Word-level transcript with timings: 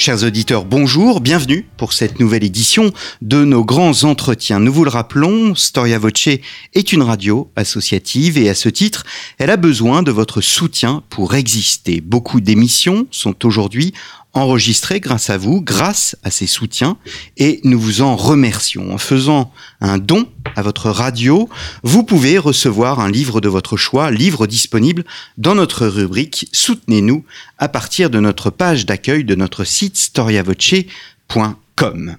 Chers 0.00 0.22
auditeurs, 0.22 0.64
bonjour, 0.64 1.20
bienvenue 1.20 1.66
pour 1.76 1.92
cette 1.92 2.20
nouvelle 2.20 2.44
édition 2.44 2.92
de 3.20 3.44
nos 3.44 3.64
grands 3.64 4.04
entretiens. 4.04 4.60
Nous 4.60 4.72
vous 4.72 4.84
le 4.84 4.90
rappelons, 4.90 5.56
Storia 5.56 5.98
Voce 5.98 6.28
est 6.72 6.92
une 6.92 7.02
radio 7.02 7.50
associative 7.56 8.38
et 8.38 8.48
à 8.48 8.54
ce 8.54 8.68
titre, 8.68 9.04
elle 9.38 9.50
a 9.50 9.56
besoin 9.56 10.04
de 10.04 10.12
votre 10.12 10.40
soutien 10.40 11.02
pour 11.10 11.34
exister. 11.34 12.00
Beaucoup 12.00 12.40
d'émissions 12.40 13.08
sont 13.10 13.44
aujourd'hui 13.44 13.92
enregistré 14.34 15.00
grâce 15.00 15.30
à 15.30 15.38
vous, 15.38 15.60
grâce 15.60 16.16
à 16.22 16.30
ces 16.30 16.46
soutiens, 16.46 16.96
et 17.36 17.60
nous 17.64 17.80
vous 17.80 18.02
en 18.02 18.14
remercions. 18.16 18.94
En 18.94 18.98
faisant 18.98 19.52
un 19.80 19.98
don 19.98 20.28
à 20.54 20.62
votre 20.62 20.90
radio, 20.90 21.48
vous 21.82 22.04
pouvez 22.04 22.38
recevoir 22.38 23.00
un 23.00 23.10
livre 23.10 23.40
de 23.40 23.48
votre 23.48 23.76
choix, 23.76 24.10
livre 24.10 24.46
disponible 24.46 25.04
dans 25.36 25.54
notre 25.54 25.86
rubrique 25.86 26.48
Soutenez-nous 26.52 27.24
à 27.58 27.68
partir 27.68 28.10
de 28.10 28.20
notre 28.20 28.50
page 28.50 28.86
d'accueil 28.86 29.24
de 29.24 29.34
notre 29.34 29.64
site 29.64 29.96
storiavoce.com. 29.96 32.16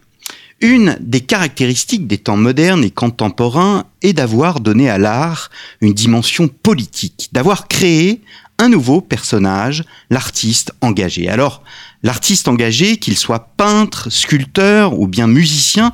Une 0.62 0.98
des 1.00 1.22
caractéristiques 1.22 2.06
des 2.06 2.18
temps 2.18 2.36
modernes 2.36 2.84
et 2.84 2.92
contemporains 2.92 3.86
est 4.02 4.12
d'avoir 4.12 4.60
donné 4.60 4.90
à 4.90 4.98
l'art 4.98 5.50
une 5.80 5.94
dimension 5.94 6.50
politique, 6.50 7.30
d'avoir 7.32 7.70
créé 7.70 8.22
un 8.58 8.68
nouveau 8.68 9.00
personnage, 9.00 9.86
l'artiste 10.10 10.74
engagé. 10.82 11.30
Alors, 11.30 11.64
L'artiste 12.04 12.48
engagé, 12.48 12.98
qu'il 12.98 13.18
soit 13.18 13.50
peintre, 13.58 14.10
sculpteur 14.10 14.98
ou 15.00 15.08
bien 15.08 15.28
musicien, 15.28 15.94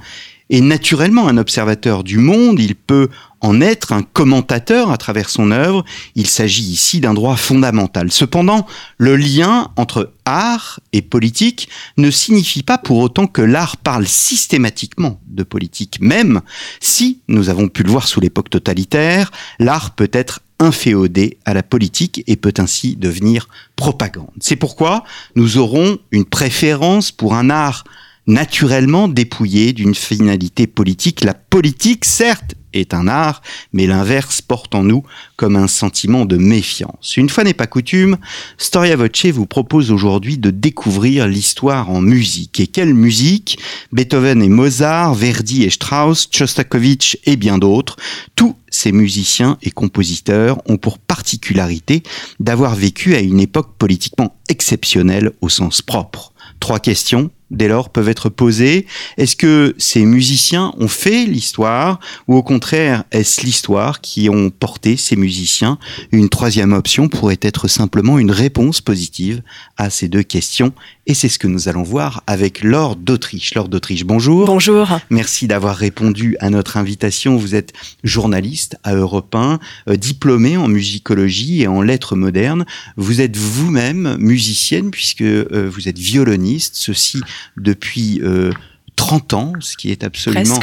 est 0.49 0.61
naturellement 0.61 1.27
un 1.27 1.37
observateur 1.37 2.03
du 2.03 2.19
monde, 2.19 2.59
il 2.59 2.75
peut 2.75 3.09
en 3.41 3.61
être 3.61 3.93
un 3.93 4.03
commentateur 4.03 4.91
à 4.91 4.97
travers 4.97 5.29
son 5.29 5.51
œuvre, 5.51 5.83
il 6.15 6.27
s'agit 6.27 6.63
ici 6.63 6.99
d'un 6.99 7.13
droit 7.13 7.35
fondamental. 7.35 8.11
Cependant, 8.11 8.65
le 8.97 9.15
lien 9.15 9.71
entre 9.75 10.13
art 10.25 10.79
et 10.93 11.01
politique 11.01 11.69
ne 11.97 12.11
signifie 12.11 12.63
pas 12.63 12.77
pour 12.77 12.97
autant 12.97 13.27
que 13.27 13.41
l'art 13.41 13.77
parle 13.77 14.07
systématiquement 14.07 15.19
de 15.27 15.43
politique, 15.43 15.99
même 15.99 16.41
si, 16.79 17.21
nous 17.27 17.49
avons 17.49 17.67
pu 17.67 17.83
le 17.83 17.91
voir 17.91 18.07
sous 18.07 18.19
l'époque 18.19 18.49
totalitaire, 18.49 19.31
l'art 19.59 19.91
peut 19.91 20.09
être 20.13 20.41
inféodé 20.59 21.37
à 21.45 21.53
la 21.53 21.63
politique 21.63 22.23
et 22.27 22.35
peut 22.35 22.53
ainsi 22.57 22.95
devenir 22.95 23.47
propagande. 23.75 24.31
C'est 24.39 24.55
pourquoi 24.55 25.03
nous 25.35 25.57
aurons 25.57 25.97
une 26.11 26.25
préférence 26.25 27.11
pour 27.11 27.35
un 27.35 27.49
art 27.49 27.83
naturellement 28.27 29.07
dépouillé 29.07 29.73
d'une 29.73 29.95
finalité 29.95 30.67
politique. 30.67 31.23
La 31.23 31.33
politique, 31.33 32.05
certes, 32.05 32.55
est 32.75 32.93
un 32.93 33.07
art, 33.07 33.41
mais 33.73 33.87
l'inverse 33.87 34.41
porte 34.41 34.75
en 34.75 34.83
nous 34.83 35.03
comme 35.35 35.55
un 35.55 35.67
sentiment 35.67 36.25
de 36.25 36.37
méfiance. 36.37 37.17
Une 37.17 37.29
fois 37.29 37.43
n'est 37.43 37.53
pas 37.53 37.67
coutume, 37.67 38.17
Storia 38.57 38.95
Voce 38.95 39.25
vous 39.25 39.45
propose 39.45 39.91
aujourd'hui 39.91 40.37
de 40.37 40.49
découvrir 40.49 41.27
l'histoire 41.27 41.89
en 41.89 42.01
musique. 42.01 42.59
Et 42.59 42.67
quelle 42.67 42.93
musique? 42.93 43.59
Beethoven 43.91 44.41
et 44.41 44.49
Mozart, 44.49 45.13
Verdi 45.15 45.63
et 45.63 45.69
Strauss, 45.69 46.27
Shostakovich 46.31 47.17
et 47.25 47.35
bien 47.35 47.57
d'autres, 47.57 47.97
tous 48.35 48.55
ces 48.69 48.91
musiciens 48.91 49.57
et 49.61 49.71
compositeurs 49.71 50.61
ont 50.67 50.77
pour 50.77 50.99
particularité 50.99 52.03
d'avoir 52.39 52.75
vécu 52.75 53.15
à 53.15 53.19
une 53.19 53.39
époque 53.39 53.75
politiquement 53.77 54.35
exceptionnelle 54.49 55.31
au 55.41 55.49
sens 55.49 55.81
propre. 55.81 56.33
Trois 56.59 56.79
questions 56.79 57.31
dès 57.51 57.67
lors 57.67 57.89
peuvent 57.89 58.09
être 58.09 58.29
posées. 58.29 58.85
Est-ce 59.17 59.35
que 59.35 59.75
ces 59.77 60.03
musiciens 60.05 60.73
ont 60.77 60.87
fait 60.87 61.25
l'histoire 61.25 61.99
ou 62.27 62.35
au 62.35 62.43
contraire 62.43 63.03
est-ce 63.11 63.41
l'histoire 63.41 64.01
qui 64.01 64.29
ont 64.29 64.49
porté 64.49 64.97
ces 64.97 65.15
musiciens? 65.15 65.77
Une 66.11 66.29
troisième 66.29 66.73
option 66.73 67.07
pourrait 67.07 67.39
être 67.41 67.67
simplement 67.67 68.19
une 68.19 68.31
réponse 68.31 68.81
positive 68.81 69.41
à 69.77 69.89
ces 69.89 70.07
deux 70.07 70.23
questions 70.23 70.73
et 71.07 71.13
c'est 71.13 71.29
ce 71.29 71.39
que 71.39 71.47
nous 71.47 71.69
allons 71.69 71.83
voir 71.83 72.23
avec 72.27 72.63
Laure 72.63 72.95
d'Autriche. 72.95 73.53
Laure 73.53 73.69
d'Autriche, 73.69 74.05
bonjour. 74.05 74.45
Bonjour. 74.45 74.99
Merci 75.09 75.47
d'avoir 75.47 75.75
répondu 75.75 76.35
à 76.39 76.49
notre 76.49 76.77
invitation. 76.77 77.37
Vous 77.37 77.55
êtes 77.55 77.73
journaliste 78.03 78.77
à 78.83 78.95
Europe 78.95 79.33
1, 79.35 79.59
euh, 79.89 79.95
diplômée 79.97 80.57
en 80.57 80.67
musicologie 80.67 81.61
et 81.61 81.67
en 81.67 81.81
lettres 81.81 82.15
modernes. 82.15 82.65
Vous 82.97 83.21
êtes 83.21 83.37
vous-même 83.37 84.17
musicienne 84.19 84.91
puisque 84.91 85.21
euh, 85.21 85.69
vous 85.71 85.87
êtes 85.87 85.99
violoniste, 85.99 86.75
ceci 86.75 87.21
depuis... 87.57 88.21
Euh, 88.23 88.51
30 88.95 89.33
ans, 89.33 89.53
ce 89.59 89.77
qui 89.77 89.91
est 89.91 90.03
absolument 90.03 90.59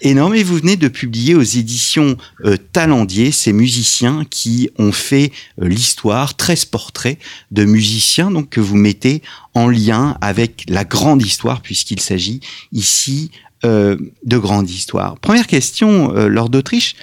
énorme. 0.00 0.34
Et 0.34 0.42
vous 0.42 0.56
venez 0.56 0.76
de 0.76 0.88
publier 0.88 1.34
aux 1.34 1.42
éditions 1.42 2.16
euh, 2.44 2.56
Talendier 2.72 3.30
ces 3.30 3.52
musiciens 3.52 4.24
qui 4.28 4.70
ont 4.78 4.92
fait 4.92 5.32
euh, 5.60 5.68
l'histoire, 5.68 6.36
13 6.36 6.66
portraits 6.66 7.18
de 7.50 7.64
musiciens 7.64 8.30
donc 8.30 8.50
que 8.50 8.60
vous 8.60 8.76
mettez 8.76 9.22
en 9.54 9.68
lien 9.68 10.16
avec 10.20 10.64
la 10.68 10.84
grande 10.84 11.22
histoire 11.22 11.62
puisqu'il 11.62 12.00
s'agit 12.00 12.40
ici 12.72 13.30
euh, 13.64 13.96
de 14.24 14.36
grande 14.36 14.68
histoire. 14.68 15.18
Première 15.18 15.46
question, 15.46 16.14
euh, 16.14 16.28
Lord 16.28 16.50
d'Autriche, 16.50 16.94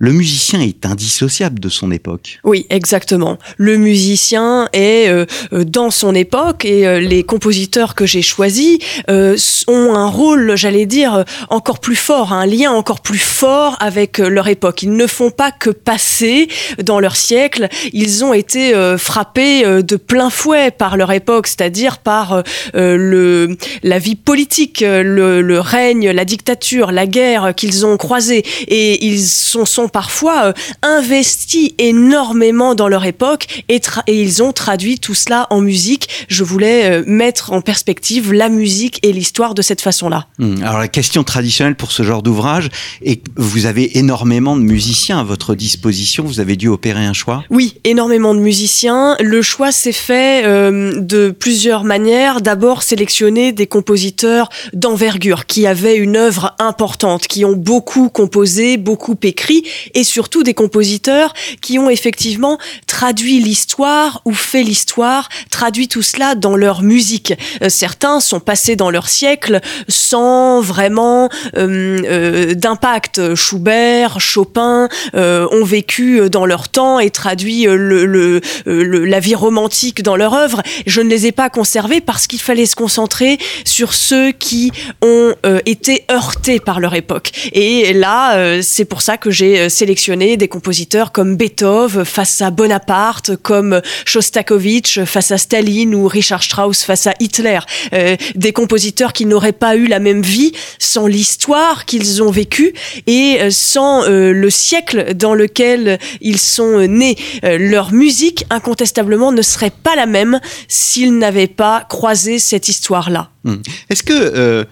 le 0.00 0.12
musicien 0.12 0.60
est 0.60 0.86
indissociable 0.86 1.60
de 1.60 1.68
son 1.68 1.92
époque. 1.92 2.40
Oui, 2.42 2.66
exactement. 2.70 3.38
Le 3.58 3.76
musicien 3.76 4.68
est 4.72 5.08
euh, 5.08 5.26
dans 5.64 5.90
son 5.90 6.14
époque 6.14 6.64
et 6.64 7.00
les 7.00 7.22
compositeurs 7.22 7.94
que 7.94 8.06
j'ai 8.06 8.22
choisis 8.22 8.78
ont 9.08 9.94
un 9.94 10.06
rôle, 10.06 10.56
j'allais 10.56 10.86
dire, 10.86 11.24
encore 11.48 11.78
plus 11.78 11.96
fort, 11.96 12.32
un 12.32 12.46
lien 12.46 12.70
encore 12.72 13.00
plus 13.00 13.18
fort 13.18 13.76
avec 13.80 14.18
leur 14.18 14.48
époque. 14.48 14.82
Ils 14.82 14.92
ne 14.92 15.06
font 15.06 15.30
pas 15.30 15.52
que 15.52 15.70
passer 15.70 16.48
dans 16.82 16.98
leur 16.98 17.16
siècle, 17.16 17.68
ils 17.92 18.24
ont 18.24 18.32
été 18.32 18.74
frappés 18.98 19.64
de 19.82 19.96
plein 19.96 20.30
fouet 20.30 20.70
par 20.70 20.96
leur 20.96 21.12
époque, 21.12 21.46
c'est-à-dire 21.46 21.98
par 21.98 22.42
le, 22.74 23.56
la 23.82 23.98
vie 23.98 24.16
politique, 24.16 24.80
le, 24.80 25.42
le 25.42 25.60
règne 25.60 26.00
la 26.08 26.24
dictature, 26.24 26.92
la 26.92 27.06
guerre 27.06 27.54
qu'ils 27.54 27.86
ont 27.86 27.96
croisée 27.96 28.44
et 28.68 29.04
ils 29.04 29.22
sont, 29.22 29.64
sont 29.64 29.88
parfois 29.90 30.46
euh, 30.46 30.52
investis 30.82 31.72
énormément 31.78 32.74
dans 32.74 32.88
leur 32.88 33.04
époque 33.04 33.64
et, 33.68 33.80
et, 34.06 34.22
ils 34.22 34.42
ont 34.42 34.52
traduit 34.52 34.98
tout 34.98 35.14
cela 35.14 35.46
en 35.50 35.60
musique. 35.60 36.08
Je 36.28 36.44
voulais 36.44 36.90
euh, 36.90 37.04
mettre 37.06 37.52
en 37.52 37.60
perspective 37.60 38.32
la 38.32 38.48
musique 38.48 38.98
et 39.02 39.12
l'histoire 39.12 39.54
de 39.54 39.62
cette 39.62 39.80
façon-là. 39.80 40.26
Hmm. 40.38 40.62
alors 40.62 40.78
la 40.78 40.88
question 40.88 41.24
traditionnelle 41.24 41.74
pour 41.74 41.92
ce 41.92 42.02
genre 42.02 42.22
d'ouvrage 42.22 42.68
est 43.02 43.16
que 43.16 43.30
vous 43.36 43.66
avez 43.66 43.98
énormément 43.98 44.56
de 44.56 44.62
musiciens 44.62 45.20
à 45.20 45.24
votre 45.24 45.54
disposition. 45.54 46.24
Vous 46.24 46.40
avez 46.40 46.56
dû 46.56 46.68
opérer 46.68 47.04
un 47.04 47.12
choix? 47.12 47.44
Oui, 47.50 47.78
énormément 47.84 48.34
de 48.34 48.40
musiciens. 48.40 49.16
Le 49.20 49.42
choix 49.42 49.72
s'est 49.72 49.92
fait 49.92 50.44
euh, 50.44 51.00
de 51.00 51.30
plusieurs 51.30 51.84
manières. 51.84 52.40
D'abord 52.40 52.82
sélectionner 52.82 53.52
des 53.52 53.66
compositeurs 53.66 54.48
d'envergure 54.72 55.46
qui 55.46 55.66
avaient 55.66 55.96
une 55.96 56.16
œuvre 56.16 56.54
importante, 56.58 57.26
qui 57.26 57.44
ont 57.44 57.56
beaucoup 57.56 58.08
composé, 58.08 58.76
beaucoup 58.76 59.16
écrit, 59.22 59.64
et 59.94 60.04
surtout 60.04 60.42
des 60.42 60.54
compositeurs 60.54 61.34
qui 61.60 61.78
ont 61.78 61.90
effectivement 61.90 62.58
traduit 62.86 63.40
l'histoire 63.40 64.22
ou 64.24 64.32
fait 64.32 64.62
l'histoire, 64.62 65.28
traduit 65.50 65.88
tout 65.88 66.02
cela 66.02 66.34
dans 66.34 66.56
leur 66.56 66.82
musique. 66.82 67.34
Euh, 67.62 67.68
certains 67.68 68.20
sont 68.20 68.40
passés 68.40 68.76
dans 68.76 68.90
leur 68.90 69.08
siècle 69.08 69.60
sans 69.88 70.60
vraiment 70.60 71.28
euh, 71.56 72.00
euh, 72.04 72.54
d'impact. 72.54 73.34
Schubert, 73.34 74.20
Chopin 74.20 74.88
ont 75.14 75.64
vécu 75.64 76.28
dans 76.30 76.46
leur 76.46 76.68
temps 76.68 76.98
et 76.98 77.10
traduit 77.10 77.66
la 77.66 79.20
vie 79.20 79.34
romantique 79.34 80.02
dans 80.02 80.16
leur 80.16 80.34
œuvre. 80.34 80.62
Je 80.86 81.00
ne 81.00 81.08
les 81.08 81.26
ai 81.26 81.32
pas 81.32 81.50
conservés 81.50 82.00
parce 82.00 82.26
qu'il 82.26 82.40
fallait 82.40 82.66
se 82.66 82.76
concentrer 82.76 83.38
sur 83.64 83.94
ceux 83.94 84.32
qui 84.32 84.72
ont 85.02 85.34
été 85.66 86.04
heurtés 86.10 86.60
par 86.60 86.80
leur 86.80 86.94
époque. 86.94 87.30
Et 87.52 87.92
là, 87.92 88.60
c'est 88.62 88.84
pour 88.84 89.02
ça 89.02 89.16
que 89.16 89.30
j'ai 89.30 89.68
euh, 89.70 89.80
sélectionné 89.80 90.36
des 90.36 90.48
compositeurs 90.48 91.12
comme 91.12 91.36
Beethoven 91.36 92.04
face 92.04 92.42
à 92.42 92.50
Bonaparte, 92.50 93.36
comme 93.36 93.80
Shostakovich 94.04 95.04
face 95.04 95.30
à 95.30 95.38
Staline 95.38 95.94
ou 95.94 96.06
Richard 96.06 96.42
Strauss 96.42 96.82
face 96.82 97.06
à 97.06 97.14
Hitler. 97.20 97.60
Euh, 97.92 98.16
des 98.34 98.52
compositeurs 98.52 99.12
qui 99.12 99.24
n'auraient 99.24 99.52
pas 99.52 99.76
eu 99.76 99.86
la 99.86 99.98
même 99.98 100.22
vie 100.22 100.52
sans 100.78 101.06
l'histoire 101.06 101.86
qu'ils 101.86 102.22
ont 102.22 102.30
vécue 102.30 102.74
et 103.06 103.38
sans 103.50 104.06
le 104.06 104.50
siècle 104.50 105.14
dans 105.14 105.34
lequel 105.34 105.98
ils 106.20 106.38
sont 106.38 106.86
nés. 106.86 107.16
leur 107.42 107.92
musique, 107.92 108.44
incontestablement, 108.50 109.32
ne 109.32 109.42
serait 109.42 109.70
pas 109.70 109.96
la 109.96 110.06
même 110.06 110.40
s'ils 110.68 111.16
n'avaient 111.16 111.46
pas 111.46 111.86
croisé 111.88 112.38
cette 112.38 112.68
histoire-là. 112.68 113.30
Hmm. 113.44 113.56
Est-ce 113.88 114.02
que 114.02 114.66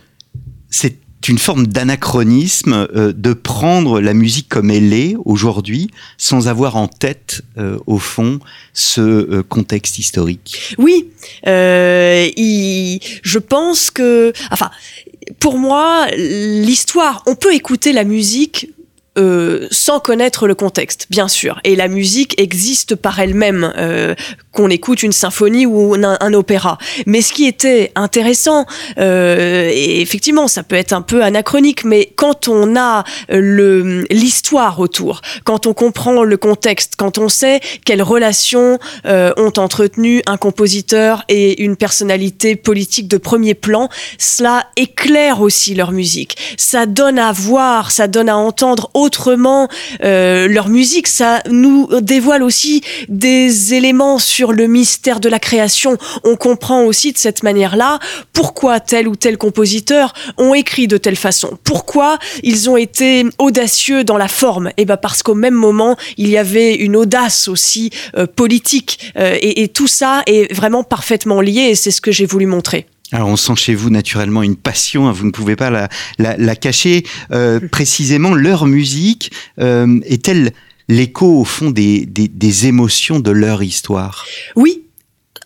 c'est 0.71 0.97
une 1.29 1.39
forme 1.39 1.67
d'anachronisme 1.67 2.89
euh, 2.95 3.13
de 3.15 3.33
prendre 3.33 4.01
la 4.01 4.15
musique 4.15 4.49
comme 4.49 4.71
elle 4.71 4.93
est 4.93 5.15
aujourd'hui 5.25 5.91
sans 6.17 6.49
avoir 6.49 6.77
en 6.77 6.89
tête 6.89 7.43
euh, 7.59 7.79
au 7.87 7.99
fond 7.99 8.41
ce 8.73 9.01
euh, 9.01 9.43
contexte 9.43 9.99
historique. 9.99 10.75
Oui, 10.79 11.11
je 11.45 13.39
pense 13.39 13.91
que, 13.91 14.33
enfin, 14.51 14.71
pour 15.39 15.59
moi, 15.59 16.07
l'histoire, 16.17 17.23
on 17.27 17.35
peut 17.35 17.55
écouter 17.55 17.93
la 17.93 18.05
musique 18.05 18.71
sans 19.73 19.99
connaître 19.99 20.47
le 20.47 20.55
contexte, 20.55 21.09
bien 21.11 21.27
sûr. 21.27 21.59
Et 21.65 21.75
la 21.75 21.89
musique 21.89 22.41
existe 22.41 22.95
par 22.95 23.19
elle-même, 23.19 23.73
qu'on 24.59 24.71
écoute 24.71 25.05
une 25.05 25.13
symphonie 25.13 25.67
ou 25.67 25.95
un, 25.95 26.35
opéra. 26.35 26.79
Mais 27.07 27.23
ce 27.23 27.33
qui 27.33 27.47
était 27.47 27.93
intéressant, 27.95 28.67
euh, 28.99 29.71
et 29.73 30.01
effectivement, 30.01 30.49
ça 30.49 30.65
peut 30.65 30.75
être 30.75 30.93
un 30.93 31.01
peu 31.01 31.23
anachronique, 31.23 31.85
mais 31.85 32.13
quand 32.17 32.49
on 32.49 32.77
a 32.77 33.05
le 33.29 34.05
l'histoire 34.11 34.81
autour, 34.81 35.21
quand 35.45 35.67
on 35.67 35.75
comprend 35.75 36.25
le 36.25 36.37
contexte, 36.37 36.95
quand 36.97 37.19
on 37.19 37.29
sait 37.29 37.61
quelles 37.85 38.03
relations 38.03 38.81
ont 39.05 39.53
entretenu 39.59 40.23
un 40.27 40.37
compositeur 40.37 41.25
et 41.29 41.63
une 41.63 41.77
personnalité 41.77 42.57
politique 42.57 43.07
de 43.07 43.17
premier 43.17 43.55
plan, 43.55 43.89
cela 44.19 44.67
éclaire 44.77 45.41
aussi 45.41 45.75
leur 45.75 45.93
musique. 45.93 46.37
Ça 46.57 46.87
donne 46.87 47.21
à 47.21 47.31
voir, 47.31 47.93
ça 47.93 48.09
donne 48.09 48.29
à 48.29 48.37
entendre 48.37 48.91
autrement 48.95 49.69
euh, 50.03 50.49
leur 50.49 50.69
musique. 50.69 51.07
Ça 51.07 51.43
nous 51.49 51.89
dévoile 52.01 52.43
aussi 52.43 52.83
des 53.09 53.75
éléments 53.75 54.19
sur 54.19 54.48
le 54.53 54.67
mystère 54.67 55.21
de 55.21 55.29
la 55.29 55.39
création. 55.39 55.97
On 56.25 56.37
comprend 56.37 56.83
aussi 56.85 57.13
de 57.13 57.19
cette 57.19 57.43
manière-là 57.43 57.99
pourquoi 58.33 58.81
tel 58.81 59.09
ou 59.09 59.17
tel 59.17 59.39
compositeur 59.39 60.13
ont 60.37 60.55
écrit 60.55 60.89
de 60.89 60.97
telle 60.97 61.17
façon. 61.17 61.59
Pourquoi 61.65 62.19
ils 62.43 62.71
ont 62.71 62.77
été 62.77 63.25
audacieux 63.39 64.05
dans 64.05 64.19
la 64.19 64.29
forme? 64.29 64.69
Et 64.69 64.83
eh 64.83 64.85
ben 64.85 64.97
parce 64.97 65.23
qu'au 65.23 65.35
même 65.35 65.55
moment, 65.55 65.97
il 66.17 66.29
y 66.29 66.37
avait 66.37 66.75
une 66.75 66.97
audace 66.97 67.49
aussi 67.49 67.91
euh, 68.17 68.27
politique. 68.27 69.13
Euh, 69.17 69.37
et, 69.41 69.63
et 69.63 69.69
tout 69.69 69.89
ça 69.89 70.23
est 70.27 70.53
vraiment 70.55 70.85
parfaitement 70.85 71.41
lié. 71.41 71.69
Et 71.71 71.75
c'est 71.75 71.91
ce 71.91 72.01
que 72.01 72.13
j'ai 72.13 72.27
voulu 72.27 72.47
montrer. 72.47 72.87
Alors 73.11 73.29
on 73.29 73.37
sent 73.37 73.57
chez 73.57 73.75
vous 73.75 73.89
naturellement 73.89 74.43
une 74.43 74.57
passion, 74.57 75.09
hein, 75.09 75.13
vous 75.13 75.25
ne 75.25 75.31
pouvez 75.31 75.57
pas 75.57 75.71
la, 75.71 75.89
la, 76.19 76.57
cacher. 76.57 77.05
Euh, 77.33 77.59
précisément, 77.71 78.35
leur 78.35 78.67
musique 78.67 79.33
euh, 79.61 79.99
est-elle 80.05 80.53
l'écho 80.89 81.41
au 81.41 81.45
fond 81.45 81.71
des, 81.71 82.07
des, 82.07 82.67
émotions 82.67 83.21
de 83.21 83.31
leur 83.31 83.63
histoire. 83.63 84.25
Oui, 84.57 84.85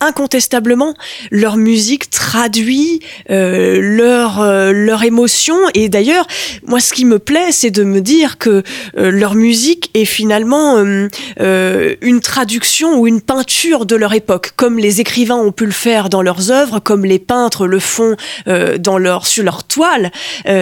incontestablement 0.03 0.95
leur 1.31 1.57
musique 1.57 2.11
traduit 2.11 3.01
euh, 3.31 3.79
leur 3.81 4.41
euh, 4.41 4.73
leur 4.73 5.03
émotion. 5.05 5.57
Et 5.75 5.89
d'ailleurs 5.89 6.27
moi 6.67 6.81
ce 6.81 6.93
qui 6.93 7.05
me 7.05 7.19
plaît 7.19 7.53
c'est 7.53 7.71
de 7.71 7.85
me 7.85 8.01
dire 8.01 8.39
que 8.39 8.63
euh, 8.99 9.11
leur 9.11 9.35
musique 9.35 9.91
est 9.95 10.05
finalement 10.05 10.83
une 10.83 12.21
traduction 12.21 12.99
ou 12.99 13.07
une 13.07 13.21
peinture 13.21 13.87
de 13.87 13.97
leur 13.97 14.13
époque 14.13 14.53
comme 14.57 14.79
les 14.79 15.01
écrivains 15.01 15.37
ont 15.37 15.53
pu 15.53 15.67
le 15.67 15.73
faire 15.73 16.09
dans 16.09 16.23
leurs 16.23 16.51
œuvres 16.51 16.81
comme 16.81 17.05
les 17.05 17.19
peintres 17.19 17.67
le 17.67 17.79
font 17.79 18.17
dans 18.47 18.99
leur 18.99 19.27
sur 19.27 19.45
leur 19.45 19.65
toile. 19.65 20.11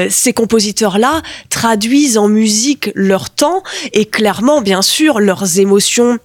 Ces 0.09 0.33
compositeurs 0.33 0.99
là 0.99 1.23
traduisent 1.49 2.19
en 2.19 2.29
musique 2.29 2.91
leur 2.95 3.31
temps 3.31 3.63
et 3.93 4.05
clairement 4.05 4.61
bien 4.61 4.83
sûr 4.83 5.21
leurs 5.21 5.59
émotions 5.59 6.19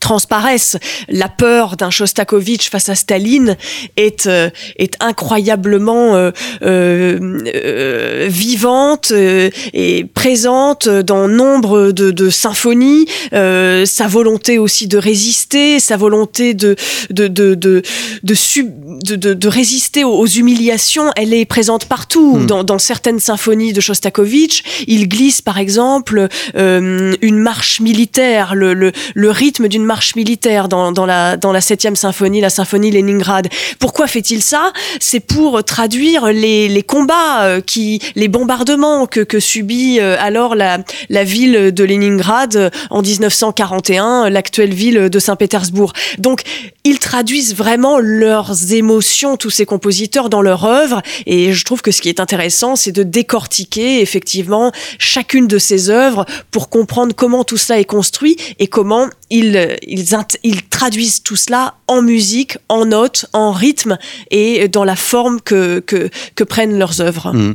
transparaissent. 0.00 0.78
La 1.08 1.28
peur 1.28 1.76
d'un 1.76 1.90
Shostakovich 1.90 2.70
face 2.70 2.88
à 2.88 2.94
Staline 2.94 3.56
est, 3.96 4.26
euh, 4.26 4.50
est 4.76 4.94
incroyablement 5.00 6.16
euh, 6.16 6.30
euh, 6.62 8.26
vivante 8.28 9.12
et 9.12 10.06
présente 10.12 10.88
dans 10.88 11.28
nombre 11.28 11.92
de, 11.92 12.10
de 12.10 12.30
symphonies. 12.30 13.06
sa 13.30 14.08
volonté 14.08 14.58
aussi 14.58 14.88
de 14.88 14.98
résister, 14.98 15.78
sa 15.78 15.96
volonté 15.96 16.54
de 16.54 16.74
de 17.10 17.28
de 17.28 17.54
de 17.54 17.82
de, 18.22 18.34
sub, 18.34 18.68
de, 19.04 19.16
de, 19.16 19.48
résister 19.48 20.04
aux, 20.04 20.26
humiliations, 20.26 21.10
elle 21.16 21.34
est 21.34 21.44
présente 21.44 21.84
partout. 21.84 22.36
Hmm. 22.36 22.46
Dans, 22.46 22.64
dans, 22.64 22.78
certaines 22.78 23.20
symphonies 23.20 23.72
de 23.72 23.80
Shostakovich, 23.80 24.64
il 24.86 25.08
glisse 25.08 25.42
par 25.42 25.58
exemple 25.58 26.28
une 26.54 27.38
marche 27.38 27.80
militaire, 27.80 28.54
le, 28.54 28.72
le, 28.72 28.92
le 29.14 29.30
rythme 29.30 29.68
d'une 29.68 29.84
marche 29.90 30.14
militaire 30.14 30.68
dans, 30.68 31.04
la 31.04 31.36
dans 31.36 31.50
la 31.50 31.60
septième 31.60 31.96
symphonie, 31.96 32.40
la 32.40 32.48
symphonie 32.48 32.92
Leningrad. 32.92 33.48
Pourquoi 33.80 34.06
fait-il 34.06 34.40
ça? 34.40 34.72
C'est 35.00 35.18
pour 35.18 35.64
traduire 35.64 36.26
les, 36.28 36.84
combats 36.86 37.42
euh, 37.42 37.60
qui, 37.60 38.00
les 38.14 38.28
bombardements 38.28 39.08
que, 39.08 39.40
subit 39.40 39.98
euh, 39.98 40.14
alors 40.20 40.54
la, 40.54 40.78
la 41.08 41.24
ville 41.24 41.72
de 41.74 41.82
Leningrad 41.82 42.54
euh, 42.54 42.70
en 42.90 43.02
1941, 43.02 44.30
l'actuelle 44.30 44.72
ville 44.72 45.10
de 45.10 45.18
Saint-Pétersbourg. 45.18 45.92
Donc 46.18 46.42
ils 46.84 47.00
traduisent 47.00 47.56
vraiment 47.56 47.98
leurs 47.98 48.72
émotions, 48.72 49.36
tous 49.36 49.50
ces 49.50 49.66
compositeurs, 49.66 50.30
dans 50.30 50.40
leur 50.40 50.64
œuvre. 50.66 51.02
Et 51.26 51.52
je 51.52 51.64
trouve 51.64 51.82
que 51.82 51.90
ce 51.90 52.00
qui 52.00 52.08
est 52.08 52.20
intéressant, 52.20 52.76
c'est 52.76 52.92
de 52.92 53.02
décortiquer 53.02 54.00
effectivement 54.00 54.70
chacune 54.98 55.48
de 55.48 55.58
ces 55.58 55.90
œuvres 55.90 56.26
pour 56.52 56.68
comprendre 56.68 57.12
comment 57.14 57.42
tout 57.42 57.56
cela 57.56 57.80
est 57.80 57.84
construit 57.84 58.36
et 58.60 58.68
comment 58.68 59.08
ils, 59.30 59.78
ils, 59.82 60.04
ils, 60.42 60.62
traduisent 60.68 61.22
tout 61.22 61.36
cela 61.36 61.74
en 61.86 62.02
musique, 62.02 62.58
en 62.68 62.86
notes, 62.86 63.26
en 63.32 63.52
rythme 63.52 63.98
et 64.30 64.68
dans 64.68 64.84
la 64.84 64.96
forme 64.96 65.40
que, 65.40 65.80
que, 65.80 66.10
que 66.34 66.44
prennent 66.44 66.78
leurs 66.78 67.00
œuvres. 67.00 67.32
Mmh. 67.32 67.54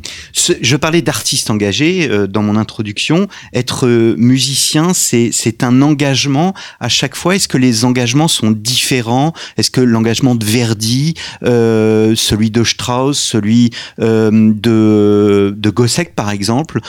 Je 0.62 0.76
parlais 0.76 1.02
d'artistes 1.02 1.50
engagés 1.50 2.08
euh, 2.10 2.28
dans 2.28 2.44
mon 2.44 2.56
introduction. 2.58 3.28
Être 3.54 3.88
euh, 3.88 4.16
musicien, 4.18 4.94
c'est 4.94 5.64
un 5.64 5.82
engagement 5.82 6.54
à 6.80 6.90
chaque 6.90 7.16
fois. 7.16 7.36
Est-ce 7.36 7.48
que 7.48 7.58
les 7.58 7.86
engagements 7.86 8.28
sont 8.28 8.52
différents? 8.52 9.34
Est-ce 9.58 9.72
que 9.72 9.82
l'engagement 9.82 10.36
de 10.36 10.46
Verdi, 10.46 11.14
euh, 11.44 12.14
celui 12.16 12.52
de 12.52 12.64
Strauss, 12.64 13.20
celui 13.20 13.72
euh, 14.00 14.30
de, 14.32 15.54
de 15.56 15.70
Gossec 15.70 16.16
par 16.16 16.30
exemple, 16.30 16.80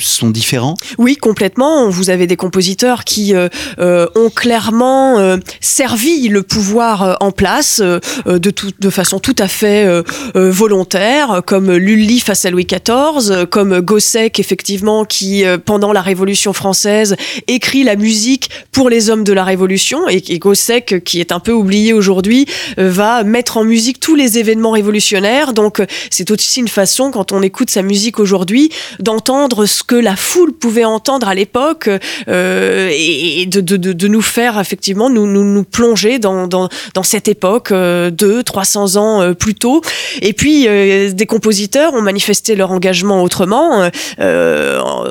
sont 0.00 0.30
différents? 0.30 0.74
Oui, 0.98 1.16
complètement. 1.16 1.88
Vous 1.90 2.10
avez 2.10 2.26
des 2.26 2.36
compositeurs 2.36 3.04
qui 3.04 3.34
ont 3.78 4.30
clairement 4.34 4.77
euh, 4.82 5.36
servi 5.60 6.28
le 6.28 6.42
pouvoir 6.42 7.02
euh, 7.02 7.14
en 7.20 7.32
place 7.32 7.80
euh, 7.82 7.98
de, 8.26 8.50
tout, 8.50 8.70
de 8.78 8.90
façon 8.90 9.18
tout 9.18 9.34
à 9.38 9.48
fait 9.48 9.86
volontaire, 10.34 11.42
comme 11.46 11.72
Lully 11.72 12.20
face 12.20 12.44
à 12.44 12.50
Louis 12.50 12.66
XIV, 12.66 13.46
comme 13.46 13.80
Gossec, 13.80 14.38
effectivement, 14.38 15.04
qui, 15.04 15.44
pendant 15.64 15.92
la 15.92 16.02
Révolution 16.02 16.52
française, 16.52 17.16
écrit 17.46 17.84
la 17.84 17.96
musique 17.96 18.50
pour 18.72 18.90
les 18.90 19.10
hommes 19.10 19.24
de 19.24 19.32
la 19.32 19.44
Révolution, 19.44 20.08
et, 20.08 20.22
et 20.28 20.38
Gossec, 20.38 21.02
qui 21.04 21.20
est 21.20 21.32
un 21.32 21.40
peu 21.40 21.52
oublié 21.52 21.92
aujourd'hui, 21.92 22.46
va 22.76 23.24
mettre 23.24 23.56
en 23.56 23.64
musique 23.64 24.00
tous 24.00 24.14
les 24.14 24.38
événements 24.38 24.72
révolutionnaires. 24.72 25.52
Donc, 25.52 25.82
c'est 26.10 26.30
aussi 26.30 26.60
une 26.60 26.68
façon, 26.68 27.10
quand 27.10 27.32
on 27.32 27.42
écoute 27.42 27.70
sa 27.70 27.82
musique 27.82 28.18
aujourd'hui, 28.18 28.70
d'entendre 28.98 29.66
ce 29.66 29.82
que 29.82 29.96
la 29.96 30.16
foule 30.16 30.52
pouvait 30.52 30.84
entendre 30.84 31.28
à 31.28 31.34
l'époque 31.34 31.88
et 32.28 33.46
de, 33.46 33.60
de, 33.60 33.76
de, 33.76 33.92
de 33.92 34.08
nous 34.08 34.22
faire 34.22 34.64
effectivement 34.68 35.08
nous, 35.08 35.26
nous, 35.26 35.44
nous 35.44 35.64
plonger 35.64 36.18
dans, 36.18 36.46
dans, 36.46 36.68
dans, 36.92 37.02
cette 37.02 37.26
époque, 37.26 37.72
euh, 37.72 38.10
deux, 38.10 38.42
300 38.42 38.96
ans 38.96 39.22
euh, 39.22 39.32
plus 39.32 39.54
tôt. 39.54 39.80
Et 40.20 40.34
puis, 40.34 40.66
euh, 40.68 41.10
des 41.10 41.24
compositeurs 41.24 41.94
ont 41.94 42.02
manifesté 42.02 42.54
leur 42.54 42.70
engagement 42.70 43.22
autrement, 43.22 43.88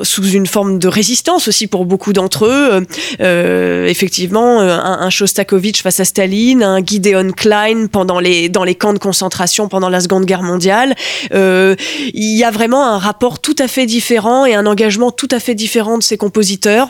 sous 0.02 0.28
une 0.28 0.46
forme 0.46 0.78
de 0.78 0.86
résistance 0.86 1.48
aussi 1.48 1.66
pour 1.66 1.84
beaucoup 1.86 2.12
d'entre 2.12 2.46
eux. 2.46 2.86
effectivement, 3.88 4.60
un, 4.60 5.00
un, 5.00 5.10
Shostakovich 5.10 5.82
face 5.82 6.00
à 6.00 6.04
Staline, 6.04 6.62
un 6.62 6.84
Gideon 6.84 7.32
Klein 7.32 7.86
pendant 7.90 8.20
les, 8.20 8.48
dans 8.48 8.64
les 8.64 8.74
camps 8.74 8.92
de 8.92 8.98
concentration 8.98 9.68
pendant 9.68 9.88
la 9.88 10.00
Seconde 10.00 10.24
Guerre 10.24 10.42
mondiale. 10.42 10.94
il 11.32 11.76
y 12.14 12.44
a 12.44 12.50
vraiment 12.50 12.86
un 12.86 12.98
rapport 12.98 13.40
tout 13.40 13.56
à 13.58 13.66
fait 13.66 13.86
différent 13.86 14.46
et 14.46 14.54
un 14.54 14.66
engagement 14.66 15.10
tout 15.10 15.28
à 15.30 15.40
fait 15.40 15.54
différent 15.54 15.98
de 15.98 16.02
ces 16.02 16.16
compositeurs. 16.16 16.88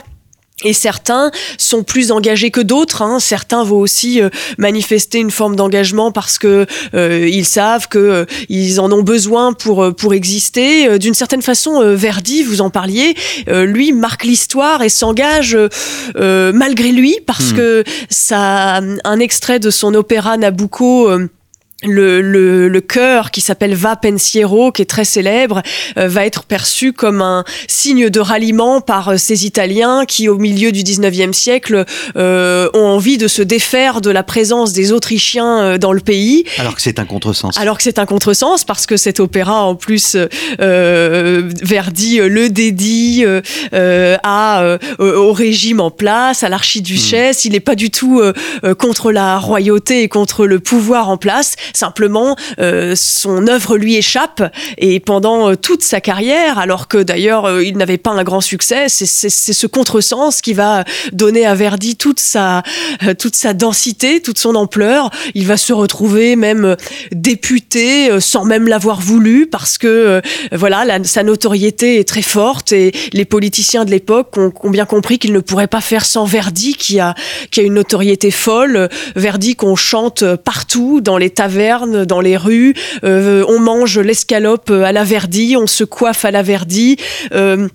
Et 0.65 0.73
certains 0.73 1.31
sont 1.57 1.83
plus 1.83 2.11
engagés 2.11 2.51
que 2.51 2.59
d'autres. 2.59 3.01
Hein. 3.01 3.19
Certains 3.19 3.63
vont 3.63 3.77
aussi 3.77 4.21
euh, 4.21 4.29
manifester 4.57 5.19
une 5.19 5.31
forme 5.31 5.55
d'engagement 5.55 6.11
parce 6.11 6.37
que 6.37 6.65
euh, 6.93 7.29
ils 7.29 7.45
savent 7.45 7.87
que 7.87 7.97
euh, 7.97 8.25
ils 8.49 8.81
en 8.81 8.91
ont 8.91 9.01
besoin 9.01 9.53
pour 9.53 9.95
pour 9.95 10.13
exister. 10.13 10.99
D'une 10.99 11.13
certaine 11.13 11.41
façon, 11.41 11.95
Verdi, 11.95 12.43
vous 12.43 12.61
en 12.61 12.69
parliez, 12.69 13.15
lui 13.47 13.93
marque 13.93 14.23
l'histoire 14.23 14.81
et 14.81 14.89
s'engage 14.89 15.57
malgré 16.15 16.91
lui 16.91 17.17
parce 17.25 17.51
hmm. 17.51 17.55
que 17.55 17.83
ça 18.09 18.81
un 19.03 19.19
extrait 19.19 19.59
de 19.59 19.69
son 19.69 19.93
opéra 19.93 20.37
Nabucco 20.37 21.09
le, 21.83 22.21
le, 22.21 22.67
le 22.67 22.81
chœur 22.81 23.31
qui 23.31 23.41
s'appelle 23.41 23.73
Va 23.73 23.95
Pensiero, 23.95 24.71
qui 24.71 24.81
est 24.81 24.85
très 24.85 25.05
célèbre, 25.05 25.61
euh, 25.97 26.07
va 26.07 26.25
être 26.25 26.43
perçu 26.43 26.91
comme 26.91 27.21
un 27.21 27.45
signe 27.67 28.09
de 28.09 28.19
ralliement 28.19 28.81
par 28.81 29.09
euh, 29.09 29.17
ces 29.17 29.45
Italiens 29.45 30.03
qui, 30.05 30.27
au 30.27 30.37
milieu 30.37 30.71
du 30.71 30.83
19e 30.83 31.31
siècle, 31.31 31.85
euh, 32.17 32.69
ont 32.73 32.85
envie 32.85 33.17
de 33.17 33.27
se 33.27 33.41
défaire 33.41 34.01
de 34.01 34.09
la 34.09 34.23
présence 34.23 34.73
des 34.73 34.91
Autrichiens 34.91 35.59
euh, 35.59 35.77
dans 35.77 35.93
le 35.93 36.01
pays. 36.01 36.43
Alors 36.57 36.75
que 36.75 36.81
c'est 36.81 36.99
un 36.99 37.05
contresens. 37.05 37.57
Alors 37.57 37.77
que 37.77 37.83
c'est 37.83 37.99
un 37.99 38.05
contresens, 38.05 38.65
parce 38.65 38.85
que 38.85 38.97
cet 38.97 39.21
opéra, 39.21 39.63
en 39.63 39.75
plus, 39.75 40.17
euh, 40.59 41.49
Verdi 41.63 42.17
le 42.17 42.49
dédie 42.49 43.23
euh, 43.73 44.17
à, 44.23 44.77
au 44.99 45.31
régime 45.31 45.79
en 45.79 45.91
place, 45.91 46.43
à 46.43 46.49
l'archiduchesse. 46.49 47.45
Il 47.45 47.53
n'est 47.53 47.59
pas 47.59 47.75
du 47.75 47.89
tout 47.89 48.21
contre 48.77 49.11
la 49.11 49.37
royauté 49.37 50.03
et 50.03 50.09
contre 50.09 50.45
le 50.45 50.59
pouvoir 50.59 51.09
en 51.09 51.17
place. 51.17 51.55
Simplement, 51.73 52.35
euh, 52.59 52.93
son 52.95 53.47
œuvre 53.47 53.77
lui 53.77 53.95
échappe 53.95 54.41
et 54.77 54.99
pendant 54.99 55.51
euh, 55.51 55.55
toute 55.55 55.83
sa 55.83 56.01
carrière, 56.01 56.57
alors 56.57 56.87
que 56.87 56.97
d'ailleurs 56.97 57.45
euh, 57.45 57.63
il 57.63 57.77
n'avait 57.77 57.97
pas 57.97 58.11
un 58.11 58.23
grand 58.23 58.41
succès, 58.41 58.85
c'est 58.89 59.29
ce 59.29 59.67
contresens 59.67 60.41
qui 60.41 60.53
va 60.53 60.83
donner 61.11 61.45
à 61.45 61.55
Verdi 61.55 61.95
toute 61.95 62.19
sa 62.19 62.63
toute 63.17 63.35
sa 63.35 63.53
densité, 63.53 64.21
toute 64.21 64.37
son 64.37 64.55
ampleur. 64.55 65.09
Il 65.35 65.47
va 65.47 65.57
se 65.57 65.73
retrouver 65.73 66.35
même 66.35 66.75
député 67.11 68.09
sans 68.19 68.45
même 68.45 68.67
l'avoir 68.67 69.01
voulu 69.01 69.47
parce 69.47 69.77
que 69.77 70.21
voilà 70.51 70.85
sa 71.03 71.23
notoriété 71.23 71.99
est 71.99 72.07
très 72.07 72.21
forte 72.21 72.71
et 72.71 72.91
les 73.13 73.25
politiciens 73.25 73.85
de 73.85 73.91
l'époque 73.91 74.37
ont, 74.37 74.69
bien 74.69 74.85
compris 74.85 75.19
qu'ils 75.19 75.33
ne 75.33 75.39
pourraient 75.39 75.67
pas 75.67 75.81
faire 75.81 76.05
sans 76.05 76.25
Verdi 76.25 76.75
qui 76.75 76.99
a 76.99 77.15
qui 77.51 77.59
a 77.59 77.63
une 77.63 77.75
notoriété 77.75 78.31
folle. 78.31 78.89
Verdi 79.15 79.55
qu'on 79.55 79.75
chante 79.75 80.23
partout 80.35 81.01
dans 81.01 81.17
les 81.17 81.29
tavernes 81.29 81.58
dans 82.05 82.21
les 82.21 82.37
rues, 82.37 82.73
euh, 83.03 83.43
on 83.47 83.59
mange 83.59 83.99
l'escalope 83.99 84.69
à 84.69 84.91
la 84.91 85.03
Verdi, 85.03 85.55
on 85.57 85.67
se 85.67 85.83
coiffe 85.83 86.25
à 86.25 86.31
la 86.31 86.41
Verdi. 86.41 86.97
Euh, 87.33 87.67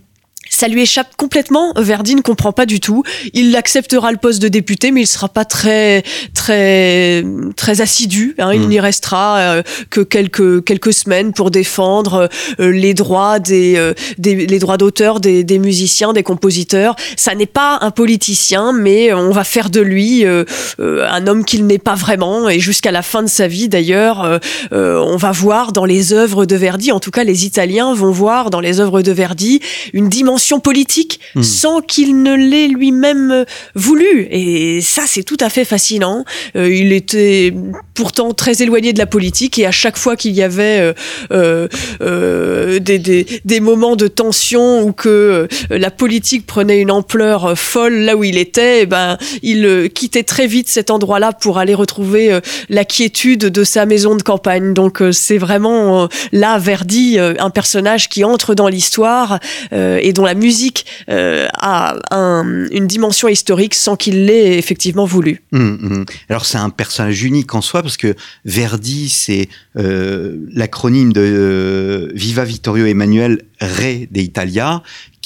ça 0.65 0.69
lui 0.69 0.81
échappe 0.81 1.15
complètement. 1.19 1.75
Verdi 1.77 2.15
ne 2.15 2.23
comprend 2.23 2.53
pas 2.53 2.65
du 2.65 2.81
tout. 2.81 3.03
Il 3.35 3.55
acceptera 3.55 4.11
le 4.13 4.17
poste 4.17 4.41
de 4.41 4.49
député, 4.49 4.93
mais 4.93 5.03
il 5.03 5.07
sera 5.07 5.29
pas 5.29 5.45
très 5.45 6.03
très 6.33 7.23
très 7.55 7.83
assidu. 7.83 8.35
Hein. 8.39 8.55
Il 8.55 8.63
mm. 8.63 8.69
n'y 8.69 8.81
restera 8.81 9.39
euh, 9.39 9.63
que 9.91 10.01
quelques 10.01 10.65
quelques 10.65 10.95
semaines 10.95 11.35
pour 11.35 11.51
défendre 11.51 12.31
euh, 12.61 12.71
les 12.71 12.95
droits 12.95 13.41
des, 13.41 13.75
euh, 13.77 13.93
des 14.17 14.47
les 14.47 14.59
droits 14.59 14.79
d'auteur 14.79 15.21
des, 15.21 15.45
des, 15.45 15.59
musiciens, 15.59 16.15
des 16.15 16.23
compositeurs. 16.23 16.97
Ça 17.19 17.35
n'est 17.35 17.45
pas 17.45 17.77
un 17.83 17.91
politicien, 17.91 18.73
mais 18.73 19.13
on 19.13 19.33
va 19.33 19.45
faire 19.45 19.69
de 19.69 19.83
lui 19.83 20.25
un 20.25 21.27
homme 21.27 21.45
qu'il 21.45 21.67
n'est 21.67 21.79
pas 21.79 21.95
vraiment. 21.95 22.49
Et 22.49 22.59
jusqu'à 22.59 22.91
la 22.91 23.03
fin 23.03 23.23
de 23.23 23.29
sa 23.29 23.49
vie, 23.49 23.69
d'ailleurs, 23.69 24.41
on 24.73 25.17
va 25.17 25.33
voir 25.33 25.73
dans 25.73 25.85
les 25.85 26.15
œuvres 26.15 26.47
de 26.47 26.57
Verdi, 26.57 26.91
en 26.91 27.01
tout 27.01 27.11
cas 27.11 27.25
les 27.25 27.45
Italiens 27.45 27.93
vont 27.93 28.13
voir 28.13 28.49
dans 28.49 28.61
les 28.61 28.81
œuvres 28.81 29.03
de 29.03 29.13
Verdi 29.13 29.61
une 29.93 30.09
dimension 30.09 30.54
politique 30.61 31.21
hmm. 31.35 31.43
sans 31.43 31.81
qu'il 31.81 32.23
ne 32.23 32.35
l'ait 32.35 32.69
lui-même 32.69 33.31
euh, 33.31 33.45
voulu. 33.75 34.27
Et 34.31 34.81
ça, 34.81 35.03
c'est 35.07 35.23
tout 35.23 35.37
à 35.41 35.49
fait 35.49 35.65
fascinant. 35.65 36.25
Euh, 36.57 36.73
il 36.73 36.93
était 36.93 37.53
pourtant 37.95 38.33
très 38.33 38.63
éloigné 38.63 38.93
de 38.93 38.99
la 38.99 39.07
politique 39.07 39.59
et 39.59 39.67
à 39.67 39.71
chaque 39.71 39.97
fois 39.97 40.17
qu'il 40.17 40.33
y 40.33 40.43
avait 40.43 40.93
euh, 41.33 41.69
euh 42.01 42.79
des, 42.81 42.99
des, 42.99 43.27
des, 43.45 43.61
moments 43.61 43.97
de 43.97 44.09
tension 44.09 44.83
ou 44.83 44.93
que 44.93 45.49
la 45.71 45.91
politique 45.91 46.47
prenait 46.47 46.81
une 46.81 46.91
ampleur 46.91 47.57
folle 47.57 47.95
là 47.95 48.17
où 48.17 48.25
il 48.25 48.37
était, 48.37 48.83
eh 48.83 48.87
ben, 48.87 49.17
il 49.43 49.91
quittait 49.95 50.23
très 50.23 50.47
vite 50.47 50.69
cet 50.69 50.91
endroit-là 50.91 51.33
pour 51.33 51.59
aller 51.59 51.75
retrouver 51.75 52.39
la 52.69 52.85
quiétude 52.85 53.41
de 53.41 53.65
sa 53.65 53.87
maison 53.87 54.17
de 54.17 54.23
campagne. 54.23 54.75
Donc 54.75 55.03
c'est 55.13 55.39
vraiment 55.39 56.09
là 56.33 56.59
Verdi, 56.59 57.19
un 57.19 57.51
personnage 57.51 58.09
qui 58.09 58.25
entre 58.25 58.55
dans 58.55 58.69
l'histoire 58.69 59.39
et 59.73 60.13
dont 60.13 60.25
la 60.25 60.34
musique 60.35 60.87
euh, 61.09 61.47
a 61.55 61.97
une 62.13 62.87
dimension 62.87 63.29
historique 63.29 63.75
sans 63.75 63.97
qu'il 63.97 64.27
l'ait 64.27 64.59
effectivement 64.59 65.05
voulu. 65.05 65.43
Hum, 65.53 65.79
hum. 65.83 66.05
Alors 66.29 66.47
c'est 66.47 66.59
un 66.59 66.71
personnage 66.71 67.23
unique 67.23 67.55
en 67.55 67.61
soi 67.61 67.83
parce 67.83 67.97
que 67.97 68.15
Verdi, 68.45 69.09
c'est 69.09 69.49
euh, 69.77 70.37
l'acronyme 70.53 71.13
de 71.13 71.21
euh, 71.21 72.13
Viva 72.15 72.45
Vittorio 72.45 72.87
Emanuele 72.87 73.43
Re 73.61 74.07
de 74.11 74.21
Italia, 74.21 74.83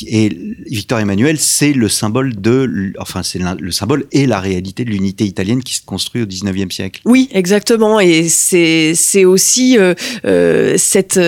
et 0.07 0.31
Victor 0.67 1.01
Emmanuel, 1.01 1.39
c'est 1.39 1.73
le 1.73 1.89
symbole 1.89 2.41
de, 2.41 2.93
enfin, 2.99 3.23
c'est 3.23 3.41
le 3.59 3.71
symbole 3.71 4.07
et 4.13 4.27
la 4.27 4.41
réalité 4.41 4.85
de 4.85 4.91
l'unité 4.91 5.25
italienne 5.25 5.63
qui 5.63 5.75
se 5.75 5.83
construit 5.85 6.23
au 6.23 6.27
19e 6.27 6.71
siècle. 6.71 7.01
Oui, 7.05 7.29
exactement. 7.33 8.01
Et 8.01 8.29
c'est, 8.29 8.95
aussi 9.25 9.79
euh, 9.79 9.95
euh 10.25 10.75
cette, 10.77 11.21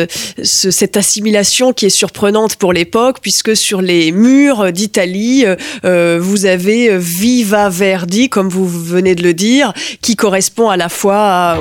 ce, 0.43 0.71
cette 0.71 0.97
assimilation 0.97 1.73
qui 1.73 1.87
est 1.87 1.91
surprenante 1.91 2.57
pour 2.57 2.73
l'époque, 2.73 3.19
puisque 3.21 3.57
sur 3.57 3.83
les 3.83 4.12
murs 4.12 4.73
d'Italie, 4.73 5.45
euh, 5.85 6.19
vous 6.21 6.47
avez 6.47 6.97
Viva 6.99 7.69
Verdi, 7.69 8.29
comme 8.29 8.49
vous 8.49 8.69
venez 8.69 9.15
de 9.15 9.23
le 9.23 9.35
dire, 9.35 9.73
qui 10.03 10.17
correspond 10.17 10.69
à 10.69 10.77
la 10.77 10.89
fois 10.89 11.59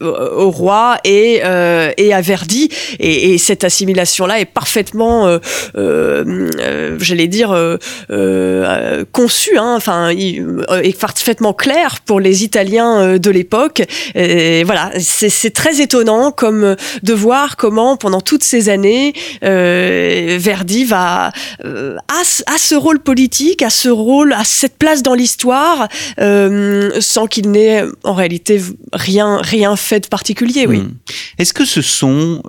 au, 0.00 0.50
roi 0.50 0.98
et, 1.04 1.40
euh, 1.44 1.92
et 1.96 2.12
à 2.12 2.20
Verdi. 2.20 2.68
Et, 2.98 3.34
et 3.34 3.38
cette 3.38 3.64
assimilation-là 3.64 4.40
est 4.40 4.44
parfaitement 4.44 5.38
euh, 5.76 6.49
j'allais 6.98 7.28
dire, 7.28 7.52
euh, 7.52 7.76
euh, 8.10 9.04
conçu, 9.12 9.56
hein, 9.56 9.74
enfin, 9.76 10.08
est 10.08 10.98
parfaitement 10.98 11.52
clair 11.52 12.00
pour 12.04 12.20
les 12.20 12.44
Italiens 12.44 13.18
de 13.18 13.30
l'époque. 13.30 13.82
voilà, 14.14 14.92
c'est 14.98 15.52
très 15.52 15.80
étonnant 15.80 16.30
comme 16.30 16.76
de 17.02 17.12
voir 17.12 17.56
comment 17.56 17.96
pendant 17.96 18.20
toutes 18.20 18.44
ces 18.44 18.68
années 18.68 19.12
Verdi 19.42 20.84
va 20.84 21.32
à, 21.62 22.22
à, 22.46 22.58
ce 22.58 22.74
rôle 22.74 23.00
politique, 23.00 23.62
à 23.62 23.70
ce 23.70 23.88
rôle, 23.88 24.32
à 24.32 24.44
cette 24.44 24.76
place 24.76 25.02
dans 25.02 25.14
l'histoire, 25.14 25.88
sans 26.18 27.26
qu'il 27.26 27.50
n'ait 27.50 27.84
en 28.04 28.14
réalité 28.14 28.60
rien 28.92 29.38
rien 29.42 29.76
fait 29.76 30.00
de 30.00 30.08
particulier. 30.08 30.66
Oui. 30.66 30.78
Hmm. 30.78 30.92
Est-ce 31.38 31.52
que 31.52 31.64
ce 31.64 31.82
sont 31.82 32.42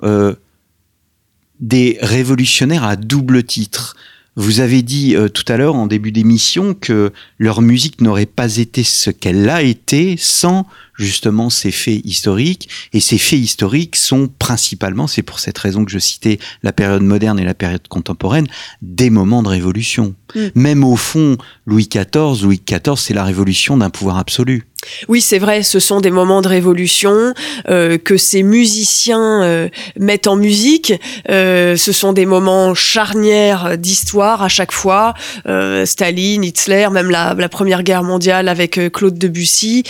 des 1.62 1.96
révolutionnaires 2.02 2.84
à 2.84 2.96
double 2.96 3.44
titre. 3.44 3.96
Vous 4.34 4.60
avez 4.60 4.80
dit 4.82 5.14
euh, 5.14 5.28
tout 5.28 5.44
à 5.48 5.58
l'heure 5.58 5.74
en 5.74 5.86
début 5.86 6.10
d'émission 6.10 6.72
que 6.72 7.12
leur 7.38 7.60
musique 7.60 8.00
n'aurait 8.00 8.24
pas 8.24 8.56
été 8.56 8.82
ce 8.82 9.10
qu'elle 9.10 9.48
a 9.50 9.62
été 9.62 10.16
sans 10.18 10.66
justement 10.94 11.50
ces 11.50 11.70
faits 11.70 12.00
historiques. 12.04 12.68
Et 12.94 13.00
ces 13.00 13.18
faits 13.18 13.38
historiques 13.38 13.96
sont 13.96 14.30
principalement, 14.38 15.06
c'est 15.06 15.22
pour 15.22 15.38
cette 15.38 15.58
raison 15.58 15.84
que 15.84 15.90
je 15.90 15.98
citais 15.98 16.38
la 16.62 16.72
période 16.72 17.02
moderne 17.02 17.38
et 17.38 17.44
la 17.44 17.54
période 17.54 17.86
contemporaine, 17.88 18.46
des 18.80 19.10
moments 19.10 19.42
de 19.42 19.48
révolution. 19.48 20.14
Mm. 20.34 20.40
Même 20.54 20.84
au 20.84 20.96
fond, 20.96 21.36
Louis 21.66 21.88
XIV, 21.88 22.42
Louis 22.42 22.62
XIV, 22.66 22.96
c'est 22.96 23.14
la 23.14 23.24
révolution 23.24 23.76
d'un 23.76 23.90
pouvoir 23.90 24.16
absolu. 24.16 24.64
Oui, 25.08 25.20
c'est 25.20 25.38
vrai, 25.38 25.62
ce 25.62 25.78
sont 25.78 26.00
des 26.00 26.10
moments 26.10 26.42
de 26.42 26.48
révolution 26.48 27.34
euh, 27.68 27.98
que 27.98 28.16
ces 28.16 28.42
musiciens 28.42 29.42
euh, 29.42 29.68
mettent 29.98 30.26
en 30.26 30.36
musique. 30.36 30.92
Euh, 31.30 31.76
ce 31.76 31.92
sont 31.92 32.12
des 32.12 32.26
moments 32.26 32.74
charnières 32.74 33.78
d'histoire 33.78 34.42
à 34.42 34.48
chaque 34.48 34.72
fois. 34.72 35.14
Staline, 35.84 36.44
Hitler, 36.44 36.88
même 36.90 37.10
la, 37.10 37.34
la, 37.34 37.48
Première 37.48 37.82
Guerre 37.82 38.02
mondiale 38.02 38.48
avec 38.48 38.80
Claude 38.92 39.18
Debussy. 39.18 39.84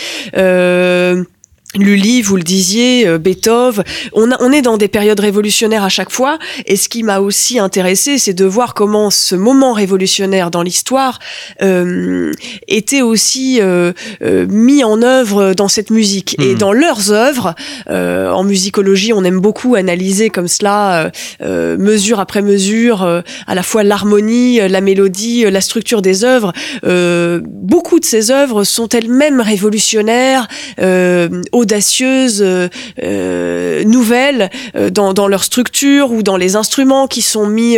Lully, 1.75 2.21
vous 2.21 2.35
le 2.35 2.43
disiez, 2.43 3.07
euh, 3.07 3.17
Beethoven, 3.17 3.83
on, 4.13 4.29
on 4.39 4.51
est 4.51 4.61
dans 4.61 4.77
des 4.77 4.87
périodes 4.87 5.19
révolutionnaires 5.19 5.83
à 5.83 5.89
chaque 5.89 6.11
fois, 6.11 6.37
et 6.65 6.75
ce 6.75 6.89
qui 6.89 7.03
m'a 7.03 7.19
aussi 7.19 7.59
intéressé, 7.59 8.17
c'est 8.17 8.33
de 8.33 8.45
voir 8.45 8.73
comment 8.73 9.09
ce 9.09 9.35
moment 9.35 9.73
révolutionnaire 9.73 10.51
dans 10.51 10.61
l'histoire 10.61 11.19
euh, 11.61 12.31
était 12.67 13.01
aussi 13.01 13.59
euh, 13.61 13.93
euh, 14.21 14.45
mis 14.47 14.83
en 14.83 15.01
œuvre 15.01 15.53
dans 15.53 15.67
cette 15.67 15.89
musique. 15.89 16.35
Et 16.39 16.55
hmm. 16.55 16.57
dans 16.57 16.73
leurs 16.73 17.11
œuvres, 17.11 17.55
en 17.89 18.43
musicologie, 18.43 19.13
on 19.13 19.23
aime 19.23 19.39
beaucoup 19.39 19.75
analyser 19.75 20.29
comme 20.29 20.47
cela, 20.47 21.11
mesure 21.41 22.19
après 22.19 22.41
mesure, 22.41 23.03
à 23.47 23.55
la 23.55 23.63
fois 23.63 23.83
l'harmonie, 23.83 24.59
la 24.67 24.81
mélodie, 24.81 25.45
la 25.49 25.61
structure 25.61 26.01
des 26.01 26.23
œuvres. 26.23 26.53
beaucoup 26.83 27.99
de 27.99 28.05
ces 28.05 28.31
œuvres 28.31 28.63
sont 28.63 28.89
elles-mêmes 28.89 29.41
révolutionnaires, 29.41 30.47
audacieuses, 31.63 32.41
euh, 32.41 32.67
euh, 33.01 33.83
nouvelles 33.85 34.49
euh, 34.75 34.89
dans, 34.89 35.13
dans, 35.13 35.27
leur 35.27 35.43
structure 35.43 36.11
ou 36.11 36.21
dans 36.21 36.37
les 36.37 36.55
instruments 36.55 37.07
qui 37.07 37.21
sont 37.21 37.47
mis 37.47 37.77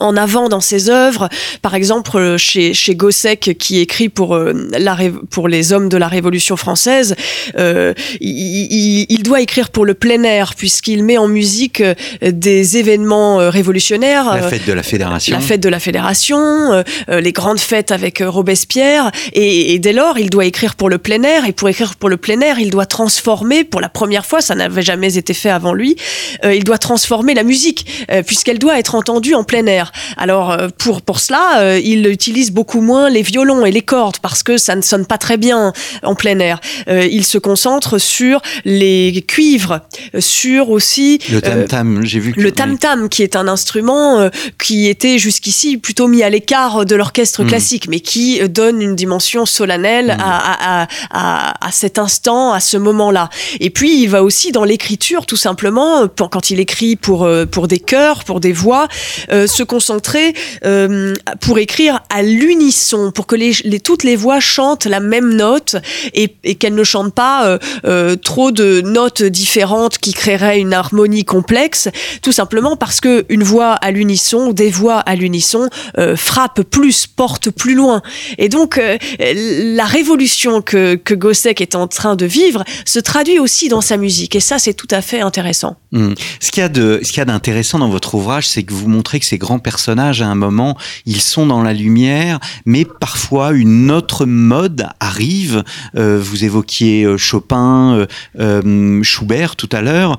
en 0.00 0.16
avant 0.16 0.48
dans 0.48 0.60
ses 0.60 0.90
œuvres. 0.90 1.28
Par 1.62 1.74
exemple, 1.74 2.36
chez, 2.36 2.74
chez 2.74 2.94
Gossec, 2.94 3.56
qui 3.58 3.80
écrit 3.80 4.08
pour, 4.08 4.34
euh, 4.34 4.52
la, 4.78 4.96
pour 5.30 5.48
les 5.48 5.72
hommes 5.72 5.88
de 5.88 5.96
la 5.96 6.08
Révolution 6.08 6.56
française, 6.56 7.16
euh, 7.56 7.94
il, 8.20 9.06
il, 9.08 9.22
doit 9.22 9.40
écrire 9.40 9.70
pour 9.70 9.86
le 9.86 9.94
plein 9.94 10.22
air, 10.22 10.54
puisqu'il 10.54 11.02
met 11.04 11.18
en 11.18 11.26
musique 11.26 11.80
euh, 11.80 11.94
des 12.22 12.76
événements 12.76 13.40
euh, 13.40 13.50
révolutionnaires. 13.50 14.36
La 14.36 14.48
fête 14.48 14.66
de 14.66 14.72
la 14.72 14.82
Fédération. 14.82 15.36
La 15.36 15.42
fête 15.42 15.60
de 15.60 15.68
la 15.68 15.80
Fédération, 15.80 16.84
les 17.08 17.32
grandes 17.32 17.60
fêtes 17.60 17.90
avec 17.90 18.22
Robespierre. 18.24 19.10
Et, 19.32 19.74
et, 19.74 19.78
dès 19.78 19.92
lors, 19.92 20.18
il 20.18 20.30
doit 20.30 20.44
écrire 20.44 20.74
pour 20.74 20.90
le 20.90 20.98
plein 20.98 21.22
air. 21.22 21.46
Et 21.46 21.52
pour 21.52 21.68
écrire 21.68 21.96
pour 21.96 22.08
le 22.08 22.16
plein 22.16 22.40
air, 22.40 22.58
il 22.58 22.70
doit 22.70 22.86
transformer, 22.86 23.64
pour 23.64 23.80
la 23.80 23.88
première 23.88 24.26
fois, 24.26 24.40
ça 24.40 24.54
n'avait 24.54 24.82
jamais 24.82 25.16
été 25.16 25.34
fait 25.34 25.50
avant 25.50 25.72
lui, 25.72 25.96
il 26.44 26.64
doit 26.64 26.78
transformer 26.78 27.34
la 27.34 27.42
musique, 27.42 28.06
puisqu'elle 28.26 28.58
doit 28.58 28.78
être 28.78 28.94
entendue 28.94 29.34
en 29.34 29.44
plein 29.44 29.66
air. 29.66 29.77
Alors 30.16 30.50
euh, 30.50 30.68
pour 30.76 31.02
pour 31.02 31.20
cela, 31.20 31.60
euh, 31.60 31.80
il 31.82 32.06
utilise 32.06 32.50
beaucoup 32.50 32.80
moins 32.80 33.08
les 33.10 33.22
violons 33.22 33.64
et 33.66 33.70
les 33.70 33.82
cordes 33.82 34.18
parce 34.18 34.42
que 34.42 34.58
ça 34.58 34.74
ne 34.76 34.82
sonne 34.82 35.06
pas 35.06 35.18
très 35.18 35.36
bien 35.36 35.72
en 36.02 36.14
plein 36.14 36.38
air. 36.38 36.60
Euh, 36.88 37.06
il 37.10 37.24
se 37.24 37.38
concentre 37.38 37.98
sur 37.98 38.40
les 38.64 39.24
cuivres, 39.26 39.80
sur 40.18 40.70
aussi 40.70 41.18
le 41.30 41.40
tam 41.40 41.66
tam. 41.66 42.04
J'ai 42.04 42.20
vu 42.20 42.34
le 42.36 42.52
tam 42.52 42.78
tam 42.78 43.08
qui 43.08 43.22
est 43.22 43.36
un 43.36 43.48
instrument 43.48 44.30
qui 44.62 44.88
était 44.88 45.18
jusqu'ici 45.18 45.76
plutôt 45.76 46.08
mis 46.08 46.22
à 46.22 46.30
l'écart 46.30 46.84
de 46.84 46.94
l'orchestre 46.96 47.42
hmm. 47.42 47.48
classique, 47.48 47.86
mais 47.88 48.00
qui 48.00 48.40
donne 48.48 48.82
une 48.82 48.94
dimension 48.94 49.46
solennelle 49.46 50.16
hmm. 50.16 50.22
à, 50.22 50.82
à, 50.82 50.88
à, 51.10 51.66
à, 51.66 51.72
cet 51.72 51.98
instant, 51.98 52.52
à 52.52 52.60
ce 52.60 52.76
moment-là. 52.76 53.28
Et 53.60 53.70
puis 53.70 54.02
il 54.02 54.08
va 54.08 54.22
aussi 54.22 54.52
dans 54.52 54.64
l'écriture, 54.64 55.26
tout 55.26 55.36
simplement, 55.36 56.08
quand 56.08 56.50
il 56.50 56.60
écrit 56.60 56.96
pour 56.96 57.28
pour 57.50 57.68
des 57.68 57.80
chœurs, 57.80 58.24
pour 58.24 58.40
des 58.40 58.52
voix, 58.52 58.88
se 59.30 59.62
concentrer 59.68 60.34
euh, 60.64 61.14
pour 61.40 61.58
écrire 61.58 62.00
à 62.10 62.22
l'unisson, 62.22 63.12
pour 63.12 63.28
que 63.28 63.78
toutes 63.78 64.02
les 64.02 64.16
voix 64.16 64.40
chantent 64.40 64.86
la 64.86 64.98
même 64.98 65.32
note 65.34 65.76
et, 66.14 66.28
qu'elles 66.56 66.74
ne 66.74 66.82
chantent 66.82 67.14
pas 67.14 67.46
euh, 67.46 67.58
euh, 67.84 68.16
trop 68.16 68.50
de 68.50 68.80
notes 68.80 69.22
différentes 69.22 69.98
qui 69.98 70.12
créeraient 70.12 70.58
une 70.58 70.74
harmonie 70.74 71.24
complexe, 71.24 71.88
tout 72.22 72.32
simplement 72.32 72.76
parce 72.76 73.00
que 73.00 73.24
une 73.28 73.44
voix 73.44 73.74
à 73.74 73.92
l'unisson, 73.92 74.52
des 74.52 74.70
voix 74.70 74.98
à 74.98 75.14
l'unisson 75.14 75.68
frappent 76.16 76.62
plus, 76.62 77.06
portent 77.06 77.50
plus 77.50 77.74
loin. 77.74 78.02
Et 78.38 78.48
donc 78.48 78.80
la 79.20 79.84
révolution 79.84 80.62
que, 80.62 80.96
que 80.96 81.14
Gossec 81.14 81.60
est 81.60 81.76
en 81.76 81.86
train 81.86 82.16
de 82.16 82.26
vivre 82.26 82.64
se 82.84 82.98
traduit 82.98 83.38
aussi 83.38 83.68
dans 83.68 83.82
sa 83.82 83.96
musique 83.96 84.34
et 84.34 84.40
ça 84.40 84.58
c'est 84.58 84.74
tout 84.74 84.88
à 84.90 85.02
fait 85.02 85.20
intéressant. 85.20 85.76
Mmh. 85.92 86.14
Ce 86.40 86.50
qu'il 86.50 86.62
y 86.62 87.20
a 87.20 87.24
d'intéressant 87.24 87.78
dans 87.78 87.88
votre 87.88 88.14
ouvrage, 88.14 88.48
c'est 88.48 88.62
que 88.62 88.72
vous 88.72 88.88
montrez 88.88 89.20
que 89.20 89.26
ces 89.26 89.38
grands 89.38 89.57
personnages, 89.58 90.22
à 90.22 90.28
un 90.28 90.34
moment, 90.34 90.76
ils 91.06 91.20
sont 91.20 91.46
dans 91.46 91.62
la 91.62 91.72
lumière, 91.72 92.38
mais 92.64 92.84
parfois 92.84 93.52
une 93.52 93.90
autre 93.90 94.26
mode 94.26 94.86
arrive. 95.00 95.64
Euh, 95.96 96.18
vous 96.20 96.44
évoquiez 96.44 97.04
euh, 97.04 97.16
Chopin, 97.16 98.06
euh, 98.38 99.02
Schubert 99.02 99.56
tout 99.56 99.68
à 99.72 99.80
l'heure. 99.80 100.18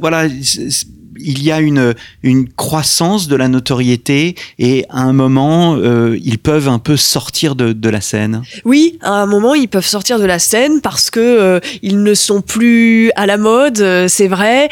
voilà 0.00 0.28
il 1.18 1.42
y 1.42 1.52
a 1.52 1.60
une, 1.60 1.94
une 2.22 2.48
croissance 2.48 3.28
de 3.28 3.36
la 3.36 3.48
notoriété 3.48 4.34
et 4.58 4.84
à 4.88 5.00
un 5.00 5.12
moment, 5.12 5.76
euh, 5.76 6.18
ils 6.24 6.38
peuvent 6.38 6.68
un 6.68 6.78
peu 6.78 6.96
sortir 6.96 7.54
de, 7.54 7.72
de, 7.72 7.88
la 7.88 8.00
scène. 8.00 8.42
Oui, 8.64 8.98
à 9.02 9.22
un 9.22 9.26
moment, 9.26 9.54
ils 9.54 9.68
peuvent 9.68 9.86
sortir 9.86 10.18
de 10.18 10.24
la 10.24 10.38
scène 10.38 10.80
parce 10.80 11.10
que 11.10 11.20
euh, 11.20 11.60
ils 11.82 12.02
ne 12.02 12.14
sont 12.14 12.40
plus 12.40 13.10
à 13.16 13.26
la 13.26 13.36
mode, 13.36 13.80
euh, 13.80 14.08
c'est 14.08 14.28
vrai. 14.28 14.68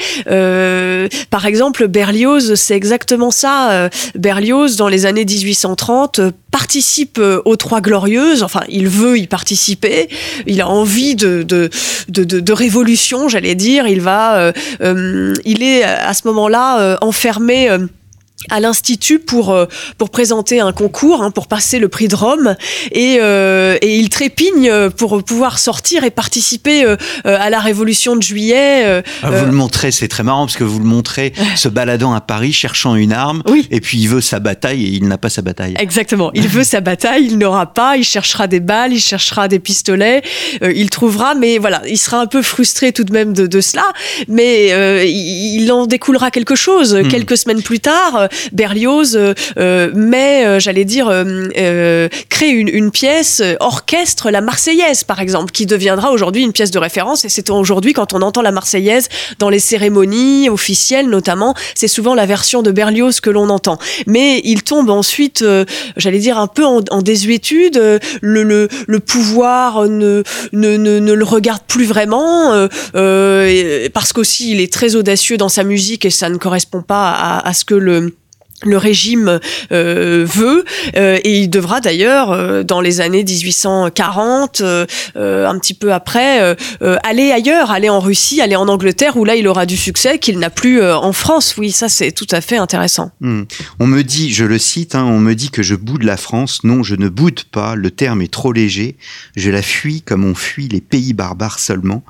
par 1.30 1.46
exemple, 1.46 1.88
Berlioz, 1.88 2.54
c'est 2.54 2.74
exactement 2.74 3.30
ça. 3.30 3.90
Berlioz, 4.14 4.76
dans 4.76 4.88
les 4.88 5.06
années 5.06 5.24
1830, 5.24 6.20
participe 6.50 7.20
aux 7.44 7.56
Trois 7.56 7.80
Glorieuses. 7.80 8.42
Enfin, 8.42 8.62
il 8.68 8.88
veut 8.88 9.18
y 9.18 9.26
participer. 9.26 10.08
Il 10.46 10.60
a 10.60 10.68
envie 10.68 11.14
de, 11.14 11.42
de, 11.42 11.70
de, 12.08 12.24
de 12.24 12.52
révolution, 12.52 13.28
j'allais 13.28 13.54
dire. 13.54 13.86
Il 13.86 14.00
va, 14.00 14.52
il 14.80 15.62
est 15.62 15.82
à 15.82 16.14
ce 16.14 16.26
moment 16.26 16.29
euh, 16.80 16.96
enfermé 17.00 17.68
euh, 17.70 17.86
à 18.48 18.58
l'institut 18.58 19.18
pour 19.18 19.50
euh, 19.50 19.66
pour 19.98 20.08
présenter 20.08 20.60
un 20.60 20.72
concours 20.72 21.22
hein, 21.22 21.30
pour 21.30 21.46
passer 21.46 21.78
le 21.78 21.88
prix 21.88 22.08
de 22.08 22.16
Rome 22.16 22.56
et, 22.90 23.18
euh, 23.20 23.76
et 23.82 23.98
il 23.98 24.08
trépigne 24.08 24.90
pour 24.96 25.22
pouvoir 25.22 25.58
sortir 25.58 26.04
et 26.04 26.10
participer 26.10 26.84
euh, 26.84 26.96
à 27.24 27.50
la 27.50 27.60
révolution 27.60 28.16
de 28.16 28.22
juillet 28.22 29.02
ah, 29.22 29.30
vous 29.30 29.46
le 29.46 29.52
montrez 29.52 29.90
c'est 29.90 30.08
très 30.08 30.22
marrant 30.22 30.46
parce 30.46 30.56
que 30.56 30.64
vous 30.64 30.78
le 30.78 30.86
montrez 30.86 31.34
se 31.56 31.68
baladant 31.68 32.14
à 32.14 32.22
Paris 32.22 32.52
cherchant 32.52 32.94
une 32.94 33.12
arme 33.12 33.42
oui. 33.46 33.68
et 33.70 33.80
puis 33.80 33.98
il 33.98 34.08
veut 34.08 34.22
sa 34.22 34.40
bataille 34.40 34.84
et 34.84 34.88
il 34.88 35.06
n'a 35.06 35.18
pas 35.18 35.28
sa 35.28 35.42
bataille 35.42 35.74
exactement 35.78 36.30
il 36.32 36.48
veut 36.48 36.64
sa 36.70 36.80
bataille 36.80 37.26
il 37.26 37.36
n'aura 37.36 37.74
pas 37.74 37.98
il 37.98 38.04
cherchera 38.04 38.46
des 38.46 38.60
balles 38.60 38.94
il 38.94 39.00
cherchera 39.00 39.48
des 39.48 39.58
pistolets 39.58 40.22
il 40.62 40.88
trouvera 40.88 41.34
mais 41.34 41.58
voilà 41.58 41.82
il 41.86 41.98
sera 41.98 42.20
un 42.20 42.26
peu 42.26 42.40
frustré 42.40 42.92
tout 42.92 43.04
de 43.04 43.12
même 43.12 43.34
de, 43.34 43.46
de 43.46 43.60
cela 43.60 43.84
mais 44.28 44.68
il 45.10 45.70
en 45.70 45.86
découlera 45.86 46.30
quelque 46.30 46.54
chose 46.54 46.94
hmm. 46.94 47.08
quelques 47.08 47.36
semaines 47.36 47.62
plus 47.62 47.80
tard 47.80 48.29
Berlioz 48.52 49.16
euh, 49.16 49.34
euh, 49.58 49.90
met, 49.94 50.46
euh, 50.46 50.60
j'allais 50.60 50.84
dire, 50.84 51.06
crée 52.28 52.50
une, 52.50 52.68
une, 52.68 52.90
pièce, 52.90 53.42
orchestre 53.60 54.30
la 54.30 54.40
Marseillaise, 54.40 55.04
par 55.04 55.20
exemple, 55.20 55.52
qui 55.52 55.66
deviendra 55.66 56.10
aujourd'hui 56.10 56.42
une 56.42 56.52
pièce 56.52 56.70
de 56.70 56.78
référence. 56.78 57.24
Et 57.24 57.28
c'est 57.28 57.50
aujourd'hui, 57.50 57.92
quand 57.92 58.12
on 58.14 58.22
entend 58.22 58.42
la 58.42 58.52
Marseillaise 58.52 59.08
dans 59.38 59.48
les 59.48 59.58
cérémonies 59.58 60.48
officielles, 60.48 61.08
notamment, 61.08 61.54
c'est 61.74 61.88
souvent 61.88 62.14
la 62.14 62.26
version 62.26 62.62
de 62.62 62.70
Berlioz 62.70 63.20
que 63.20 63.30
l'on 63.30 63.48
entend. 63.48 63.78
Mais 64.06 64.40
il 64.44 64.62
tombe 64.62 64.90
ensuite, 64.90 65.44
j'allais 65.96 66.18
dire, 66.18 66.38
un 66.38 66.46
peu 66.46 66.64
en, 66.64 66.80
en 66.90 67.02
désuétude. 67.02 68.00
Le, 68.20 68.42
le, 68.42 68.68
le 68.86 69.00
pouvoir 69.00 69.88
ne, 69.88 70.22
ne, 70.52 70.76
ne, 70.76 71.12
le 71.12 71.24
regarde 71.24 71.62
plus 71.66 71.84
vraiment, 71.84 72.68
euh, 72.94 73.88
parce 73.92 74.12
qu'aussi 74.12 74.52
il 74.52 74.60
est 74.60 74.72
très 74.72 74.96
audacieux 74.96 75.36
dans 75.36 75.48
sa 75.48 75.64
musique 75.64 76.04
et 76.04 76.10
ça 76.10 76.28
ne 76.28 76.36
correspond 76.36 76.82
pas 76.82 77.10
à, 77.10 77.46
à 77.46 77.54
ce 77.54 77.64
que 77.64 77.74
le 77.74 78.14
le 78.62 78.76
régime 78.76 79.40
euh, 79.72 80.24
veut 80.28 80.64
euh, 80.96 81.18
et 81.24 81.38
il 81.38 81.48
devra 81.48 81.80
d'ailleurs 81.80 82.30
euh, 82.30 82.62
dans 82.62 82.80
les 82.80 83.00
années 83.00 83.24
1840 83.24 84.60
euh, 84.60 84.86
euh, 85.16 85.48
un 85.48 85.58
petit 85.58 85.74
peu 85.74 85.92
après 85.92 86.56
aller 87.02 87.30
ailleurs 87.30 87.70
aller 87.70 87.88
en 87.88 88.00
Russie 88.00 88.40
aller 88.40 88.56
en 88.56 88.68
Angleterre 88.68 89.16
où 89.16 89.24
là 89.24 89.36
il 89.36 89.48
aura 89.48 89.66
du 89.66 89.76
succès 89.76 90.18
qu'il 90.18 90.38
n'a 90.38 90.50
plus 90.50 90.82
en 90.82 91.12
France. 91.12 91.54
Oui 91.56 91.70
ça 91.70 91.88
c'est 91.88 92.12
tout 92.12 92.26
à 92.30 92.40
fait 92.40 92.56
intéressant. 92.56 93.10
Mmh. 93.20 93.42
on 93.78 93.86
me 93.86 94.02
dit 94.02 94.32
je 94.32 94.44
le 94.44 94.58
cite 94.58 94.94
hein, 94.94 95.04
on 95.04 95.18
me 95.18 95.34
dit 95.34 95.50
que 95.50 95.62
je 95.62 95.74
boude 95.74 96.02
la 96.02 96.16
France. 96.16 96.64
Non 96.64 96.82
je 96.82 96.94
ne 96.94 97.08
boude 97.08 97.44
pas. 97.44 97.74
Le 97.74 97.90
terme 97.90 98.22
est 98.22 98.32
trop 98.32 98.52
léger. 98.52 98.96
Je 99.36 99.50
la 99.50 99.62
fuis 99.62 100.02
comme 100.02 100.24
on 100.24 100.34
fuit 100.34 100.68
les 100.68 100.80
pays 100.80 101.12
barbares 101.12 101.58
seulement. 101.58 102.02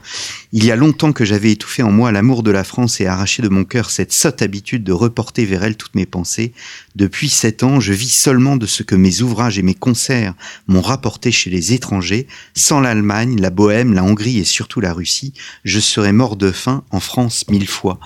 Il 0.52 0.64
y 0.64 0.72
a 0.72 0.76
longtemps 0.76 1.12
que 1.12 1.24
j'avais 1.24 1.52
étouffé 1.52 1.82
en 1.82 1.92
moi 1.92 2.12
l'amour 2.12 2.42
de 2.42 2.50
la 2.50 2.64
France 2.64 3.00
et 3.00 3.06
arraché 3.06 3.42
de 3.42 3.48
mon 3.48 3.64
cœur 3.64 3.90
cette 3.90 4.12
sotte 4.12 4.42
habitude 4.42 4.84
de 4.84 4.92
reporter 4.92 5.44
vers 5.44 5.64
elle 5.64 5.76
toutes 5.76 5.94
mes 5.94 6.06
pensées 6.06 6.39
depuis 6.96 7.29
sept 7.29 7.62
ans, 7.62 7.81
je 7.81 7.92
vis 7.92 8.11
seulement 8.11 8.57
de 8.57 8.66
ce 8.66 8.83
que 8.83 8.94
mes 8.94 9.22
ouvrages 9.22 9.59
et 9.59 9.62
mes 9.62 9.74
concerts 9.74 10.35
m'ont 10.66 10.81
rapporté 10.81 11.31
chez 11.31 11.50
les 11.50 11.72
étrangers. 11.72 12.26
Sans 12.55 12.81
l'Allemagne, 12.81 13.40
la 13.40 13.50
Bohème, 13.50 13.92
la 13.92 14.05
Hongrie 14.05 14.38
et 14.38 14.44
surtout 14.44 14.81
la 14.81 14.92
Russie, 14.92 15.33
je 15.64 15.81
serais 15.81 16.12
mort 16.12 16.37
de 16.37 16.50
faim 16.50 16.85
en 16.90 17.00
France 17.00 17.44
mille 17.48 17.68
fois. 17.68 17.98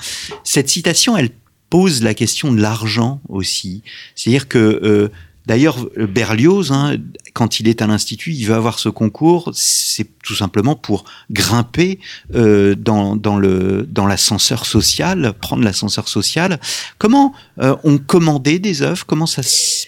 Cette 0.42 0.68
citation, 0.68 1.16
elle 1.16 1.30
pose 1.70 2.02
la 2.02 2.14
question 2.14 2.52
de 2.52 2.60
l'argent 2.60 3.20
aussi. 3.28 3.82
C'est-à-dire 4.14 4.48
que 4.48 4.58
euh, 4.58 5.08
D'ailleurs, 5.46 5.86
Berlioz, 5.96 6.72
hein, 6.72 6.96
quand 7.34 7.60
il 7.60 7.68
est 7.68 7.82
à 7.82 7.86
l'institut, 7.86 8.32
il 8.32 8.46
veut 8.46 8.54
avoir 8.54 8.78
ce 8.78 8.88
concours, 8.88 9.50
c'est 9.52 10.08
tout 10.22 10.34
simplement 10.34 10.74
pour 10.74 11.04
grimper 11.30 11.98
euh, 12.34 12.74
dans 12.74 14.06
l'ascenseur 14.06 14.64
social, 14.64 15.34
prendre 15.40 15.62
l'ascenseur 15.62 16.08
social. 16.08 16.60
Comment 16.98 17.34
euh, 17.60 17.76
on 17.84 17.98
commandait 17.98 18.58
des 18.58 18.82
œuvres? 18.82 19.04
Comment 19.04 19.26
ça 19.26 19.42
se 19.42 19.86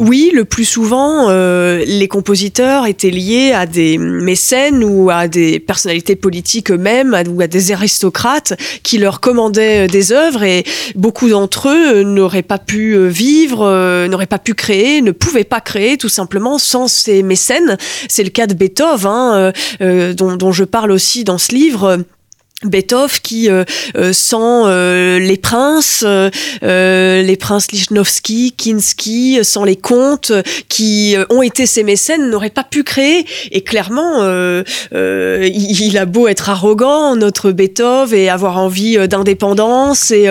Oui, 0.00 0.30
le 0.34 0.44
plus 0.44 0.64
souvent, 0.64 1.28
euh, 1.28 1.84
les 1.86 2.08
compositeurs 2.08 2.86
étaient 2.86 3.10
liés 3.10 3.52
à 3.52 3.66
des 3.66 3.98
mécènes 3.98 4.84
ou 4.84 5.10
à 5.10 5.28
des 5.28 5.60
personnalités 5.60 6.16
politiques 6.16 6.70
eux-mêmes 6.70 7.16
ou 7.28 7.40
à 7.40 7.46
des 7.46 7.72
aristocrates 7.72 8.54
qui 8.82 8.98
leur 8.98 9.20
commandaient 9.20 9.86
euh, 9.86 9.88
des 9.88 10.12
œuvres 10.12 10.42
et 10.42 10.64
beaucoup 10.94 11.28
d'entre 11.28 11.68
eux 11.68 12.02
n'auraient 12.02 12.42
pas 12.42 12.58
pu 12.58 12.92
euh, 12.92 13.08
vivre, 13.08 14.06
n'auraient 14.08 14.26
pas 14.26 14.38
pu 14.38 14.54
créer, 14.54 15.02
ne 15.02 15.12
pouvaient 15.12 15.44
pas 15.44 15.60
créer 15.60 15.96
tout 15.96 16.08
simplement 16.08 16.58
sans 16.58 16.88
ces 16.88 17.22
mécènes. 17.22 17.76
C'est 18.08 18.24
le 18.24 18.30
cas 18.30 18.46
de 18.46 18.54
Beethoven, 18.54 19.08
hein, 19.80 20.12
dont, 20.14 20.36
dont, 20.36 20.52
je 20.52 20.64
parle 20.64 20.90
aussi 20.92 21.24
dans 21.24 21.38
ce 21.38 21.52
livre 21.52 21.98
Beethoven 22.64 23.20
qui 23.22 23.48
euh, 23.48 23.62
euh, 23.96 24.12
sans 24.12 24.64
euh, 24.66 25.20
les 25.20 25.36
princes, 25.36 26.04
les 26.62 27.36
princes 27.38 27.70
Lichnowsky, 27.70 28.52
Kinski, 28.56 29.38
sans 29.44 29.62
les 29.62 29.76
comtes 29.76 30.32
qui 30.68 31.14
ont 31.30 31.42
été 31.42 31.66
ses 31.66 31.84
mécènes, 31.84 32.28
n'aurait 32.30 32.50
pas 32.50 32.64
pu 32.64 32.82
créer. 32.82 33.24
Et 33.52 33.62
clairement, 33.62 34.24
il, 34.92 35.98
a 35.98 36.04
beau 36.04 36.26
être 36.26 36.50
arrogant, 36.50 37.14
notre 37.14 37.52
Beethoven, 37.52 38.18
et 38.18 38.28
avoir 38.28 38.58
envie 38.58 38.96
d'indépendance 39.08 40.10
et 40.10 40.28